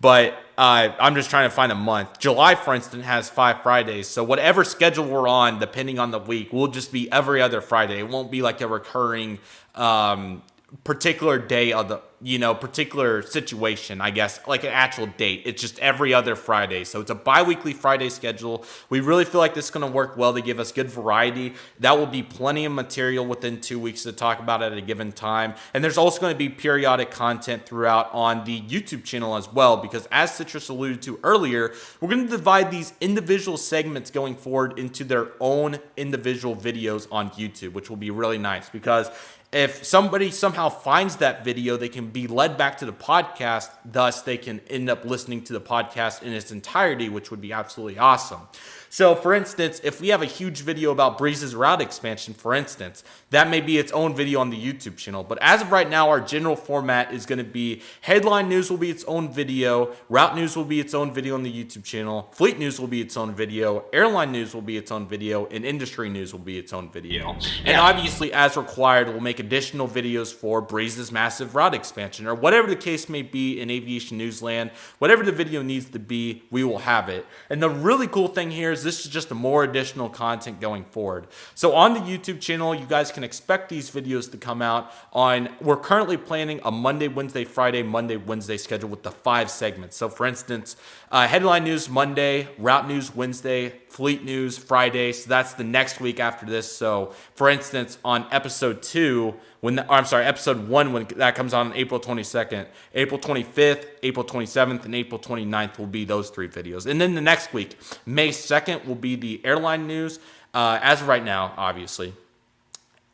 But 0.00 0.34
uh, 0.56 0.92
I'm 1.00 1.14
just 1.14 1.30
trying 1.30 1.48
to 1.48 1.54
find 1.54 1.72
a 1.72 1.76
month. 1.76 2.18
July, 2.18 2.54
for 2.54 2.74
instance, 2.74 3.04
has 3.04 3.28
five 3.28 3.62
Fridays. 3.62 4.06
So 4.06 4.22
whatever 4.22 4.64
schedule 4.64 5.04
we're 5.04 5.28
on, 5.28 5.58
depending 5.58 5.98
on 5.98 6.10
the 6.10 6.18
week, 6.18 6.52
will 6.52 6.68
just 6.68 6.92
be 6.92 7.10
every 7.10 7.42
other 7.42 7.60
Friday. 7.60 7.98
It 7.98 8.08
won't 8.08 8.30
be 8.30 8.42
like 8.42 8.60
a 8.60 8.68
recurring 8.68 9.38
um, 9.74 10.42
particular 10.84 11.38
day 11.38 11.72
of 11.72 11.88
the 11.88 12.00
you 12.20 12.38
know 12.38 12.54
particular 12.54 13.22
situation 13.22 14.00
i 14.00 14.10
guess 14.10 14.40
like 14.46 14.64
an 14.64 14.72
actual 14.72 15.06
date. 15.06 15.42
It's 15.44 15.60
just 15.60 15.78
every 15.80 16.14
other 16.14 16.34
friday. 16.36 16.84
So 16.84 17.00
it's 17.00 17.10
a 17.10 17.14
bi-weekly 17.14 17.72
friday 17.72 18.08
schedule. 18.08 18.64
We 18.88 19.00
really 19.00 19.24
feel 19.24 19.40
like 19.40 19.54
this 19.54 19.66
is 19.66 19.70
going 19.70 19.86
to 19.86 19.92
work 19.92 20.16
well 20.16 20.32
to 20.34 20.40
give 20.40 20.58
us 20.58 20.72
good 20.72 20.90
variety. 20.90 21.54
That 21.80 21.98
will 21.98 22.06
be 22.06 22.22
plenty 22.22 22.64
of 22.64 22.72
material 22.72 23.26
within 23.26 23.60
two 23.60 23.78
weeks 23.78 24.04
to 24.04 24.12
talk 24.12 24.40
about 24.40 24.62
at 24.62 24.72
a 24.72 24.80
given 24.80 25.12
time. 25.12 25.54
And 25.74 25.82
there's 25.82 25.98
also 25.98 26.20
going 26.20 26.32
to 26.32 26.38
be 26.38 26.48
periodic 26.48 27.10
content 27.10 27.66
throughout 27.66 28.12
on 28.12 28.44
the 28.44 28.60
youtube 28.62 29.04
channel 29.04 29.36
as 29.36 29.52
well 29.52 29.76
because 29.76 30.06
as 30.10 30.34
citrus 30.34 30.68
alluded 30.68 31.02
to 31.02 31.18
earlier 31.22 31.72
we're 32.00 32.08
going 32.08 32.24
to 32.24 32.30
divide 32.30 32.70
these 32.70 32.92
individual 33.00 33.56
segments 33.56 34.10
going 34.10 34.34
forward 34.34 34.78
into 34.78 35.04
their 35.04 35.28
own 35.40 35.78
individual 35.96 36.54
videos 36.54 37.06
on 37.10 37.30
youtube 37.30 37.72
which 37.72 37.88
will 37.88 37.96
be 37.96 38.10
really 38.10 38.38
nice 38.38 38.68
because 38.68 39.10
if 39.52 39.84
somebody 39.84 40.30
somehow 40.30 40.68
finds 40.68 41.16
that 41.16 41.44
video, 41.44 41.76
they 41.76 41.88
can 41.88 42.10
be 42.10 42.26
led 42.26 42.58
back 42.58 42.78
to 42.78 42.86
the 42.86 42.92
podcast. 42.92 43.70
Thus, 43.84 44.22
they 44.22 44.36
can 44.36 44.60
end 44.68 44.90
up 44.90 45.04
listening 45.04 45.42
to 45.44 45.54
the 45.54 45.60
podcast 45.60 46.22
in 46.22 46.32
its 46.32 46.50
entirety, 46.50 47.08
which 47.08 47.30
would 47.30 47.40
be 47.40 47.52
absolutely 47.52 47.98
awesome. 47.98 48.40
So, 48.90 49.14
for 49.14 49.34
instance, 49.34 49.80
if 49.84 50.00
we 50.00 50.08
have 50.08 50.22
a 50.22 50.26
huge 50.26 50.60
video 50.62 50.90
about 50.92 51.18
Breeze's 51.18 51.54
route 51.54 51.82
expansion, 51.82 52.32
for 52.32 52.54
instance, 52.54 53.04
that 53.30 53.50
may 53.50 53.60
be 53.60 53.76
its 53.76 53.92
own 53.92 54.14
video 54.14 54.40
on 54.40 54.48
the 54.50 54.56
YouTube 54.56 54.96
channel. 54.96 55.22
But 55.22 55.38
as 55.42 55.60
of 55.60 55.70
right 55.70 55.88
now, 55.88 56.08
our 56.08 56.20
general 56.20 56.56
format 56.56 57.12
is 57.12 57.26
going 57.26 57.38
to 57.38 57.44
be 57.44 57.82
headline 58.00 58.48
news 58.48 58.70
will 58.70 58.78
be 58.78 58.90
its 58.90 59.04
own 59.04 59.30
video, 59.30 59.94
route 60.08 60.34
news 60.34 60.56
will 60.56 60.64
be 60.64 60.80
its 60.80 60.94
own 60.94 61.12
video 61.12 61.34
on 61.34 61.42
the 61.42 61.52
YouTube 61.52 61.84
channel, 61.84 62.30
fleet 62.32 62.58
news 62.58 62.80
will 62.80 62.88
be 62.88 63.00
its 63.00 63.16
own 63.16 63.34
video, 63.34 63.84
airline 63.92 64.32
news 64.32 64.54
will 64.54 64.62
be 64.62 64.78
its 64.78 64.90
own 64.90 65.06
video, 65.06 65.46
and 65.46 65.64
industry 65.64 66.08
news 66.08 66.32
will 66.32 66.40
be 66.40 66.58
its 66.58 66.72
own 66.72 66.90
video. 66.90 67.36
And 67.64 67.76
obviously, 67.76 68.32
as 68.32 68.56
required, 68.56 69.08
we'll 69.08 69.20
make 69.20 69.38
additional 69.38 69.86
videos 69.86 70.32
for 70.32 70.62
Breeze's 70.62 71.12
massive 71.12 71.54
route 71.54 71.74
expansion 71.74 72.26
or 72.26 72.34
whatever 72.34 72.68
the 72.68 72.76
case 72.76 73.08
may 73.08 73.22
be 73.22 73.60
in 73.60 73.70
aviation 73.70 74.16
newsland. 74.16 74.70
Whatever 74.98 75.22
the 75.22 75.32
video 75.32 75.62
needs 75.62 75.90
to 75.90 75.98
be, 75.98 76.42
we 76.50 76.64
will 76.64 76.78
have 76.78 77.08
it. 77.08 77.26
And 77.50 77.62
the 77.62 77.68
really 77.68 78.06
cool 78.06 78.28
thing 78.28 78.50
here 78.50 78.72
is 78.72 78.77
this 78.82 79.04
is 79.04 79.10
just 79.10 79.30
more 79.32 79.64
additional 79.64 80.08
content 80.08 80.60
going 80.60 80.84
forward. 80.84 81.26
So 81.54 81.74
on 81.74 81.94
the 81.94 82.00
YouTube 82.00 82.40
channel, 82.40 82.74
you 82.74 82.86
guys 82.86 83.12
can 83.12 83.24
expect 83.24 83.68
these 83.68 83.90
videos 83.90 84.30
to 84.30 84.36
come 84.36 84.62
out 84.62 84.92
on, 85.12 85.48
we're 85.60 85.76
currently 85.76 86.16
planning 86.16 86.60
a 86.64 86.70
Monday, 86.70 87.08
Wednesday, 87.08 87.44
Friday, 87.44 87.82
Monday, 87.82 88.16
Wednesday 88.16 88.56
schedule 88.56 88.88
with 88.88 89.02
the 89.02 89.10
five 89.10 89.50
segments. 89.50 89.96
So 89.96 90.08
for 90.08 90.26
instance, 90.26 90.76
uh, 91.10 91.26
headline 91.26 91.64
news 91.64 91.88
Monday, 91.88 92.48
route 92.58 92.86
news 92.86 93.14
Wednesday, 93.14 93.72
fleet 93.88 94.24
news 94.24 94.58
Friday. 94.58 95.12
So 95.12 95.28
that's 95.28 95.54
the 95.54 95.64
next 95.64 96.00
week 96.00 96.20
after 96.20 96.44
this. 96.44 96.70
So 96.70 97.14
for 97.34 97.48
instance, 97.48 97.98
on 98.04 98.26
episode 98.30 98.82
two, 98.82 99.34
when 99.60 99.76
the, 99.76 99.90
I'm 99.90 100.04
sorry, 100.04 100.24
episode 100.26 100.68
one 100.68 100.92
when 100.92 101.06
that 101.16 101.34
comes 101.34 101.54
on 101.54 101.72
April 101.74 101.98
22nd, 101.98 102.66
April 102.94 103.18
25th, 103.18 103.86
April 104.02 104.24
27th, 104.24 104.84
and 104.84 104.94
April 104.94 105.18
29th 105.18 105.78
will 105.78 105.86
be 105.86 106.04
those 106.04 106.30
three 106.30 106.48
videos. 106.48 106.86
And 106.86 107.00
then 107.00 107.14
the 107.14 107.20
next 107.20 107.52
week, 107.52 107.78
May 108.04 108.28
2nd, 108.28 108.84
will 108.86 108.94
be 108.94 109.16
the 109.16 109.40
airline 109.44 109.86
news. 109.86 110.20
Uh, 110.54 110.78
as 110.82 111.02
of 111.02 111.08
right 111.08 111.24
now, 111.24 111.52
obviously. 111.56 112.14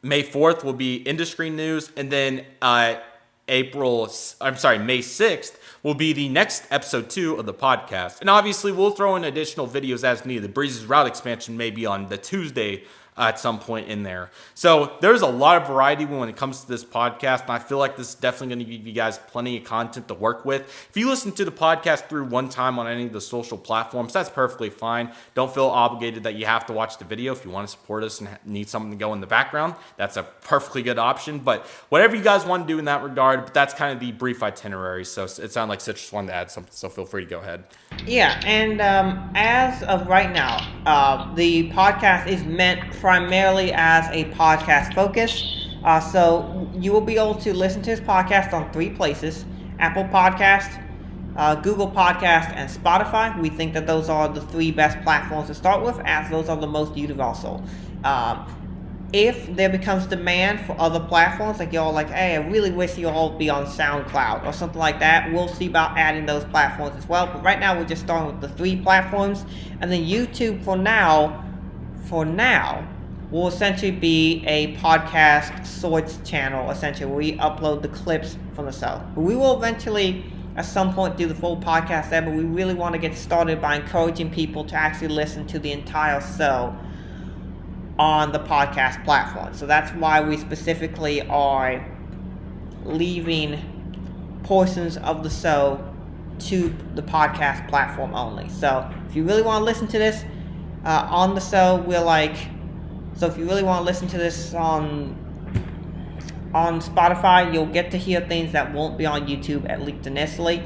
May 0.03 0.23
4th 0.23 0.65
will 0.65 0.75
be 0.75 0.97
industry 0.97 1.49
news, 1.49 1.91
and 1.97 2.11
then 2.11 2.45
uh, 2.61 2.97
April, 3.49 4.11
I'm 4.41 4.57
sorry, 4.57 4.79
May 4.79 4.99
6th 4.99 5.57
will 5.85 5.95
be 5.95 6.13
the 6.13 6.29
next 6.29 6.67
episode 6.71 7.09
two 7.09 7.37
of 7.37 7.47
the 7.47 7.55
podcast. 7.55 8.21
And 8.21 8.29
obviously, 8.29 8.73
we'll 8.73 8.91
throw 8.91 9.15
in 9.15 9.23
additional 9.23 9.69
videos 9.69 10.03
as 10.03 10.25
needed. 10.25 10.43
The 10.43 10.49
Breezes 10.49 10.87
route 10.87 11.07
expansion 11.07 11.57
may 11.57 11.71
be 11.71 11.87
on 11.87 12.09
the 12.09 12.19
Tuesday 12.19 12.85
at 13.17 13.39
some 13.39 13.61
point 13.61 13.89
in 13.89 14.03
there. 14.03 14.31
So 14.55 14.97
there's 15.01 15.23
a 15.23 15.27
lot 15.27 15.61
of 15.61 15.69
variety 15.69 16.05
when 16.05 16.29
it 16.29 16.37
comes 16.37 16.63
to 16.63 16.69
this 16.69 16.85
podcast, 16.85 17.43
and 17.43 17.51
I 17.51 17.59
feel 17.59 17.79
like 17.79 17.97
this 17.97 18.11
is 18.11 18.15
definitely 18.15 18.57
going 18.57 18.67
to 18.67 18.77
give 18.77 18.87
you 18.87 18.93
guys 18.93 19.19
plenty 19.19 19.57
of 19.57 19.65
content 19.65 20.09
to 20.09 20.15
work 20.15 20.45
with. 20.45 20.63
If 20.91 20.97
you 20.97 21.09
listen 21.09 21.33
to 21.33 21.45
the 21.45 21.53
podcast 21.53 22.09
through 22.09 22.25
one 22.25 22.49
time 22.49 22.79
on 22.79 22.87
any 22.87 23.07
of 23.07 23.13
the 23.13 23.21
social 23.21 23.57
platforms, 23.57 24.13
that's 24.13 24.31
perfectly 24.31 24.71
fine. 24.71 25.13
Don't 25.35 25.53
feel 25.53 25.67
obligated 25.67 26.25
that 26.25 26.35
you 26.35 26.47
have 26.47 26.67
to 26.67 26.73
watch 26.73 26.99
the 26.99 27.05
video. 27.05 27.33
If 27.33 27.45
you 27.45 27.51
want 27.51 27.69
to 27.69 27.71
support 27.71 28.03
us 28.03 28.21
and 28.21 28.29
need 28.45 28.69
something 28.69 28.91
to 28.91 28.97
go 28.97 29.13
in 29.13 29.21
the 29.21 29.27
background, 29.27 29.75
that's 29.97 30.17
a 30.17 30.25
perfectly 30.25 30.83
good 30.83 30.99
option. 30.99 31.39
But 31.39 31.67
whatever 31.91 32.17
you 32.17 32.23
guys 32.23 32.45
want 32.45 32.67
to 32.67 32.73
do 32.73 32.79
in 32.79 32.87
that 32.87 33.03
regard, 33.03 33.45
but 33.45 33.55
that's 33.55 33.75
kind 33.75 33.93
of 33.93 34.01
the 34.01 34.13
brief 34.13 34.43
itinerary. 34.43 35.05
So 35.05 35.25
it 35.25 35.53
sounded 35.53 35.71
like 35.71 35.81
Citrus 35.81 36.11
wanted 36.11 36.29
to 36.29 36.35
add 36.35 36.51
something, 36.51 36.73
so 36.73 36.89
feel 36.89 37.07
free 37.07 37.25
to 37.25 37.31
go 37.31 37.39
ahead. 37.39 37.65
Yeah, 38.05 38.41
and 38.45 38.81
um, 38.81 39.31
as 39.35 39.83
of 39.85 40.09
right 40.09 40.33
now, 40.33 40.67
uh, 40.85 41.33
the 41.35 41.71
podcast 41.71 42.27
is 42.27 42.45
meant 42.45 42.93
primarily 43.05 43.71
as 43.75 44.07
a 44.13 44.25
podcast 44.31 44.95
focus. 44.95 45.69
Uh, 45.85 46.01
so 46.01 46.67
you 46.75 46.91
will 46.91 47.03
be 47.03 47.19
able 47.19 47.35
to 47.35 47.53
listen 47.53 47.83
to 47.83 47.91
this 47.91 48.01
podcast 48.01 48.55
on 48.55 48.73
three 48.73 48.89
places 48.89 49.45
Apple 49.79 50.05
Podcast, 50.05 50.83
uh, 51.37 51.55
Google 51.57 51.91
Podcast, 51.91 52.51
and 52.55 52.71
Spotify. 52.71 53.39
We 53.39 53.51
think 53.51 53.75
that 53.75 53.87
those 53.87 54.09
are 54.09 54.31
the 54.31 54.41
three 54.41 54.71
best 54.71 54.99
platforms 55.03 55.49
to 55.49 55.55
start 55.55 55.85
with, 55.85 56.01
as 56.07 56.31
those 56.31 56.49
are 56.49 56.57
the 56.57 56.67
most 56.67 56.97
universal. 56.97 57.63
Um, 58.05 58.47
if 59.13 59.55
there 59.55 59.69
becomes 59.69 60.07
demand 60.07 60.65
for 60.65 60.75
other 60.81 61.01
platforms, 61.01 61.59
like 61.59 61.75
y'all 61.75 61.93
like, 61.93 62.09
hey, 62.09 62.37
I 62.37 62.49
really 62.49 62.71
wish 62.71 62.97
you 62.97 63.11
all 63.11 63.37
be 63.37 63.51
on 63.51 63.67
SoundCloud 63.67 64.47
or 64.47 64.53
something 64.55 64.79
like 64.79 64.99
that, 65.01 65.31
we'll 65.31 65.49
see 65.49 65.67
about 65.67 65.99
adding 65.99 66.25
those 66.25 66.47
platforms 66.47 66.97
as 66.97 67.07
well. 67.07 67.27
But 67.27 67.45
right 67.45 67.61
now, 67.61 67.79
we're 67.79 67.85
just 67.85 68.03
starting 68.03 68.29
with 68.29 68.41
the 68.41 68.57
three 68.57 68.77
platforms, 68.77 69.45
and 69.83 69.93
then 69.93 70.07
YouTube 70.07 70.65
for 70.65 70.79
now, 70.79 71.45
for 72.07 72.25
now, 72.25 72.89
will 73.31 73.49
essentially 73.49 73.91
be 73.91 74.45
a 74.47 74.75
podcast 74.77 75.67
sorts 75.67 76.19
channel, 76.25 76.71
essentially, 76.71 77.11
we 77.11 77.33
upload 77.39 77.83
the 77.83 77.89
clips 77.89 78.37
from 78.55 78.67
the 78.67 78.73
show. 78.73 79.03
We 79.17 79.35
will 79.35 79.57
eventually, 79.57 80.25
at 80.57 80.65
some 80.65 80.95
point, 80.95 81.17
do 81.17 81.27
the 81.27 81.35
full 81.35 81.57
podcast 81.57 82.11
there, 82.11 82.23
but 82.23 82.33
we 82.33 82.45
really 82.45 82.75
want 82.75 82.95
to 82.95 82.99
get 82.99 83.15
started 83.15 83.61
by 83.61 83.77
encouraging 83.77 84.31
people 84.31 84.65
to 84.67 84.75
actually 84.77 85.09
listen 85.09 85.47
to 85.49 85.59
the 85.59 85.73
entire 85.73 86.21
show 86.21 86.77
on 87.99 88.33
the 88.33 88.41
podcast 88.41 89.05
platform. 89.05 89.55
So 89.55 89.67
that's 89.67 89.91
why 89.93 90.21
we 90.21 90.37
specifically 90.37 91.23
are 91.23 91.85
leaving 92.85 93.59
portions 94.43 94.97
of 94.99 95.23
the 95.23 95.31
show 95.31 95.83
to 96.39 96.75
the 96.95 97.03
podcast 97.03 97.69
platform 97.69 98.15
only. 98.15 98.49
So 98.49 98.91
if 99.09 99.17
you 99.17 99.25
really 99.25 99.43
want 99.43 99.61
to 99.61 99.65
listen 99.65 99.87
to 99.89 99.99
this 99.99 100.25
uh, 100.85 101.07
on 101.11 101.35
the 101.35 101.41
show, 101.41 101.83
we're 101.87 102.03
like, 102.03 102.37
so 103.17 103.27
if 103.27 103.39
you 103.39 103.47
really 103.47 103.63
want 103.63 103.81
to 103.81 103.85
listen 103.85 104.09
to 104.09 104.19
this 104.19 104.55
on 104.55 105.17
on 106.55 106.81
Spotify, 106.81 107.53
you'll 107.53 107.67
get 107.67 107.91
to 107.91 107.99
hear 107.99 108.21
things 108.21 108.53
that 108.53 108.73
won't 108.73 108.97
be 108.97 109.07
on 109.07 109.27
YouTube 109.27 109.69
at 109.69 109.83
least 109.83 110.07
initially. 110.07 110.63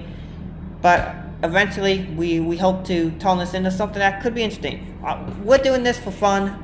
But 0.83 1.17
eventually, 1.43 2.05
we, 2.15 2.41
we 2.41 2.59
hope 2.59 2.85
to 2.87 3.11
turn 3.13 3.39
this 3.39 3.55
into 3.55 3.71
something 3.71 3.99
that 3.99 4.23
could 4.23 4.35
be 4.35 4.43
interesting. 4.43 5.01
Uh, 5.03 5.33
we're 5.43 5.57
doing 5.57 5.83
this 5.83 5.99
for 5.99 6.11
fun 6.11 6.63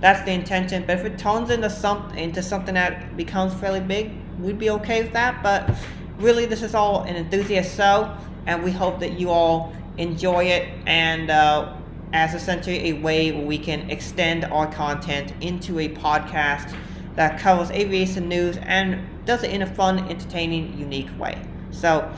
that's 0.00 0.22
the 0.24 0.32
intention. 0.32 0.84
But 0.86 0.98
if 0.98 1.04
it 1.04 1.18
turns 1.18 1.50
into 1.50 1.70
some 1.70 2.10
into 2.16 2.42
something 2.42 2.74
that 2.74 3.16
becomes 3.16 3.54
fairly 3.54 3.80
big, 3.80 4.12
we'd 4.38 4.58
be 4.58 4.70
okay 4.70 5.02
with 5.02 5.12
that. 5.14 5.42
But 5.42 5.74
really, 6.18 6.46
this 6.46 6.62
is 6.62 6.74
all 6.74 7.02
an 7.02 7.16
enthusiast 7.16 7.76
show, 7.76 8.14
and 8.46 8.62
we 8.62 8.70
hope 8.70 9.00
that 9.00 9.18
you 9.18 9.30
all 9.30 9.74
enjoy 9.98 10.44
it 10.44 10.68
and 10.86 11.30
uh, 11.30 11.74
as 12.12 12.34
essentially 12.34 12.90
a 12.90 12.92
way 12.94 13.32
we 13.32 13.58
can 13.58 13.90
extend 13.90 14.44
our 14.46 14.70
content 14.70 15.32
into 15.40 15.78
a 15.78 15.88
podcast 15.88 16.74
that 17.16 17.40
covers 17.40 17.70
aviation 17.70 18.28
news 18.28 18.58
and 18.62 19.00
does 19.24 19.42
it 19.42 19.50
in 19.50 19.62
a 19.62 19.66
fun, 19.66 19.98
entertaining, 20.08 20.78
unique 20.78 21.08
way. 21.18 21.40
So, 21.70 22.10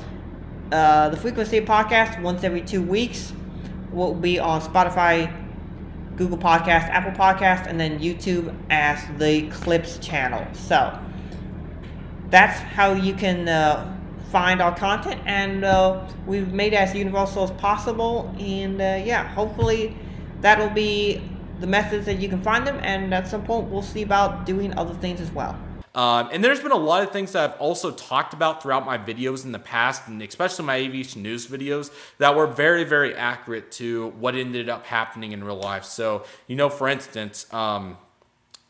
uh, 0.72 1.09
the 1.09 1.16
frequency 1.16 1.61
podcast 1.61 2.20
once 2.20 2.45
every 2.45 2.61
two 2.61 2.82
weeks 2.82 3.32
will 3.91 4.14
be 4.14 4.39
on 4.39 4.61
Spotify, 4.61 5.32
Google 6.16 6.36
Podcast, 6.39 6.89
Apple 6.91 7.12
Podcast, 7.12 7.66
and 7.66 7.80
then 7.80 7.99
YouTube 8.01 8.55
as 8.70 9.03
the 9.18 9.49
Clips 9.49 9.99
channel. 9.99 10.47
So 10.53 10.99
that's 12.28 12.59
how 12.59 12.93
you 12.93 13.14
can 13.14 13.49
uh, 13.49 13.98
find 14.31 14.61
our 14.61 14.74
content, 14.74 15.20
and 15.24 15.64
uh, 15.64 16.07
we've 16.26 16.53
made 16.53 16.72
it 16.72 16.76
as 16.76 16.95
universal 16.95 17.45
as 17.45 17.51
possible. 17.53 18.35
And 18.39 18.81
uh, 18.81 19.03
yeah, 19.05 19.26
hopefully 19.29 19.97
that'll 20.41 20.70
be 20.70 21.22
the 21.61 21.66
methods 21.66 22.07
that 22.07 22.18
you 22.18 22.29
can 22.29 22.43
find 22.43 22.66
them, 22.66 22.79
and 22.83 23.12
at 23.12 23.26
some 23.26 23.45
point 23.45 23.68
we'll 23.68 23.83
see 23.83 24.03
about 24.03 24.47
doing 24.47 24.76
other 24.79 24.95
things 24.95 25.20
as 25.20 25.31
well. 25.33 25.59
Um, 25.95 26.29
and 26.31 26.45
there's 26.45 26.61
been 26.61 26.70
a 26.70 26.76
lot 26.76 27.03
of 27.03 27.11
things 27.11 27.33
that 27.33 27.51
I've 27.51 27.61
also 27.61 27.91
talked 27.91 28.33
about 28.33 28.62
throughout 28.62 28.87
my 28.87 28.99
videos 28.99 29.45
in 29.45 29.51
the 29.51 29.59
past, 29.59 30.07
and 30.07 30.22
especially 30.22 30.64
my 30.64 30.76
aviation 30.76 31.22
news 31.22 31.47
videos, 31.47 31.91
that 32.18 32.37
were 32.37 32.47
very, 32.47 32.85
very 32.85 33.16
accurate 33.16 33.72
to 33.72 34.11
what 34.11 34.37
ended 34.37 34.68
up 34.68 34.87
happening 34.87 35.33
in 35.33 35.43
real 35.43 35.59
life. 35.59 35.85
So, 35.85 36.24
you 36.47 36.55
know, 36.55 36.68
for 36.68 36.89
instance, 36.89 37.53
um, 37.53 37.97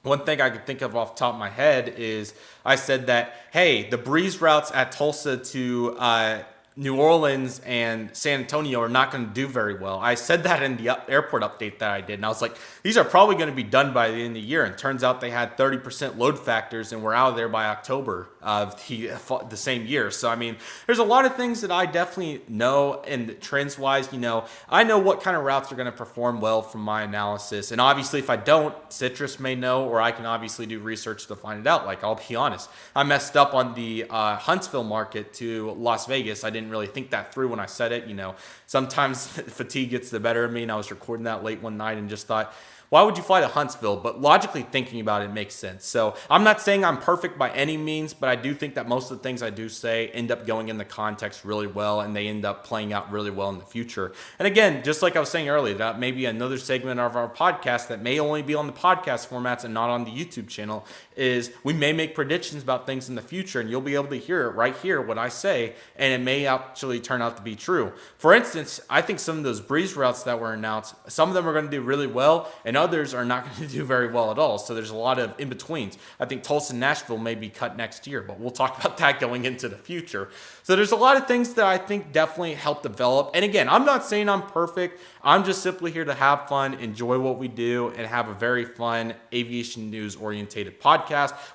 one 0.08 0.24
thing 0.24 0.40
I 0.40 0.50
could 0.50 0.66
think 0.66 0.82
of 0.82 0.96
off 0.96 1.14
the 1.14 1.20
top 1.20 1.34
of 1.34 1.40
my 1.40 1.50
head 1.50 1.94
is 1.96 2.34
I 2.64 2.76
said 2.76 3.06
that, 3.06 3.34
hey, 3.52 3.88
the 3.88 3.98
breeze 3.98 4.40
routes 4.40 4.70
at 4.74 4.92
Tulsa 4.92 5.36
to 5.36 5.96
uh, 5.98 6.42
New 6.78 6.96
Orleans 6.96 7.60
and 7.66 8.14
San 8.16 8.38
Antonio 8.40 8.80
are 8.80 8.88
not 8.88 9.10
going 9.10 9.26
to 9.26 9.32
do 9.32 9.48
very 9.48 9.74
well. 9.74 9.98
I 9.98 10.14
said 10.14 10.44
that 10.44 10.62
in 10.62 10.76
the 10.76 10.96
airport 11.10 11.42
update 11.42 11.80
that 11.80 11.90
I 11.90 12.00
did, 12.00 12.14
and 12.14 12.24
I 12.24 12.28
was 12.28 12.40
like, 12.40 12.56
these 12.84 12.96
are 12.96 13.04
probably 13.04 13.34
going 13.34 13.48
to 13.48 13.54
be 13.54 13.64
done 13.64 13.92
by 13.92 14.10
the 14.10 14.16
end 14.16 14.28
of 14.28 14.34
the 14.34 14.40
year. 14.40 14.64
And 14.64 14.78
turns 14.78 15.02
out 15.02 15.20
they 15.20 15.30
had 15.30 15.56
30% 15.56 16.18
load 16.18 16.38
factors, 16.38 16.92
and 16.92 17.02
we're 17.02 17.14
out 17.14 17.30
of 17.30 17.36
there 17.36 17.48
by 17.48 17.66
October 17.66 18.28
of 18.42 18.86
the, 18.86 19.10
the 19.48 19.56
same 19.56 19.86
year. 19.86 20.10
So, 20.10 20.28
I 20.28 20.36
mean, 20.36 20.56
there's 20.86 20.98
a 20.98 21.04
lot 21.04 21.24
of 21.24 21.36
things 21.36 21.60
that 21.62 21.70
I 21.70 21.86
definitely 21.86 22.42
know, 22.48 23.02
and 23.06 23.40
trends 23.40 23.78
wise, 23.78 24.12
you 24.12 24.18
know, 24.18 24.44
I 24.68 24.84
know 24.84 24.98
what 24.98 25.22
kind 25.22 25.36
of 25.36 25.44
routes 25.44 25.72
are 25.72 25.74
going 25.74 25.86
to 25.86 25.92
perform 25.92 26.40
well 26.40 26.62
from 26.62 26.82
my 26.82 27.02
analysis. 27.02 27.72
And 27.72 27.80
obviously, 27.80 28.20
if 28.20 28.30
I 28.30 28.36
don't, 28.36 28.74
Citrus 28.92 29.40
may 29.40 29.54
know, 29.54 29.84
or 29.84 30.00
I 30.00 30.12
can 30.12 30.26
obviously 30.26 30.66
do 30.66 30.78
research 30.78 31.26
to 31.26 31.36
find 31.36 31.60
it 31.60 31.66
out. 31.66 31.86
Like, 31.86 32.04
I'll 32.04 32.20
be 32.28 32.36
honest, 32.36 32.70
I 32.94 33.02
messed 33.02 33.36
up 33.36 33.54
on 33.54 33.74
the 33.74 34.06
uh, 34.08 34.36
Huntsville 34.36 34.84
market 34.84 35.32
to 35.34 35.72
Las 35.72 36.06
Vegas. 36.06 36.44
I 36.44 36.50
didn't 36.50 36.70
really 36.70 36.86
think 36.86 37.10
that 37.10 37.32
through 37.34 37.48
when 37.48 37.60
I 37.60 37.66
said 37.66 37.92
it. 37.92 38.06
You 38.06 38.14
know, 38.14 38.34
sometimes 38.66 39.26
fatigue 39.28 39.90
gets 39.90 40.10
the 40.10 40.20
better 40.20 40.44
of 40.44 40.52
me, 40.52 40.62
and 40.62 40.72
I 40.72 40.76
was 40.76 40.90
recording 40.90 41.24
that 41.24 41.42
late 41.42 41.62
one 41.62 41.76
night 41.76 41.98
and 41.98 42.08
just 42.08 42.26
thought, 42.26 42.54
why 42.90 43.02
would 43.02 43.16
you 43.16 43.22
fly 43.22 43.40
to 43.40 43.48
Huntsville? 43.48 43.96
But 43.98 44.20
logically 44.20 44.62
thinking 44.62 45.00
about 45.00 45.22
it 45.22 45.32
makes 45.32 45.54
sense. 45.54 45.84
So 45.84 46.14
I'm 46.30 46.42
not 46.42 46.60
saying 46.60 46.84
I'm 46.84 46.98
perfect 46.98 47.38
by 47.38 47.50
any 47.50 47.76
means, 47.76 48.14
but 48.14 48.28
I 48.28 48.36
do 48.36 48.54
think 48.54 48.74
that 48.76 48.88
most 48.88 49.10
of 49.10 49.18
the 49.18 49.22
things 49.22 49.42
I 49.42 49.50
do 49.50 49.68
say 49.68 50.08
end 50.08 50.30
up 50.30 50.46
going 50.46 50.68
in 50.68 50.78
the 50.78 50.84
context 50.84 51.44
really 51.44 51.66
well 51.66 52.00
and 52.00 52.16
they 52.16 52.28
end 52.28 52.44
up 52.44 52.64
playing 52.64 52.92
out 52.92 53.10
really 53.10 53.30
well 53.30 53.50
in 53.50 53.58
the 53.58 53.64
future. 53.64 54.12
And 54.38 54.46
again, 54.46 54.82
just 54.82 55.02
like 55.02 55.16
I 55.16 55.20
was 55.20 55.28
saying 55.28 55.48
earlier, 55.48 55.74
that 55.74 55.98
may 55.98 56.12
be 56.12 56.24
another 56.24 56.56
segment 56.56 56.98
of 56.98 57.14
our 57.14 57.28
podcast 57.28 57.88
that 57.88 58.00
may 58.00 58.18
only 58.18 58.42
be 58.42 58.54
on 58.54 58.66
the 58.66 58.72
podcast 58.72 59.28
formats 59.28 59.64
and 59.64 59.74
not 59.74 59.90
on 59.90 60.04
the 60.04 60.10
YouTube 60.10 60.48
channel 60.48 60.86
is 61.18 61.50
we 61.64 61.72
may 61.72 61.92
make 61.92 62.14
predictions 62.14 62.62
about 62.62 62.86
things 62.86 63.08
in 63.08 63.16
the 63.16 63.22
future 63.22 63.60
and 63.60 63.68
you'll 63.68 63.80
be 63.80 63.96
able 63.96 64.06
to 64.06 64.16
hear 64.16 64.46
it 64.46 64.50
right 64.50 64.76
here, 64.76 65.02
what 65.02 65.18
I 65.18 65.28
say, 65.28 65.74
and 65.96 66.12
it 66.12 66.24
may 66.24 66.46
actually 66.46 67.00
turn 67.00 67.20
out 67.20 67.36
to 67.36 67.42
be 67.42 67.56
true. 67.56 67.92
For 68.18 68.32
instance, 68.32 68.80
I 68.88 69.02
think 69.02 69.18
some 69.18 69.36
of 69.36 69.42
those 69.42 69.60
breeze 69.60 69.96
routes 69.96 70.22
that 70.22 70.40
were 70.40 70.52
announced, 70.52 70.94
some 71.08 71.28
of 71.28 71.34
them 71.34 71.46
are 71.48 71.52
going 71.52 71.64
to 71.64 71.70
do 71.70 71.82
really 71.82 72.06
well 72.06 72.50
and 72.64 72.76
others 72.76 73.14
are 73.14 73.24
not 73.24 73.44
going 73.56 73.68
to 73.68 73.74
do 73.74 73.84
very 73.84 74.10
well 74.10 74.30
at 74.30 74.38
all. 74.38 74.58
So 74.58 74.74
there's 74.74 74.90
a 74.90 74.96
lot 74.96 75.18
of 75.18 75.34
in 75.38 75.48
betweens. 75.48 75.98
I 76.20 76.24
think 76.24 76.44
Tulsa 76.44 76.74
Nashville 76.74 77.18
may 77.18 77.34
be 77.34 77.48
cut 77.48 77.76
next 77.76 78.06
year, 78.06 78.22
but 78.22 78.38
we'll 78.38 78.52
talk 78.52 78.78
about 78.84 78.96
that 78.98 79.18
going 79.18 79.44
into 79.44 79.68
the 79.68 79.76
future. 79.76 80.28
So 80.62 80.76
there's 80.76 80.92
a 80.92 80.96
lot 80.96 81.16
of 81.16 81.26
things 81.26 81.54
that 81.54 81.66
I 81.66 81.78
think 81.78 82.12
definitely 82.12 82.54
help 82.54 82.84
develop. 82.84 83.32
And 83.34 83.44
again, 83.44 83.68
I'm 83.68 83.84
not 83.84 84.04
saying 84.04 84.28
I'm 84.28 84.42
perfect. 84.42 85.00
I'm 85.22 85.44
just 85.44 85.62
simply 85.62 85.90
here 85.90 86.04
to 86.04 86.14
have 86.14 86.48
fun, 86.48 86.74
enjoy 86.74 87.18
what 87.18 87.38
we 87.38 87.48
do, 87.48 87.88
and 87.96 88.06
have 88.06 88.28
a 88.28 88.34
very 88.34 88.64
fun 88.64 89.14
aviation 89.32 89.90
news 89.90 90.14
orientated 90.14 90.80
podcast 90.80 91.07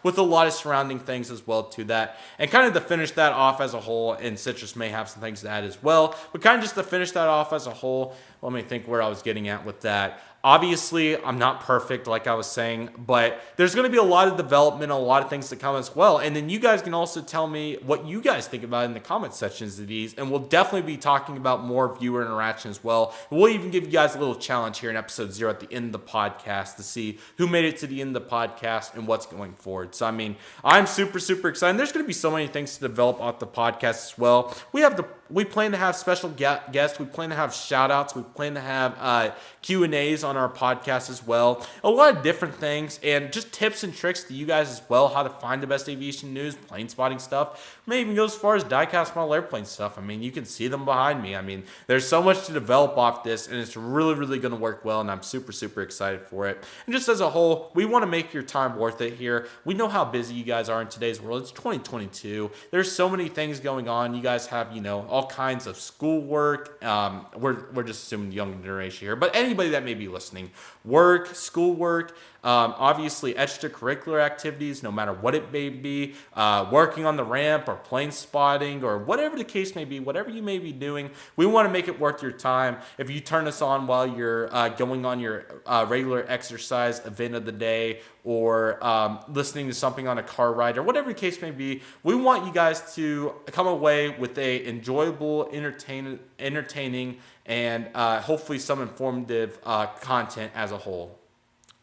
with 0.04 0.18
a 0.18 0.22
lot 0.22 0.47
of 0.47 0.54
surrounding 0.54 0.99
things 0.99 1.32
as 1.32 1.45
well 1.45 1.64
to 1.64 1.84
that. 1.86 2.18
And 2.39 2.49
kind 2.49 2.68
of 2.68 2.74
to 2.74 2.82
finish 2.82 3.12
that 3.12 3.34
off 3.34 3.62
as 3.62 3.74
a 3.74 3.80
whole, 3.80 4.14
and 4.14 4.38
Citrus 4.38 4.76
may 4.76 4.89
have 4.89 5.10
some 5.10 5.22
things 5.22 5.41
to 5.41 5.49
add 5.49 5.64
as 5.64 5.82
well, 5.82 6.16
but 6.32 6.41
kind 6.41 6.58
of 6.58 6.64
just 6.64 6.76
to 6.76 6.84
finish 6.84 7.12
that 7.12 7.28
off 7.28 7.54
as 7.54 7.68
a 7.68 7.72
whole, 7.72 8.16
let 8.41 8.51
me 8.51 8.62
think 8.62 8.88
where 8.88 9.01
I 9.01 9.08
was 9.08 9.22
getting 9.22 9.47
at 9.47 9.66
with 9.66 9.82
that. 9.82 10.20
Obviously, 10.46 11.18
I'm 11.24 11.39
not 11.39 11.62
perfect, 11.62 12.06
like 12.06 12.28
I 12.28 12.34
was 12.34 12.48
saying, 12.48 12.89
but 12.98 13.41
there's 13.56 13.74
going 13.74 13.86
to 13.86 13.89
be 13.89 13.98
a 13.98 14.04
lot 14.04 14.28
of 14.28 14.36
development, 14.36 14.91
a 14.91 14.96
lot 14.96 15.24
of 15.24 15.30
things 15.30 15.48
to 15.50 15.56
come 15.56 15.78
as 15.78 15.96
well. 15.96 16.18
And 16.18 16.36
then 16.36 16.50
you 16.50 16.60
guys 16.60 16.82
can 16.82 16.94
also 16.94 17.22
tell 17.22 17.48
me 17.48 17.78
what 17.86 18.06
you 18.06 18.20
guys 18.20 18.46
think 18.46 18.62
about 18.64 18.84
in 18.84 18.94
the 18.94 19.00
comment 19.00 19.34
sections 19.34 19.80
of 19.80 19.88
these. 19.88 20.14
And 20.16 20.30
we'll 20.30 20.41
definitely 20.41 20.82
be 20.82 20.98
talking 20.98 21.38
about 21.38 21.64
more 21.64 21.96
viewer 21.96 22.22
interaction 22.22 22.72
as 22.72 22.84
well. 22.84 23.16
We'll 23.30 23.48
even 23.48 23.72
give 23.72 23.86
you 23.86 23.91
guys 23.91 24.16
a 24.16 24.20
little 24.20 24.36
challenge 24.36 24.80
here 24.80 24.89
in 24.89 24.98
episode 24.98 25.32
zero 25.32 25.50
at 25.50 25.62
the 25.62 25.74
end 25.74 25.96
of 25.96 26.02
the 26.02 26.12
podcast 26.12 26.76
to 26.76 26.84
see 26.84 27.20
who 27.38 27.48
made 27.48 27.64
it 27.64 27.78
to 27.78 27.88
the 27.88 28.02
end 28.02 28.14
of 28.14 28.22
the 28.22 28.30
podcast 28.30 28.96
and 28.96 29.08
what's 29.08 29.26
going 29.26 29.54
forward. 29.54 29.96
So, 29.96 30.06
I 30.06 30.12
mean, 30.12 30.36
I'm 30.62 30.88
super, 30.88 31.20
super 31.20 31.48
excited. 31.48 31.80
There's 31.80 31.94
going 31.94 32.04
to 32.04 32.08
be 32.08 32.12
so 32.12 32.30
many 32.30 32.48
things 32.48 32.76
to 32.76 32.82
develop 32.82 33.22
off 33.22 33.39
the 33.39 33.48
podcast 33.48 34.12
as 34.12 34.18
well. 34.18 34.54
We 34.74 34.82
have 34.82 34.98
the 34.98 35.06
we 35.30 35.46
plan 35.46 35.72
to 35.72 35.78
have 35.78 35.96
special 35.96 36.30
guests. 36.30 37.00
We 37.00 37.06
plan 37.06 37.30
to 37.30 37.36
have 37.36 37.54
shout 37.54 37.92
outs. 37.92 38.16
We 38.16 38.24
plan 38.24 38.54
to 38.56 38.62
have 38.62 38.96
uh, 39.00 39.32
Q 39.62 39.84
and 39.84 39.94
A's 39.94 40.24
on 40.24 40.38
our 40.38 40.50
podcast 40.50 41.10
as 41.10 41.26
well. 41.26 41.66
A 41.84 41.90
lot 41.90 42.16
of 42.16 42.24
different 42.24 42.56
things 42.56 43.00
and 43.04 43.32
just 43.32 43.52
tips 43.52 43.84
and 43.84 43.96
tricks 43.96 44.24
to 44.26 44.34
you 44.34 44.46
guys 44.46 44.70
as 44.70 44.82
well. 44.90 45.08
How 45.08 45.24
to 45.24 45.30
find 45.30 45.64
the 45.64 45.68
best 45.68 45.88
aviation 45.88 46.34
news, 46.34 46.56
plane 46.56 46.90
spotting 46.90 47.20
stuff. 47.20 47.80
May 47.86 48.02
even 48.02 48.16
go 48.16 48.26
as 48.26 48.36
far 48.36 48.56
as 48.56 48.64
diecast 48.64 49.16
model 49.16 49.34
airplane 49.34 49.66
stuff. 49.66 49.98
I 49.98 50.02
mean, 50.02 50.22
you 50.22 50.32
can 50.32 50.46
see 50.46 50.68
them 50.68 50.86
behind 50.86 51.22
me. 51.22 51.36
I 51.36 51.42
mean, 51.42 51.64
there's 51.88 52.08
so 52.08 52.22
much 52.22 52.46
to 52.48 52.54
develop 52.54 52.98
off 52.98 53.24
this, 53.24 53.48
and 53.48 53.58
it's 53.58 53.76
really, 53.76 54.16
really 54.16 54.40
going 54.40 54.54
to 54.54 54.60
work 54.60 54.84
well. 54.86 55.02
And 55.02 55.10
I'm 55.10 55.24
super, 55.24 55.52
super 55.52 55.82
excited 55.82 56.22
for 56.22 56.48
it. 56.48 56.64
And 56.86 56.94
just 56.94 57.08
as 57.10 57.22
a 57.22 57.30
whole, 57.30 57.72
we 57.74 57.86
want 57.86 58.04
to 58.04 58.08
make 58.08 58.34
your 58.34 58.44
time 58.44 58.78
worth 58.78 59.02
it 59.02 59.14
here. 59.14 59.48
We 59.66 59.74
know 59.74 59.88
how 59.88 60.06
busy 60.06 60.34
you 60.34 60.44
guys 60.44 60.70
are 60.70 60.82
in 60.82 60.88
today's 60.88 61.22
world. 61.22 61.42
It's 61.42 61.52
2022. 61.52 62.52
There's 62.72 62.92
so 62.92 63.10
many 63.10 63.30
things 63.30 63.60
going 63.60 63.88
on. 63.88 64.14
You 64.14 64.22
guys 64.22 64.48
have, 64.48 64.74
you 64.74 64.82
know, 64.82 65.08
all 65.14 65.28
kinds 65.28 65.68
of 65.68 65.78
schoolwork. 65.78 66.84
Um, 66.84 67.28
we're, 67.38 67.70
we're 67.72 67.84
just 67.84 68.01
assuming 68.05 68.32
young 68.32 68.59
generation 68.64 69.05
here, 69.05 69.16
but 69.16 69.36
anybody 69.36 69.70
that 69.70 69.84
may 69.84 69.93
be 69.93 70.07
listening, 70.07 70.49
work, 70.84 71.36
schoolwork, 71.36 72.18
um, 72.43 72.74
obviously, 72.78 73.36
extracurricular 73.36 74.22
activities, 74.22 74.84
no 74.84 74.91
matter 74.91 75.14
what 75.14 75.34
it 75.34 75.53
may 75.53 75.70
be, 75.70 76.16
uh, 76.34 76.68
working 76.70 77.05
on 77.05 77.16
the 77.16 77.24
ramp 77.24 77.70
or 77.70 77.76
plane 77.76 78.11
spotting 78.11 78.84
or 78.84 78.97
whatever 78.97 79.38
the 79.38 79.45
case 79.45 79.76
may 79.76 79.86
be, 79.86 80.01
whatever 80.01 80.30
you 80.30 80.41
may 80.41 80.59
be 80.59 80.74
doing, 80.74 81.09
we 81.38 81.45
want 81.45 81.68
to 81.68 81.72
make 81.72 81.88
it 81.88 81.97
worth 81.97 82.22
your 82.22 82.34
time. 82.34 82.78
If 82.97 83.09
you 83.09 83.22
turn 83.22 83.47
us 83.47 83.61
on 83.61 83.88
while 83.88 84.05
you're 84.05 84.53
uh, 84.53 84.70
going 84.70 85.05
on 85.05 85.22
your 85.22 85.45
uh, 85.66 85.86
regular 85.88 86.26
exercise 86.28 86.99
event 87.05 87.36
of 87.36 87.45
the 87.45 87.53
day 87.53 88.01
or 88.26 88.84
um, 88.84 89.20
listening 89.30 89.68
to 89.68 89.74
something 89.74 90.07
on 90.07 90.18
a 90.18 90.24
car 90.24 90.51
ride 90.51 90.78
or 90.78 90.84
whatever 90.84 91.09
the 91.09 91.20
case 91.20 91.41
may 91.41 91.51
be, 91.51 91.82
we 92.03 92.14
want 92.14 92.45
you 92.45 92.51
guys 92.51 92.93
to 92.95 93.34
come 93.47 93.68
away 93.68 94.09
with 94.09 94.38
a 94.38 94.66
enjoyable, 95.04 95.49
entertain, 95.51 96.20
entertaining, 96.39 97.18
and 97.45 97.89
uh, 97.93 98.22
hopefully 98.22 98.60
some 98.60 98.82
informative 98.82 99.60
uh, 99.64 99.88
content 99.88 100.51
as 100.56 100.72
a 100.72 100.78
whole 100.78 101.20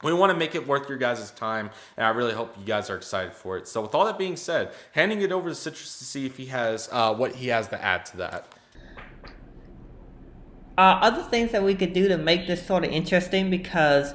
we 0.03 0.13
want 0.15 0.33
to 0.33 0.39
make 0.39 0.55
it 0.55 0.67
worth 0.67 0.89
your 0.89 0.99
guys' 0.99 1.31
time, 1.33 1.71
and 1.97 2.07
I 2.07 2.11
really 2.11 2.33
hope 2.33 2.57
you 2.59 2.65
guys 2.65 2.89
are 2.89 2.97
excited 2.97 3.35
for 3.35 3.59
it. 3.59 3.69
So, 3.69 3.83
with 3.83 3.95
all 3.95 4.07
that 4.07 4.17
being 4.17 4.37
said, 4.37 4.73
handing 4.93 5.21
it 5.21 5.31
over 5.31 5.51
to 5.51 5.55
Citrus 5.55 5.99
to 5.99 6.05
see 6.05 6.25
if 6.25 6.37
he 6.37 6.47
has 6.47 6.89
uh, 6.91 7.15
what 7.15 7.35
he 7.35 7.49
has 7.49 7.69
to 7.69 7.85
add 7.85 8.07
to 8.07 8.17
that. 8.19 8.49
Uh, 10.79 10.99
other 11.03 11.23
things 11.23 11.53
that 11.53 11.63
we 11.63 11.75
could 11.75 11.93
do 11.93 12.09
to 12.09 12.17
make 12.17 12.47
this 12.47 12.67
sort 12.67 12.85
of 12.85 12.91
interesting 12.91 13.51
because 13.51 14.15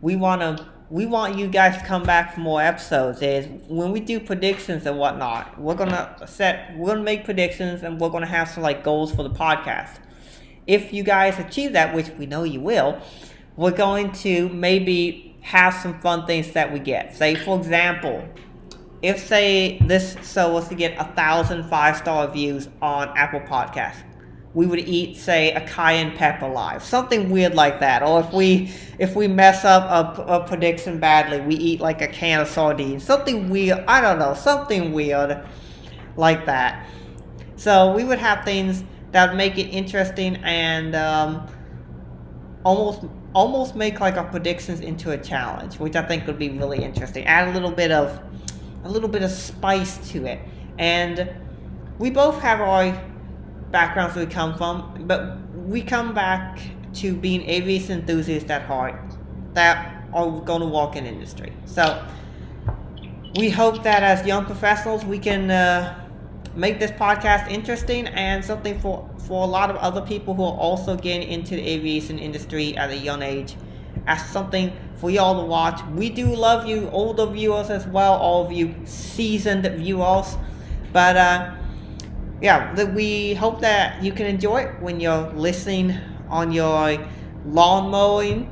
we 0.00 0.14
want 0.14 0.40
to 0.40 0.71
we 0.92 1.06
want 1.06 1.38
you 1.38 1.46
guys 1.48 1.80
to 1.80 1.84
come 1.86 2.02
back 2.02 2.34
for 2.34 2.40
more 2.40 2.60
episodes 2.60 3.22
is 3.22 3.48
when 3.66 3.90
we 3.92 3.98
do 3.98 4.20
predictions 4.20 4.84
and 4.84 4.98
whatnot 4.98 5.58
we're 5.58 5.74
gonna 5.74 6.14
set 6.26 6.76
we're 6.76 6.88
gonna 6.88 7.02
make 7.02 7.24
predictions 7.24 7.82
and 7.82 7.98
we're 7.98 8.10
gonna 8.10 8.26
have 8.26 8.46
some 8.48 8.62
like 8.62 8.84
goals 8.84 9.14
for 9.14 9.22
the 9.22 9.30
podcast 9.30 9.98
if 10.66 10.92
you 10.92 11.02
guys 11.02 11.38
achieve 11.38 11.72
that 11.72 11.94
which 11.94 12.10
we 12.18 12.26
know 12.26 12.42
you 12.44 12.60
will 12.60 13.00
we're 13.56 13.70
going 13.70 14.12
to 14.12 14.48
maybe 14.50 15.32
have 15.42 15.74
some 15.74 15.98
fun 16.00 16.26
things 16.26 16.52
that 16.52 16.72
we 16.72 16.78
get. 16.78 17.14
Say, 17.14 17.34
for 17.34 17.58
example, 17.58 18.26
if 19.02 19.18
say 19.18 19.78
this 19.80 20.16
show 20.32 20.52
was 20.52 20.68
to 20.68 20.74
get 20.74 20.96
a 20.98 21.04
thousand 21.14 21.64
five 21.64 21.96
star 21.96 22.28
views 22.28 22.68
on 22.80 23.08
Apple 23.16 23.40
Podcasts, 23.40 24.02
we 24.54 24.66
would 24.66 24.80
eat 24.80 25.16
say 25.16 25.52
a 25.52 25.66
cayenne 25.66 26.16
pepper 26.16 26.48
live, 26.48 26.82
something 26.82 27.30
weird 27.30 27.54
like 27.54 27.80
that. 27.80 28.02
Or 28.02 28.20
if 28.20 28.32
we 28.32 28.70
if 28.98 29.16
we 29.16 29.26
mess 29.26 29.64
up 29.64 30.18
a, 30.18 30.22
a 30.22 30.46
prediction 30.46 30.98
badly, 30.98 31.40
we 31.40 31.54
eat 31.54 31.80
like 31.80 32.02
a 32.02 32.08
can 32.08 32.40
of 32.40 32.48
sardines, 32.48 33.02
something 33.02 33.48
weird. 33.48 33.84
I 33.88 34.00
don't 34.00 34.18
know, 34.18 34.34
something 34.34 34.92
weird 34.92 35.44
like 36.16 36.44
that. 36.46 36.86
So 37.56 37.92
we 37.94 38.04
would 38.04 38.18
have 38.18 38.44
things 38.44 38.84
that 39.12 39.30
would 39.30 39.36
make 39.36 39.56
it 39.56 39.68
interesting 39.68 40.36
and 40.36 40.94
um, 40.94 41.46
almost 42.64 43.04
almost 43.34 43.74
make 43.74 44.00
like 44.00 44.16
our 44.16 44.28
predictions 44.28 44.80
into 44.80 45.12
a 45.12 45.18
challenge, 45.18 45.78
which 45.78 45.96
I 45.96 46.02
think 46.02 46.26
would 46.26 46.38
be 46.38 46.50
really 46.50 46.82
interesting. 46.84 47.24
Add 47.24 47.48
a 47.48 47.52
little 47.52 47.70
bit 47.70 47.90
of 47.90 48.20
a 48.84 48.90
little 48.90 49.08
bit 49.08 49.22
of 49.22 49.30
spice 49.30 50.10
to 50.10 50.26
it. 50.26 50.40
And 50.78 51.32
we 51.98 52.10
both 52.10 52.40
have 52.42 52.60
our 52.60 52.68
backgrounds 53.72 54.14
we 54.14 54.26
come 54.26 54.54
from, 54.56 55.04
but 55.06 55.38
we 55.54 55.82
come 55.82 56.14
back 56.14 56.60
to 56.94 57.16
being 57.16 57.48
aviation 57.48 58.00
enthusiasts 58.00 58.50
at 58.50 58.62
heart 58.62 58.94
that 59.54 60.04
are 60.12 60.40
going 60.40 60.60
to 60.60 60.66
walk 60.66 60.94
in 60.96 61.06
industry. 61.06 61.52
So 61.64 62.06
we 63.36 63.48
hope 63.48 63.82
that 63.82 64.02
as 64.02 64.26
young 64.26 64.44
professionals 64.44 65.04
we 65.04 65.18
can 65.18 65.50
uh, 65.50 65.98
make 66.54 66.78
this 66.78 66.90
podcast 66.90 67.50
interesting 67.50 68.06
and 68.08 68.44
something 68.44 68.78
for 68.80 69.08
for 69.26 69.44
a 69.44 69.46
lot 69.46 69.70
of 69.70 69.76
other 69.76 70.02
people 70.02 70.34
who 70.34 70.42
are 70.42 70.58
also 70.58 70.96
getting 70.96 71.28
into 71.28 71.54
the 71.54 71.66
aviation 71.66 72.18
industry 72.18 72.76
at 72.76 72.90
a 72.90 72.96
young 72.96 73.22
age 73.22 73.56
as 74.06 74.24
something 74.30 74.72
for 74.96 75.10
y'all 75.10 75.40
to 75.40 75.46
watch. 75.46 75.80
We 75.94 76.10
do 76.10 76.26
love 76.26 76.66
you, 76.66 76.90
older 76.90 77.26
viewers 77.26 77.70
as 77.70 77.86
well, 77.86 78.14
all 78.14 78.44
of 78.44 78.52
you 78.52 78.74
seasoned 78.84 79.64
viewers. 79.76 80.36
But 80.92 81.16
uh, 81.16 81.54
yeah, 82.42 82.74
that 82.74 82.92
we 82.92 83.34
hope 83.34 83.60
that 83.60 84.02
you 84.02 84.12
can 84.12 84.26
enjoy 84.26 84.62
it 84.62 84.82
when 84.82 85.00
you're 85.00 85.30
listening 85.32 85.96
on 86.28 86.52
your 86.52 86.98
lawn 87.46 87.90
mowing, 87.90 88.50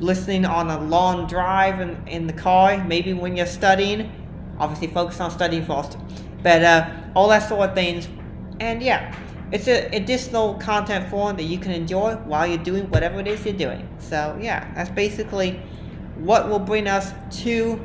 listening 0.00 0.46
on 0.46 0.70
a 0.70 0.80
long 0.80 1.26
drive 1.26 1.80
in, 1.80 2.06
in 2.06 2.26
the 2.26 2.32
car, 2.32 2.82
maybe 2.84 3.12
when 3.12 3.36
you're 3.36 3.46
studying 3.46 4.10
Obviously, 4.58 4.88
focus 4.88 5.20
on 5.20 5.30
studying 5.30 5.64
first. 5.64 5.96
But 6.42 6.62
uh, 6.62 6.90
all 7.14 7.28
that 7.28 7.48
sort 7.48 7.68
of 7.68 7.74
things. 7.74 8.08
And 8.60 8.82
yeah, 8.82 9.14
it's 9.52 9.68
a 9.68 9.88
additional 9.94 10.54
content 10.54 11.08
form 11.08 11.36
that 11.36 11.44
you 11.44 11.58
can 11.58 11.72
enjoy 11.72 12.16
while 12.16 12.46
you're 12.46 12.58
doing 12.58 12.90
whatever 12.90 13.20
it 13.20 13.28
is 13.28 13.44
you're 13.44 13.54
doing. 13.54 13.88
So 13.98 14.36
yeah, 14.40 14.72
that's 14.74 14.90
basically 14.90 15.60
what 16.16 16.48
will 16.48 16.58
bring 16.58 16.88
us 16.88 17.12
to. 17.42 17.80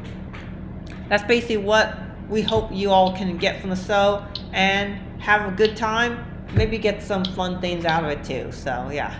That's 1.09 1.23
basically 1.23 1.57
what 1.57 1.95
we 2.33 2.41
hope 2.41 2.71
you 2.71 2.89
all 2.89 3.15
can 3.15 3.37
get 3.37 3.61
from 3.61 3.69
the 3.69 3.75
show 3.75 4.25
and 4.53 4.95
have 5.21 5.53
a 5.53 5.55
good 5.55 5.77
time. 5.77 6.25
Maybe 6.55 6.79
get 6.79 7.03
some 7.03 7.23
fun 7.23 7.61
things 7.61 7.85
out 7.85 8.03
of 8.03 8.09
it 8.09 8.23
too. 8.23 8.51
So 8.51 8.89
yeah. 8.91 9.15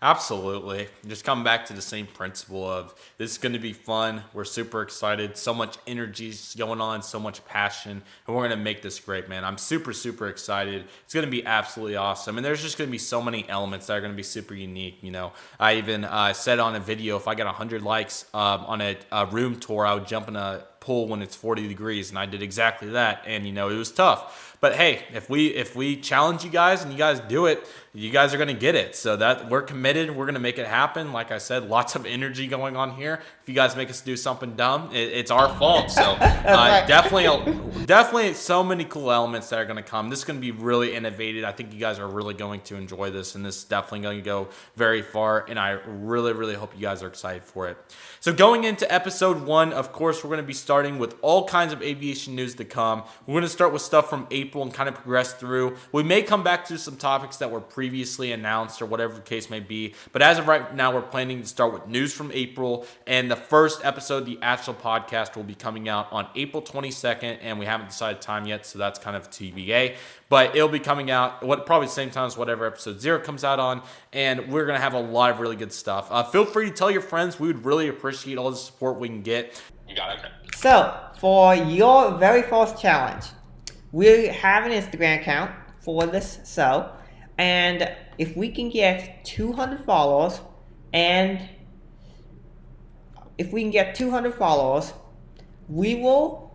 Absolutely. 0.00 0.88
Just 1.06 1.24
come 1.24 1.44
back 1.44 1.64
to 1.66 1.72
the 1.72 1.80
same 1.80 2.06
principle 2.06 2.68
of 2.70 2.94
this 3.16 3.32
is 3.32 3.38
going 3.38 3.54
to 3.54 3.58
be 3.58 3.72
fun. 3.72 4.22
We're 4.34 4.44
super 4.44 4.82
excited. 4.82 5.38
So 5.38 5.54
much 5.54 5.78
energy 5.86 6.34
going 6.58 6.82
on, 6.82 7.02
so 7.02 7.18
much 7.18 7.42
passion, 7.46 8.02
and 8.26 8.36
we're 8.36 8.46
going 8.46 8.58
to 8.58 8.62
make 8.62 8.82
this 8.82 9.00
great, 9.00 9.30
man. 9.30 9.44
I'm 9.44 9.56
super, 9.56 9.94
super 9.94 10.28
excited. 10.28 10.84
It's 11.04 11.14
going 11.14 11.24
to 11.24 11.30
be 11.30 11.46
absolutely 11.46 11.96
awesome. 11.96 12.36
And 12.36 12.44
there's 12.44 12.60
just 12.60 12.76
going 12.76 12.88
to 12.88 12.92
be 12.92 12.98
so 12.98 13.22
many 13.22 13.48
elements 13.48 13.86
that 13.86 13.94
are 13.94 14.00
going 14.00 14.12
to 14.12 14.16
be 14.16 14.22
super 14.22 14.54
unique. 14.54 14.98
You 15.02 15.10
know, 15.10 15.32
I 15.58 15.76
even 15.76 16.04
uh, 16.04 16.34
said 16.34 16.58
on 16.58 16.74
a 16.74 16.80
video 16.80 17.16
if 17.16 17.26
I 17.26 17.34
got 17.34 17.46
100 17.46 17.80
likes 17.80 18.26
um, 18.34 18.66
on 18.66 18.82
a, 18.82 18.98
a 19.10 19.24
room 19.24 19.58
tour, 19.58 19.86
I 19.86 19.94
would 19.94 20.06
jump 20.06 20.28
in 20.28 20.36
a 20.36 20.66
pool 20.84 21.08
when 21.08 21.22
it's 21.22 21.34
40 21.34 21.66
degrees, 21.66 22.10
and 22.10 22.18
I 22.18 22.26
did 22.26 22.42
exactly 22.42 22.90
that. 22.90 23.22
And, 23.26 23.46
you 23.46 23.52
know, 23.52 23.70
it 23.70 23.76
was 23.76 23.90
tough. 23.90 24.53
But 24.60 24.76
hey, 24.76 25.02
if 25.12 25.28
we 25.28 25.48
if 25.48 25.74
we 25.74 25.96
challenge 25.96 26.44
you 26.44 26.50
guys 26.50 26.82
and 26.82 26.92
you 26.92 26.98
guys 26.98 27.20
do 27.20 27.46
it, 27.46 27.66
you 27.92 28.10
guys 28.10 28.32
are 28.32 28.38
gonna 28.38 28.54
get 28.54 28.74
it. 28.74 28.94
So 28.94 29.16
that 29.16 29.50
we're 29.50 29.62
committed. 29.62 30.14
We're 30.14 30.26
gonna 30.26 30.38
make 30.38 30.58
it 30.58 30.66
happen. 30.66 31.12
Like 31.12 31.32
I 31.32 31.38
said, 31.38 31.68
lots 31.68 31.94
of 31.96 32.06
energy 32.06 32.46
going 32.46 32.76
on 32.76 32.92
here. 32.92 33.20
If 33.42 33.48
you 33.48 33.54
guys 33.54 33.76
make 33.76 33.90
us 33.90 34.00
do 34.00 34.16
something 34.16 34.54
dumb, 34.56 34.90
it, 34.92 35.12
it's 35.12 35.30
our 35.30 35.48
fault. 35.58 35.90
So 35.90 36.02
uh, 36.20 36.86
definitely, 36.86 37.84
definitely, 37.86 38.34
so 38.34 38.62
many 38.62 38.84
cool 38.84 39.10
elements 39.10 39.48
that 39.50 39.58
are 39.58 39.64
gonna 39.64 39.82
come. 39.82 40.10
This 40.10 40.20
is 40.20 40.24
gonna 40.24 40.40
be 40.40 40.52
really 40.52 40.94
innovative. 40.94 41.44
I 41.44 41.52
think 41.52 41.72
you 41.72 41.80
guys 41.80 41.98
are 41.98 42.08
really 42.08 42.34
going 42.34 42.60
to 42.62 42.76
enjoy 42.76 43.10
this, 43.10 43.34
and 43.34 43.44
this 43.44 43.58
is 43.58 43.64
definitely 43.64 44.00
going 44.00 44.18
to 44.18 44.24
go 44.24 44.48
very 44.76 45.02
far. 45.02 45.44
And 45.48 45.58
I 45.58 45.70
really, 45.86 46.32
really 46.32 46.54
hope 46.54 46.74
you 46.74 46.82
guys 46.82 47.02
are 47.02 47.08
excited 47.08 47.44
for 47.44 47.68
it. 47.68 47.76
So 48.20 48.32
going 48.32 48.64
into 48.64 48.90
episode 48.92 49.42
one, 49.42 49.72
of 49.72 49.92
course, 49.92 50.22
we're 50.22 50.30
gonna 50.30 50.42
be 50.42 50.54
starting 50.54 50.84
starting 50.84 50.98
with 50.98 51.14
all 51.22 51.46
kinds 51.46 51.72
of 51.72 51.82
aviation 51.82 52.34
news 52.34 52.54
to 52.56 52.64
come. 52.64 53.02
We're 53.26 53.34
going 53.34 53.42
to 53.42 53.48
start 53.48 53.72
with 53.72 53.80
stuff 53.80 54.10
from 54.10 54.26
April 54.44 54.62
and 54.62 54.74
kind 54.74 54.88
of 54.88 54.94
progress 54.94 55.32
through. 55.32 55.76
We 55.90 56.02
may 56.02 56.22
come 56.22 56.42
back 56.42 56.66
to 56.66 56.76
some 56.76 56.96
topics 56.96 57.38
that 57.38 57.50
were 57.50 57.60
previously 57.60 58.32
announced 58.32 58.82
or 58.82 58.86
whatever 58.86 59.14
the 59.14 59.22
case 59.22 59.48
may 59.48 59.60
be. 59.60 59.94
But 60.12 60.20
as 60.20 60.38
of 60.38 60.46
right 60.46 60.74
now, 60.74 60.92
we're 60.92 61.02
planning 61.02 61.40
to 61.40 61.48
start 61.48 61.72
with 61.72 61.86
news 61.86 62.12
from 62.12 62.30
April. 62.32 62.86
And 63.06 63.30
the 63.30 63.36
first 63.36 63.84
episode 63.84 64.26
the 64.26 64.38
actual 64.42 64.74
podcast 64.74 65.34
will 65.36 65.44
be 65.44 65.54
coming 65.54 65.88
out 65.88 66.12
on 66.12 66.28
April 66.34 66.62
22nd. 66.62 67.38
And 67.40 67.58
we 67.58 67.64
haven't 67.64 67.88
decided 67.88 68.20
time 68.20 68.46
yet, 68.46 68.66
so 68.66 68.78
that's 68.78 68.98
kind 68.98 69.16
of 69.16 69.30
TBA. 69.30 69.96
But 70.28 70.54
it'll 70.54 70.68
be 70.68 70.78
coming 70.78 71.10
out 71.10 71.42
what 71.42 71.64
probably 71.64 71.86
the 71.86 71.92
same 71.92 72.10
time 72.10 72.26
as 72.26 72.36
whatever 72.36 72.66
episode 72.66 73.00
zero 73.00 73.18
comes 73.18 73.44
out 73.44 73.58
on. 73.58 73.82
And 74.12 74.52
we're 74.52 74.66
going 74.66 74.76
to 74.76 74.82
have 74.82 74.94
a 74.94 75.00
lot 75.00 75.30
of 75.30 75.40
really 75.40 75.56
good 75.56 75.72
stuff. 75.72 76.08
Uh, 76.10 76.22
feel 76.22 76.44
free 76.44 76.68
to 76.68 76.74
tell 76.74 76.90
your 76.90 77.00
friends. 77.00 77.40
We 77.40 77.46
would 77.46 77.64
really 77.64 77.88
appreciate 77.88 78.36
all 78.36 78.50
the 78.50 78.56
support 78.56 78.98
we 78.98 79.08
can 79.08 79.22
get. 79.22 79.60
You 79.88 79.96
got 79.96 80.18
it. 80.18 80.30
So, 80.56 80.98
for 81.18 81.54
your 81.54 82.12
very 82.18 82.42
first 82.42 82.80
challenge, 82.80 83.24
we 83.94 84.26
have 84.26 84.66
an 84.66 84.72
Instagram 84.72 85.20
account 85.20 85.52
for 85.78 86.04
this 86.04 86.40
so, 86.42 86.92
and 87.38 87.88
if 88.18 88.36
we 88.36 88.50
can 88.50 88.68
get 88.68 89.24
200 89.24 89.84
followers, 89.84 90.40
and 90.92 91.48
if 93.38 93.52
we 93.52 93.62
can 93.62 93.70
get 93.70 93.94
200 93.94 94.34
followers, 94.34 94.92
we 95.68 95.94
will 95.94 96.52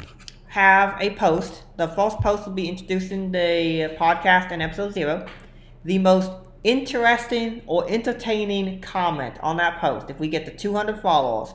have 0.47 0.97
a 0.99 1.11
post. 1.11 1.63
The 1.77 1.87
first 1.87 2.19
post 2.19 2.45
will 2.45 2.53
be 2.53 2.67
introducing 2.67 3.31
the 3.31 3.95
podcast 3.97 4.51
and 4.51 4.61
episode 4.61 4.93
zero. 4.93 5.25
The 5.85 5.97
most 5.97 6.31
interesting 6.65 7.61
or 7.67 7.89
entertaining 7.89 8.81
comment 8.81 9.35
on 9.41 9.55
that 9.57 9.79
post, 9.79 10.09
if 10.09 10.19
we 10.19 10.27
get 10.27 10.45
the 10.45 10.51
200 10.51 11.01
followers, 11.01 11.53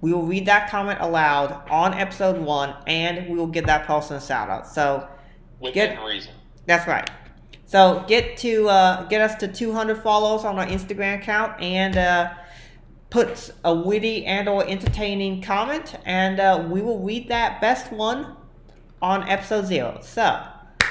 we 0.00 0.12
will 0.12 0.22
read 0.26 0.46
that 0.46 0.70
comment 0.70 0.98
aloud 1.00 1.68
on 1.70 1.94
episode 1.94 2.38
one, 2.38 2.74
and 2.86 3.28
we 3.28 3.36
will 3.36 3.46
give 3.46 3.66
that 3.66 3.86
person 3.86 4.16
a 4.16 4.20
shout 4.20 4.48
out. 4.50 4.66
So, 4.66 5.06
Within 5.60 5.94
Get- 5.96 6.04
reason. 6.04 6.32
that's 6.66 6.86
right. 6.88 7.08
So 7.66 8.04
get 8.08 8.36
to 8.38 8.68
uh, 8.68 9.04
get 9.04 9.20
us 9.20 9.36
to 9.36 9.46
200 9.46 10.02
followers 10.02 10.44
on 10.44 10.58
our 10.58 10.66
Instagram 10.66 11.18
account, 11.20 11.60
and 11.62 11.96
uh, 11.96 12.32
put 13.10 13.52
a 13.64 13.72
witty 13.74 14.24
and 14.26 14.48
or 14.48 14.66
entertaining 14.66 15.40
comment, 15.42 15.94
and 16.04 16.40
uh, 16.40 16.66
we 16.68 16.80
will 16.82 16.98
read 16.98 17.28
that 17.28 17.60
best 17.60 17.92
one 17.92 18.36
on 19.02 19.28
episode 19.28 19.66
zero. 19.66 19.98
So 20.02 20.40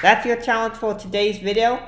that's 0.01 0.25
your 0.25 0.37
challenge 0.37 0.75
for 0.75 0.93
today's 0.93 1.39
video. 1.39 1.81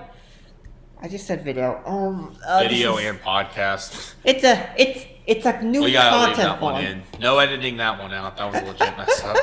I 1.02 1.08
just 1.08 1.26
said 1.26 1.44
video. 1.44 1.82
Um, 1.86 2.36
uh, 2.46 2.60
Video 2.62 2.98
is- 2.98 3.06
and 3.06 3.20
podcast. 3.22 4.14
It's 4.24 4.44
a 4.44 4.74
it's 4.78 5.06
it's 5.26 5.46
a 5.46 5.62
new 5.62 5.84
We 5.84 5.92
gotta 5.94 6.28
leave 6.28 6.36
content 6.36 6.60
that 6.60 6.62
one 6.62 6.84
in. 6.84 7.04
No 7.20 7.40
editing 7.40 7.78
that 7.78 8.00
one 8.00 8.14
out. 8.14 8.38
That 8.38 8.52
was 8.52 8.62
a 8.62 8.66
legit 8.66 8.98
mess 8.98 9.24
up. 9.24 9.38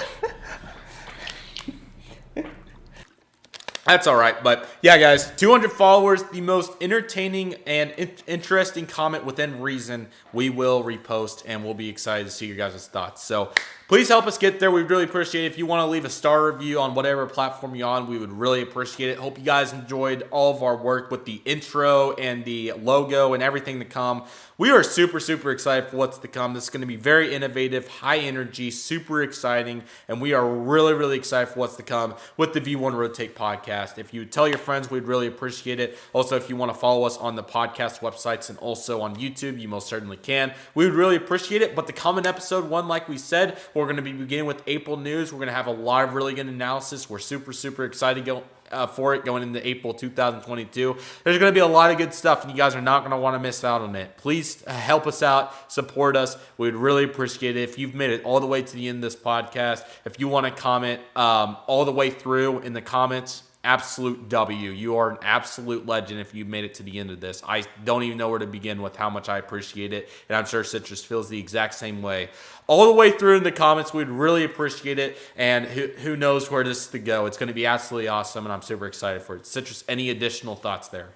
That's 3.84 4.06
all 4.06 4.16
right, 4.16 4.42
but 4.44 4.68
yeah, 4.82 4.98
guys, 4.98 5.30
200 5.36 5.72
followers, 5.72 6.22
the 6.24 6.42
most 6.42 6.72
entertaining 6.82 7.54
and 7.66 7.90
in- 7.92 8.10
interesting 8.26 8.84
comment 8.84 9.24
within 9.24 9.62
reason, 9.62 10.08
we 10.34 10.50
will 10.50 10.84
repost, 10.84 11.42
and 11.46 11.64
we'll 11.64 11.72
be 11.72 11.88
excited 11.88 12.24
to 12.24 12.30
see 12.30 12.44
your 12.44 12.56
guys' 12.56 12.86
thoughts. 12.86 13.24
So 13.24 13.50
please 13.88 14.08
help 14.08 14.26
us 14.26 14.36
get 14.36 14.60
there. 14.60 14.70
We'd 14.70 14.90
really 14.90 15.04
appreciate 15.04 15.44
it. 15.44 15.50
If 15.50 15.58
you 15.58 15.64
want 15.64 15.80
to 15.80 15.86
leave 15.86 16.04
a 16.04 16.10
star 16.10 16.52
review 16.52 16.78
on 16.78 16.94
whatever 16.94 17.26
platform 17.26 17.74
you're 17.74 17.88
on, 17.88 18.06
we 18.06 18.18
would 18.18 18.30
really 18.30 18.60
appreciate 18.60 19.10
it. 19.10 19.18
Hope 19.18 19.38
you 19.38 19.44
guys 19.44 19.72
enjoyed 19.72 20.28
all 20.30 20.54
of 20.54 20.62
our 20.62 20.76
work 20.76 21.10
with 21.10 21.24
the 21.24 21.40
intro 21.46 22.12
and 22.12 22.44
the 22.44 22.74
logo 22.74 23.32
and 23.32 23.42
everything 23.42 23.78
to 23.78 23.86
come. 23.86 24.24
We 24.60 24.72
are 24.72 24.82
super, 24.82 25.20
super 25.20 25.52
excited 25.52 25.88
for 25.88 25.98
what's 25.98 26.18
to 26.18 26.26
come. 26.26 26.52
This 26.52 26.64
is 26.64 26.70
going 26.70 26.80
to 26.80 26.86
be 26.88 26.96
very 26.96 27.32
innovative, 27.32 27.86
high 27.86 28.18
energy, 28.18 28.72
super 28.72 29.22
exciting, 29.22 29.84
and 30.08 30.20
we 30.20 30.32
are 30.32 30.44
really, 30.44 30.94
really 30.94 31.16
excited 31.16 31.52
for 31.52 31.60
what's 31.60 31.76
to 31.76 31.84
come 31.84 32.16
with 32.36 32.54
the 32.54 32.60
V1 32.60 32.94
Rotate 32.94 33.36
podcast. 33.36 33.98
If 33.98 34.12
you 34.12 34.24
tell 34.24 34.48
your 34.48 34.58
friends, 34.58 34.90
we'd 34.90 35.04
really 35.04 35.28
appreciate 35.28 35.78
it. 35.78 35.96
Also, 36.12 36.34
if 36.34 36.50
you 36.50 36.56
want 36.56 36.72
to 36.72 36.76
follow 36.76 37.04
us 37.04 37.16
on 37.18 37.36
the 37.36 37.44
podcast 37.44 38.00
websites 38.00 38.50
and 38.50 38.58
also 38.58 39.00
on 39.00 39.14
YouTube, 39.14 39.60
you 39.60 39.68
most 39.68 39.86
certainly 39.86 40.16
can. 40.16 40.52
We 40.74 40.86
would 40.86 40.94
really 40.94 41.14
appreciate 41.14 41.62
it. 41.62 41.76
But 41.76 41.86
the 41.86 41.92
coming 41.92 42.26
episode 42.26 42.68
one, 42.68 42.88
like 42.88 43.08
we 43.08 43.16
said, 43.16 43.58
we're 43.74 43.84
going 43.84 43.94
to 43.94 44.02
be 44.02 44.12
beginning 44.12 44.46
with 44.46 44.64
April 44.66 44.96
news. 44.96 45.32
We're 45.32 45.38
going 45.38 45.50
to 45.50 45.54
have 45.54 45.68
a 45.68 45.72
lot 45.72 46.08
of 46.08 46.14
really 46.14 46.34
good 46.34 46.48
analysis. 46.48 47.08
We're 47.08 47.20
super, 47.20 47.52
super 47.52 47.84
excited 47.84 48.24
to 48.24 48.26
go, 48.26 48.42
uh, 48.70 48.86
for 48.86 49.14
it 49.14 49.24
going 49.24 49.42
into 49.42 49.66
April 49.66 49.94
2022. 49.94 50.96
There's 51.24 51.38
going 51.38 51.50
to 51.50 51.54
be 51.54 51.60
a 51.60 51.66
lot 51.66 51.90
of 51.90 51.98
good 51.98 52.14
stuff, 52.14 52.42
and 52.42 52.50
you 52.50 52.56
guys 52.56 52.74
are 52.74 52.82
not 52.82 53.00
going 53.00 53.10
to 53.10 53.16
want 53.16 53.34
to 53.34 53.38
miss 53.38 53.64
out 53.64 53.80
on 53.80 53.94
it. 53.96 54.16
Please 54.16 54.62
uh, 54.66 54.72
help 54.72 55.06
us 55.06 55.22
out, 55.22 55.72
support 55.72 56.16
us. 56.16 56.36
We'd 56.56 56.74
really 56.74 57.04
appreciate 57.04 57.56
it 57.56 57.68
if 57.68 57.78
you've 57.78 57.94
made 57.94 58.10
it 58.10 58.24
all 58.24 58.40
the 58.40 58.46
way 58.46 58.62
to 58.62 58.74
the 58.74 58.88
end 58.88 58.96
of 58.96 59.02
this 59.02 59.16
podcast. 59.16 59.84
If 60.04 60.20
you 60.20 60.28
want 60.28 60.46
to 60.46 60.52
comment 60.52 61.00
um, 61.16 61.56
all 61.66 61.84
the 61.84 61.92
way 61.92 62.10
through 62.10 62.60
in 62.60 62.72
the 62.72 62.82
comments, 62.82 63.42
absolute 63.64 64.28
W. 64.28 64.70
You 64.70 64.96
are 64.96 65.10
an 65.10 65.18
absolute 65.22 65.86
legend 65.86 66.20
if 66.20 66.34
you've 66.34 66.48
made 66.48 66.64
it 66.64 66.74
to 66.74 66.82
the 66.82 66.98
end 66.98 67.10
of 67.10 67.20
this. 67.20 67.42
I 67.46 67.64
don't 67.84 68.02
even 68.02 68.18
know 68.18 68.28
where 68.28 68.38
to 68.38 68.46
begin 68.46 68.82
with 68.82 68.96
how 68.96 69.10
much 69.10 69.28
I 69.28 69.38
appreciate 69.38 69.92
it, 69.92 70.08
and 70.28 70.36
I'm 70.36 70.46
sure 70.46 70.64
Citrus 70.64 71.04
feels 71.04 71.28
the 71.28 71.38
exact 71.38 71.74
same 71.74 72.02
way. 72.02 72.30
All 72.66 72.86
the 72.86 72.92
way 72.92 73.10
through 73.10 73.38
in 73.38 73.42
the 73.42 73.52
comments, 73.52 73.92
we'd 73.92 74.08
really 74.08 74.44
appreciate 74.44 74.98
it, 74.98 75.18
and 75.36 75.66
who, 75.66 75.88
who 75.98 76.16
knows 76.16 76.50
where 76.50 76.64
this 76.64 76.82
is 76.82 76.88
to 76.88 76.98
go. 76.98 77.26
It's 77.26 77.36
going 77.36 77.48
to 77.48 77.54
be 77.54 77.66
absolutely 77.66 78.08
awesome, 78.08 78.44
and 78.44 78.52
I'm 78.52 78.62
super 78.62 78.86
excited 78.86 79.22
for 79.22 79.36
it. 79.36 79.46
Citrus, 79.46 79.84
any 79.88 80.10
additional 80.10 80.54
thoughts 80.54 80.88
there? 80.88 81.08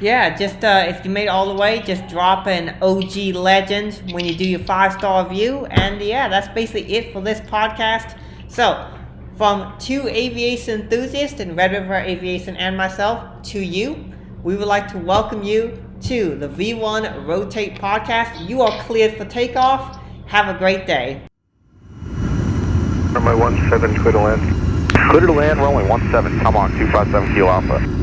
Yeah, 0.00 0.36
just 0.36 0.64
uh, 0.64 0.84
if 0.88 1.04
you 1.04 1.10
made 1.10 1.24
it 1.24 1.28
all 1.28 1.46
the 1.46 1.54
way, 1.54 1.80
just 1.82 2.08
drop 2.08 2.48
an 2.48 2.76
OG 2.82 3.36
legend 3.36 4.02
when 4.10 4.24
you 4.24 4.34
do 4.34 4.44
your 4.44 4.58
five 4.60 4.94
star 4.94 5.28
review. 5.28 5.66
And 5.66 6.00
yeah, 6.00 6.28
that's 6.28 6.48
basically 6.48 6.92
it 6.92 7.12
for 7.12 7.20
this 7.20 7.40
podcast. 7.40 8.18
So, 8.48 8.92
from 9.42 9.76
two 9.76 10.06
aviation 10.06 10.82
enthusiasts 10.82 11.40
in 11.40 11.56
Red 11.56 11.72
River 11.72 11.96
Aviation 11.96 12.56
and 12.58 12.76
myself 12.76 13.42
to 13.42 13.58
you, 13.58 14.04
we 14.44 14.54
would 14.54 14.68
like 14.68 14.86
to 14.92 14.98
welcome 14.98 15.42
you 15.42 15.82
to 16.02 16.36
the 16.36 16.48
V1 16.48 17.26
Rotate 17.26 17.74
podcast. 17.74 18.48
You 18.48 18.62
are 18.62 18.70
cleared 18.84 19.16
for 19.16 19.24
takeoff. 19.24 19.98
Have 20.26 20.54
a 20.54 20.56
great 20.56 20.86
day. 20.86 21.22
Runway 23.10 23.58
17, 23.68 24.00
clear 24.00 24.12
to 24.12 24.20
land. 24.20 24.92
Clear 25.10 25.26
to 25.26 25.32
land, 25.32 25.58
runway 25.58 25.88
17, 25.88 26.38
come 26.38 26.56
on, 26.56 26.70
257 26.78 27.34
Kilo 27.34 27.48
Alpha. 27.48 28.01